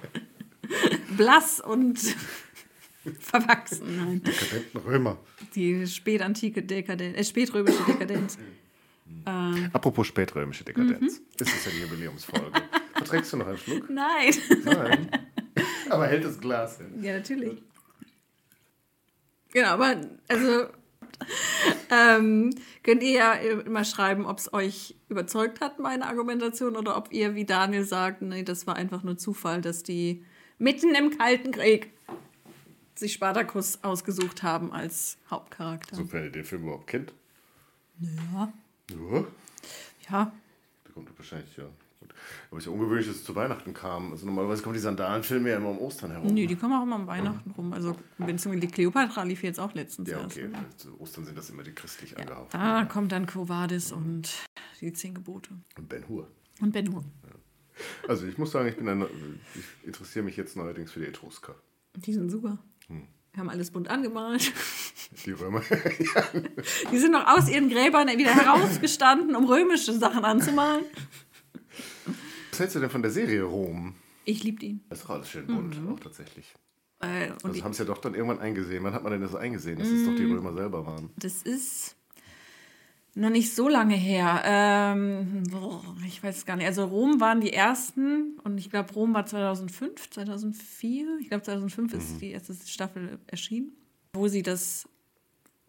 [1.17, 2.01] Blass und
[3.21, 3.97] verwachsen.
[3.97, 4.23] Nein.
[4.23, 5.19] Dekadenten Römer.
[5.55, 8.39] Die spätantike Dekadenz, äh, spätrömische Dekadenz.
[9.73, 11.19] Apropos spätrömische Dekadenz.
[11.19, 11.25] Mhm.
[11.39, 12.53] Das ist ja die Jubiläumsfolge.
[12.95, 13.91] Verträgst du noch einen Schluck?
[13.91, 14.35] Nein.
[14.65, 15.09] Nein.
[15.91, 17.03] Aber hält das Glas hin.
[17.03, 17.63] Ja, natürlich.
[19.53, 19.97] Genau, aber
[20.29, 20.67] also
[21.91, 22.55] ähm,
[22.85, 27.35] könnt ihr ja immer schreiben, ob es euch überzeugt hat, meine Argumentation, oder ob ihr,
[27.35, 30.25] wie Daniel sagt, nee, das war einfach nur Zufall, dass die
[30.59, 31.91] mitten im Kalten Krieg
[33.01, 35.97] sich Spartacus ausgesucht haben als Hauptcharakter.
[35.97, 37.13] Sofern ihr den Film überhaupt kennt.
[37.99, 38.53] Ja.
[38.91, 39.25] Ja.
[40.09, 40.33] Ja,
[40.85, 41.65] Der kommt wahrscheinlich ja
[42.51, 44.11] Aber es ist ja ungewöhnlich, dass es zu Weihnachten kam.
[44.13, 46.33] Also normalerweise kommen die Sandalenfilme ja immer um Ostern herum.
[46.33, 47.73] Nee, die kommen auch immer um Weihnachten rum.
[47.73, 50.37] Also beziehungsweise die Kleopatra lief jetzt auch letztens ja, erst.
[50.37, 50.51] okay.
[50.77, 52.59] Zu Ostern sind das immer die christlich angehauchten.
[52.59, 54.31] Da kommt dann Quo Vadis und
[54.81, 55.51] die Zehn Gebote.
[55.77, 56.29] Und Ben Hur.
[56.61, 57.05] Und Ben Hur.
[58.09, 59.07] Also ich muss sagen, ich, bin ein,
[59.55, 61.55] ich interessiere mich jetzt neuerdings für die Etrusker.
[61.97, 62.59] Die sind super.
[62.91, 63.07] Hm.
[63.33, 64.53] Wir haben alles bunt angemalt.
[65.25, 65.63] Die Römer.
[66.93, 70.85] Die sind noch aus ihren Gräbern wieder herausgestanden, um römische Sachen anzumalen.
[72.51, 73.95] Was hältst du denn von der Serie Rom?
[74.25, 74.81] Ich liebe die.
[74.89, 76.53] Das ist doch alles schön bunt, auch tatsächlich.
[77.01, 78.85] Äh, und Also haben es ja doch dann irgendwann eingesehen.
[78.85, 81.11] Wann hat man denn das eingesehen, dass es doch die Römer selber waren?
[81.17, 81.97] das ist
[83.15, 84.43] noch nicht so lange her.
[84.45, 85.43] Ähm,
[86.07, 86.67] ich weiß es gar nicht.
[86.67, 91.19] Also Rom waren die ersten und ich glaube, Rom war 2005, 2004.
[91.21, 93.73] Ich glaube, 2005 ist die erste Staffel erschienen,
[94.13, 94.89] wo sie das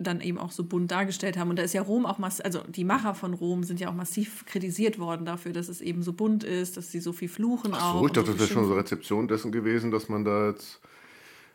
[0.03, 1.49] dann eben auch so bunt dargestellt haben.
[1.49, 3.93] Und da ist ja Rom auch massiv, also die Macher von Rom sind ja auch
[3.93, 7.73] massiv kritisiert worden dafür, dass es eben so bunt ist, dass sie so viel fluchen
[7.73, 7.93] auch.
[7.93, 10.49] So, ich und dachte, so das wäre schon so Rezeption dessen gewesen, dass man da
[10.49, 10.79] jetzt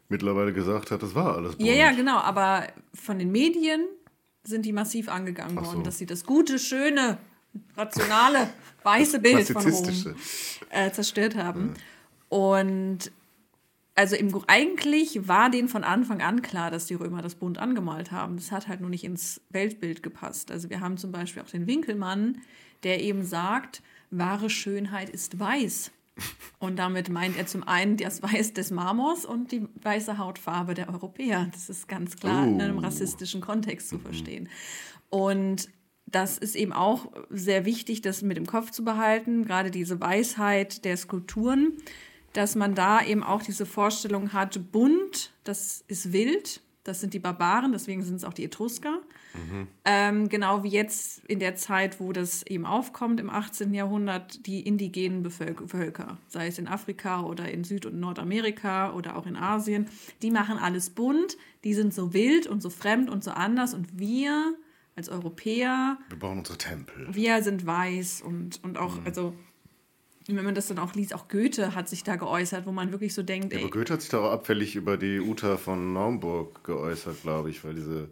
[0.09, 1.69] mittlerweile gesagt hat, das war alles bunt.
[1.69, 2.19] Ja, ja, genau.
[2.19, 3.87] Aber von den Medien
[4.47, 5.67] sind die massiv angegangen so.
[5.67, 7.19] worden, dass sie das gute, schöne,
[7.77, 8.49] rationale,
[8.83, 9.63] weiße Bild von.
[9.63, 10.15] Rom
[10.71, 11.75] äh, zerstört haben.
[12.29, 13.11] Und
[13.95, 18.13] also im, eigentlich war denen von Anfang an klar, dass die Römer das bunt angemalt
[18.13, 18.37] haben.
[18.37, 20.51] Das hat halt nur nicht ins Weltbild gepasst.
[20.51, 22.43] Also wir haben zum Beispiel auch den Winkelmann,
[22.83, 25.91] der eben sagt, wahre Schönheit ist weiß.
[26.59, 30.89] Und damit meint er zum einen das Weiß des Marmors und die weiße Hautfarbe der
[30.89, 31.49] Europäer.
[31.53, 32.81] Das ist ganz klar in einem Oh.
[32.81, 34.49] rassistischen Kontext zu verstehen.
[35.11, 35.69] Und
[36.07, 40.85] das ist eben auch sehr wichtig, das mit im Kopf zu behalten, gerade diese Weisheit
[40.85, 41.73] der Skulpturen,
[42.33, 47.19] dass man da eben auch diese Vorstellung hat, bunt, das ist wild, das sind die
[47.19, 49.01] Barbaren, deswegen sind es auch die Etrusker.
[49.85, 53.75] Ähm, genau wie jetzt in der Zeit, wo das eben aufkommt, im 18.
[53.75, 59.17] Jahrhundert, die indigenen Bevölker, Völker, sei es in Afrika oder in Süd- und Nordamerika oder
[59.17, 59.89] auch in Asien,
[60.23, 63.99] die machen alles bunt, die sind so wild und so fremd und so anders und
[63.99, 64.55] wir
[64.95, 67.07] als Europäer, Wir bauen unsere Tempel.
[67.11, 69.35] wir sind weiß und, und auch, also
[70.29, 73.15] wenn man das dann auch liest, auch Goethe hat sich da geäußert, wo man wirklich
[73.15, 76.65] so denkt, Aber ey, Goethe hat sich da auch abfällig über die Uta von Naumburg
[76.65, 78.09] geäußert, glaube ich, weil diese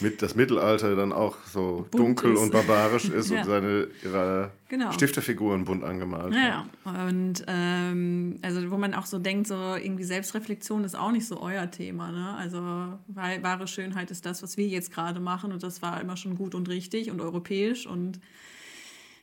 [0.00, 2.40] mit, das Mittelalter dann auch so dunkel ist.
[2.40, 3.40] und barbarisch ist Ja.
[3.40, 4.92] und seine ihre Genau.
[4.92, 6.42] Stifterfiguren bunt angemalt hat.
[6.42, 7.06] Ja, ja.
[7.06, 11.40] und ähm, also wo man auch so denkt, so irgendwie Selbstreflexion ist auch nicht so
[11.40, 12.34] euer Thema, ne?
[12.36, 12.58] Also
[13.08, 16.54] wahre Schönheit ist das, was wir jetzt gerade machen und das war immer schon gut
[16.54, 18.20] und richtig und europäisch und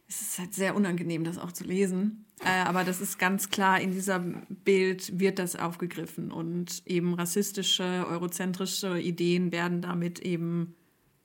[0.08, 2.26] es ist halt sehr unangenehm, das auch zu lesen.
[2.44, 8.06] Äh, aber das ist ganz klar, in diesem Bild wird das aufgegriffen und eben rassistische,
[8.08, 10.76] eurozentrische Ideen werden damit eben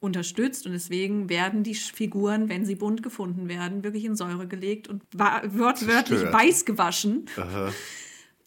[0.00, 4.86] unterstützt und deswegen werden die Figuren, wenn sie bunt gefunden werden, wirklich in Säure gelegt
[4.86, 7.72] und wortwörtlich weiß gewaschen, Aha.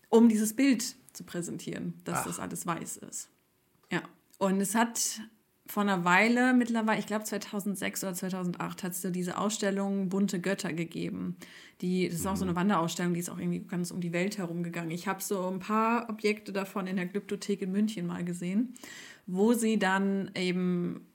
[0.09, 2.27] um dieses Bild zu präsentieren, dass Ach.
[2.27, 3.29] das alles weiß ist.
[3.91, 4.01] Ja.
[4.37, 5.21] Und es hat
[5.71, 10.41] vor einer Weile, mittlerweile, ich glaube 2006 oder 2008, hat es so diese Ausstellung Bunte
[10.41, 11.37] Götter gegeben.
[11.79, 14.37] Die, das ist auch so eine Wanderausstellung, die ist auch irgendwie ganz um die Welt
[14.37, 14.91] herumgegangen.
[14.91, 18.73] Ich habe so ein paar Objekte davon in der Glyptothek in München mal gesehen,
[19.27, 21.07] wo sie dann eben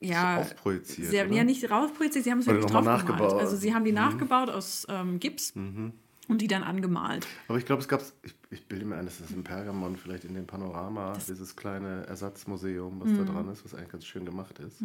[0.00, 1.36] ja, aufprojiziert, Sehr, oder?
[1.36, 3.34] ja, nicht rausprojiziert, sie haben es wirklich drauf nachgebaut.
[3.34, 5.92] Also sie haben die nachgebaut aus ähm, Gips und
[6.28, 7.28] die dann angemalt.
[7.46, 10.24] Aber ich glaube, es gab, ich, ich bilde mir ein, dass das in Pergamon vielleicht
[10.24, 13.18] in dem Panorama, dieses kleine Ersatzmuseum, was Mhm.
[13.18, 14.82] da dran ist, was eigentlich ganz schön gemacht ist.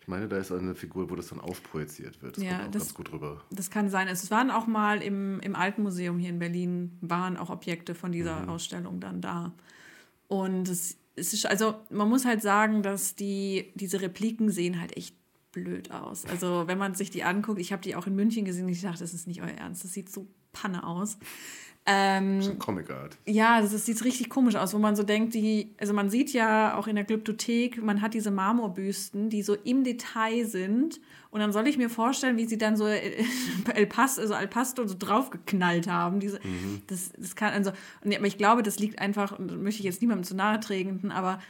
[0.00, 2.36] Ich meine, da ist eine Figur, wo das dann aufprojiziert wird.
[2.36, 3.42] Das Ja, kommt auch das- ganz gut rüber.
[3.50, 4.08] Das kann sein.
[4.08, 8.12] Es waren auch mal im, im Alten Museum hier in Berlin, waren auch Objekte von
[8.12, 8.48] dieser Mhm.
[8.48, 9.52] Ausstellung dann da.
[10.28, 14.96] Und es, es ist, also man muss halt sagen, dass die, diese Repliken sehen halt
[14.96, 15.16] echt
[15.52, 16.24] blöd aus.
[16.26, 19.00] Also wenn man sich die anguckt, ich habe die auch in München gesehen ich dachte,
[19.00, 21.18] das ist nicht euer Ernst, das sieht so Panne aus.
[21.90, 23.16] Ähm, So Comic Art.
[23.26, 26.34] ja, das, das sieht richtig komisch aus, wo man so denkt, die, also man sieht
[26.34, 31.00] ja auch in der Glyptothek, man hat diese Marmorbüsten, die so im Detail sind.
[31.30, 33.24] Und dann soll ich mir vorstellen, wie sie dann so äh,
[33.74, 36.20] El Pasto, also Al Pasto so draufgeknallt haben.
[36.20, 36.40] Diese,
[36.88, 37.72] das, das kann, also,
[38.04, 41.10] aber ich glaube, das liegt einfach, und das möchte ich jetzt niemandem zu nahe treten,
[41.10, 41.40] aber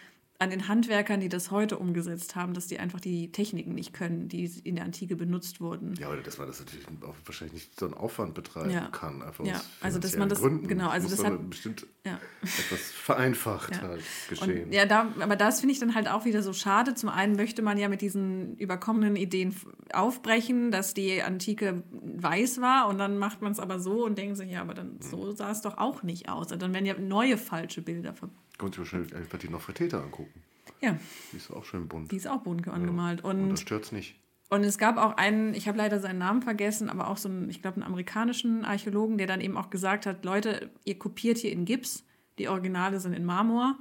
[0.40, 4.28] an den Handwerkern, die das heute umgesetzt haben, dass die einfach die Techniken nicht können,
[4.28, 5.94] die in der Antike benutzt wurden.
[5.98, 8.86] Ja, aber dass man das natürlich auch wahrscheinlich nicht so einen Aufwand betreiben Ja.
[8.93, 9.20] kann.
[9.23, 10.69] Einfach Ja, aus also, dass man das- Gründen.
[10.69, 12.20] genau, also das dann hat- bestimmt Ja.
[12.43, 13.89] etwas vereinfacht Ja.
[13.89, 14.66] halt geschehen.
[14.66, 16.94] Und ja, da, aber das finde ich dann halt auch wieder so schade.
[16.94, 19.56] Zum einen möchte man ja mit diesen überkommenen Ideen
[19.93, 24.36] aufbrechen, dass die Antike weiß war und dann macht man es aber so und denkt
[24.36, 26.52] sich, ja, aber dann so sah es doch auch nicht aus.
[26.52, 28.15] Und dann werden ja neue falsche Bilder.
[28.15, 30.43] ver- Sich wahrscheinlich einfach die Nofretete angucken.
[30.80, 30.98] Ja,
[31.32, 32.12] Die ist auch schön bunt.
[32.12, 33.22] die ist auch bunt angemalt.
[33.24, 34.16] Und das Und stört es nicht.
[34.51, 37.51] Und es gab auch einen, ich habe leider seinen Namen vergessen, aber auch so einen,
[37.51, 41.52] ich glaube, einen amerikanischen Archäologen, der dann eben auch gesagt hat, Leute, ihr kopiert hier
[41.52, 42.05] in Gips,
[42.39, 43.76] die Originale sind in Marmor.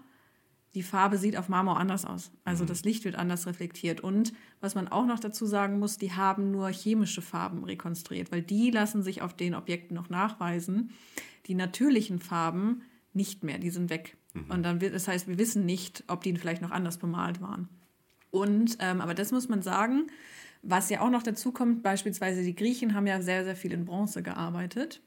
[0.75, 2.31] Die Farbe sieht auf Marmor anders aus.
[2.43, 4.01] Also das Licht wird anders reflektiert.
[4.01, 8.41] Und was man auch noch dazu sagen muss, die haben nur chemische Farben rekonstruiert, weil
[8.43, 10.91] die lassen sich auf den Objekten noch nachweisen.
[11.47, 12.81] Die natürlichen Farben
[13.13, 14.17] nicht mehr, die sind weg.
[14.49, 17.67] Und dann das heißt, wir wissen nicht, ob die vielleicht noch anders bemalt waren.
[18.31, 20.07] Und, ähm, aber das muss man sagen,
[20.61, 23.85] was ja auch noch dazu kommt, beispielsweise die Griechen haben ja sehr, sehr viel in
[23.85, 25.01] Bronze gearbeitet,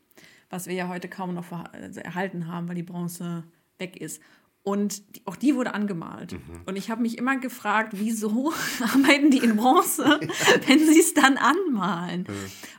[0.49, 3.45] was wir ja heute kaum noch also erhalten haben, weil die Bronze
[3.79, 4.23] weg ist.
[4.63, 6.37] Und auch die wurde angemalt.
[6.67, 10.05] Und ich habe mich immer gefragt, wieso arbeiten die in Bronze,
[10.67, 12.27] wenn sie es dann anmalen?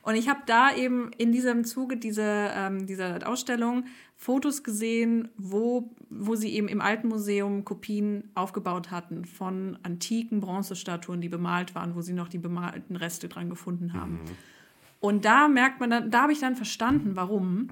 [0.04, 3.86] Und ich habe da eben in diesem Zuge diese, ähm, dieser Ausstellung
[4.16, 11.20] Fotos gesehen, wo, wo sie eben im Alten Museum Kopien aufgebaut hatten von antiken Bronzestatuen,
[11.20, 14.20] die bemalt waren, wo sie noch die bemalten Reste dran gefunden haben.
[15.00, 17.70] Und da merkt man, dann, da habe ich dann verstanden, warum.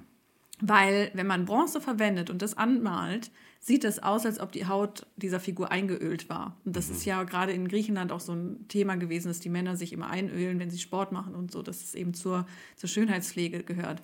[0.59, 3.29] Weil, wenn man Bronze verwendet und das anmalt,
[3.59, 6.57] sieht es aus, als ob die Haut dieser Figur eingeölt war.
[6.65, 9.75] Und das ist ja gerade in Griechenland auch so ein Thema gewesen, dass die Männer
[9.75, 12.45] sich immer einölen, wenn sie Sport machen und so, dass es eben zur,
[12.77, 14.01] zur Schönheitspflege gehört.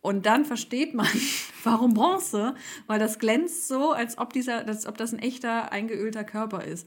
[0.00, 1.08] Und dann versteht man,
[1.64, 2.54] warum Bronze,
[2.86, 6.86] weil das glänzt so, als ob, dieser, als ob das ein echter eingeölter Körper ist.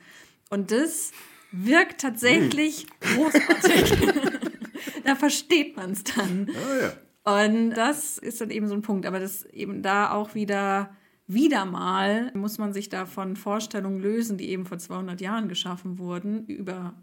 [0.49, 1.11] Und das
[1.51, 3.93] wirkt tatsächlich großartig.
[5.03, 6.49] da versteht man es dann.
[6.49, 7.43] Ah, ja.
[7.45, 9.05] Und das ist dann eben so ein Punkt.
[9.05, 10.95] Aber das eben da auch wieder,
[11.27, 15.97] wieder mal muss man sich da von Vorstellungen lösen, die eben vor 200 Jahren geschaffen
[15.99, 16.93] wurden über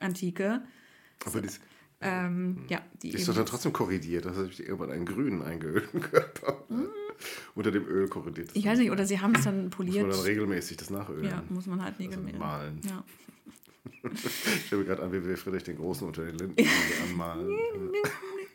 [0.00, 0.62] Antike.
[1.24, 1.60] Aber das
[2.00, 4.24] Ähm, ja, die ist doch dann trotzdem korrigiert.
[4.24, 6.64] Das heißt, irgendwann einen grünen eingeölten Körper.
[7.56, 8.48] Unter dem Öl korrigiert.
[8.48, 8.52] Mhm.
[8.54, 10.06] Ich weiß nicht, oder sie haben es dann Muss poliert.
[10.06, 11.24] man dann regelmäßig das nachölen.
[11.24, 12.80] Ja, muss man halt Nägel Also malen.
[12.88, 13.04] Ja.
[14.04, 16.56] Ich stelle mir gerade an, wie wir Friedrich den Großen unter den Linden
[17.10, 17.48] anmalen.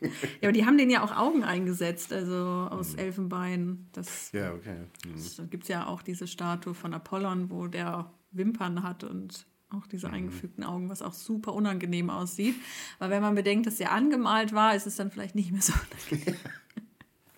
[0.02, 0.08] ja,
[0.42, 2.34] aber die haben denen ja auch Augen eingesetzt, also
[2.70, 3.88] aus Elfenbein.
[3.92, 4.84] Das, Ja, okay.
[5.04, 5.12] Hm.
[5.14, 9.86] das gibt es ja auch diese Statue von Apollon, wo der Wimpern hat und auch
[9.86, 10.14] diese Mhm.
[10.14, 12.54] eingefügten Augen, was auch super unangenehm aussieht.
[12.98, 15.72] Aber wenn man bedenkt, dass der angemalt war, ist es dann vielleicht nicht mehr so.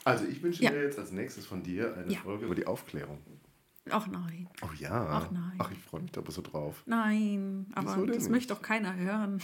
[0.04, 0.70] Also ich wünsche Ja.
[0.70, 2.20] mir jetzt als nächstes von dir eine Ja.
[2.20, 3.18] Folge über die Aufklärung.
[3.90, 5.06] Ach nein, Oh ja.
[5.10, 5.52] Ach nein.
[5.58, 6.82] Ach, ich freue mich da aber so drauf.
[6.86, 8.30] nein, aber das nicht?
[8.30, 9.40] möchte doch keiner hören.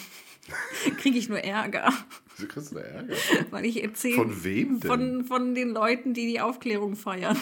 [0.98, 1.92] Kriege ich nur Ärger,
[2.36, 3.14] Wieso kriegst du da Ärger?
[3.50, 4.90] weil ich erzähle Von wem denn?
[4.90, 7.36] von, von den Leuten, die die Aufklärung feiern.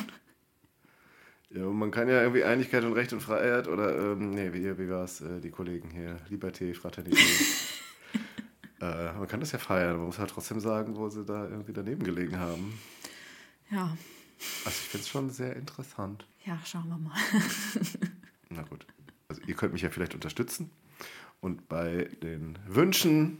[1.52, 4.88] Ja, man kann ja irgendwie Einigkeit und Recht und Freiheit oder, ähm, nee, wie, wie
[4.88, 7.16] war es, äh, die Kollegen hier, Liberté, Fraternité.
[8.80, 11.48] äh, man kann das ja feiern, aber man muss halt trotzdem sagen, wo sie da
[11.48, 12.78] irgendwie daneben gelegen haben.
[13.70, 13.96] Ja,
[14.64, 16.26] Also ich finde es schon sehr interessant.
[16.44, 17.16] ja, schauen wir mal.
[18.48, 18.86] Na gut.
[19.28, 20.70] Also ihr könnt mich ja vielleicht unterstützen
[21.40, 23.38] und bei den Wünschen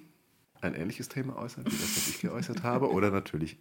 [0.61, 2.91] ein ähnliches Thema äußern, wie das, was ich geäußert habe.
[2.91, 3.57] Oder natürlich,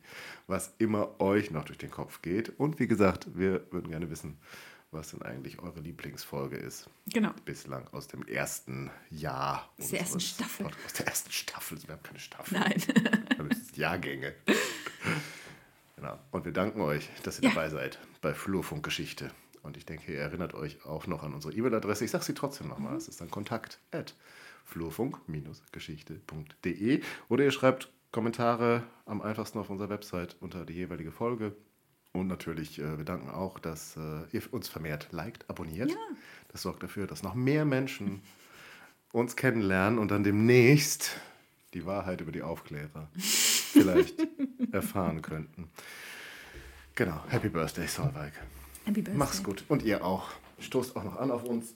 [0.48, 2.50] was immer euch noch durch den Kopf geht.
[2.60, 4.38] Und wie gesagt, wir würden gerne wissen,
[4.92, 6.90] was denn eigentlich eure Lieblingsfolge ist.
[7.08, 7.32] Genau.
[7.46, 9.72] Bislang aus dem ersten Jahr.
[9.80, 10.66] Aus der ersten Staffel.
[10.86, 11.78] Aus der ersten Staffel.
[11.86, 12.60] Wir haben keine Staffel.
[12.60, 12.84] Nein.
[13.30, 14.36] Wir haben jetzt Jahrgänge.
[16.00, 16.18] Genau.
[16.32, 17.56] Und wir danken euch, dass ihr Ja.
[17.56, 19.32] dabei seid bei Flurfunk Geschichte.
[19.64, 22.06] Und ich denke, ihr erinnert euch auch noch an unsere E-Mail-Adresse.
[22.06, 22.96] Ich sage sie trotzdem nochmal.
[22.96, 24.16] Es ist dann kontakt at
[24.66, 31.54] flurfunk-geschichte.de oder ihr schreibt Kommentare am einfachsten auf unserer Website unter die jeweilige Folge.
[32.12, 35.96] Und natürlich, äh, wir danken auch, dass äh, ihr uns vermehrt liked, abonniert.
[36.48, 38.22] Das sorgt dafür, dass noch mehr Menschen
[39.12, 41.12] uns kennenlernen und dann demnächst
[41.76, 43.10] die Wahrheit über die Aufklärer
[43.70, 44.16] vielleicht
[44.72, 45.70] erfahren könnten.
[46.96, 48.34] Genau, Happy Birthday, Solveig.
[48.86, 49.18] Happy Birthday.
[49.18, 49.64] Mach's gut.
[49.68, 50.30] Und ihr auch.
[50.60, 51.76] Stoßt auch noch an auf uns.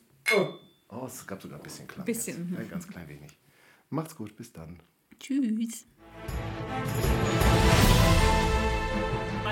[0.89, 2.05] Oh, es gab sogar ein bisschen Klang.
[2.05, 2.59] Bisschen, Jetzt.
[2.59, 3.31] Ein ganz klein wenig.
[3.89, 4.79] Macht's gut, bis dann.
[5.19, 5.85] Tschüss.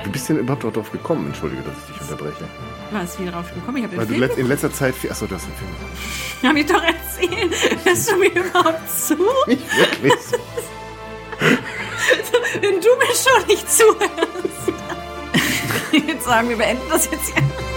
[0.03, 1.27] Wie bist du denn überhaupt darauf gekommen?
[1.27, 2.47] Entschuldige, dass ich dich unterbreche.
[2.91, 3.77] Was wieder drauf gekommen?
[3.77, 5.11] Ich habe Weil du Film letzt, in letzter Zeit viel.
[5.11, 5.71] Achso, du hast den Film.
[6.43, 7.85] Hab ich doch erzählt.
[7.85, 9.15] Hörst du mir überhaupt zu?
[9.47, 10.13] Nicht wirklich.
[12.61, 14.31] Wenn du mir schon nicht zuhörst.
[16.07, 17.70] Jetzt sagen wir beenden das jetzt hier.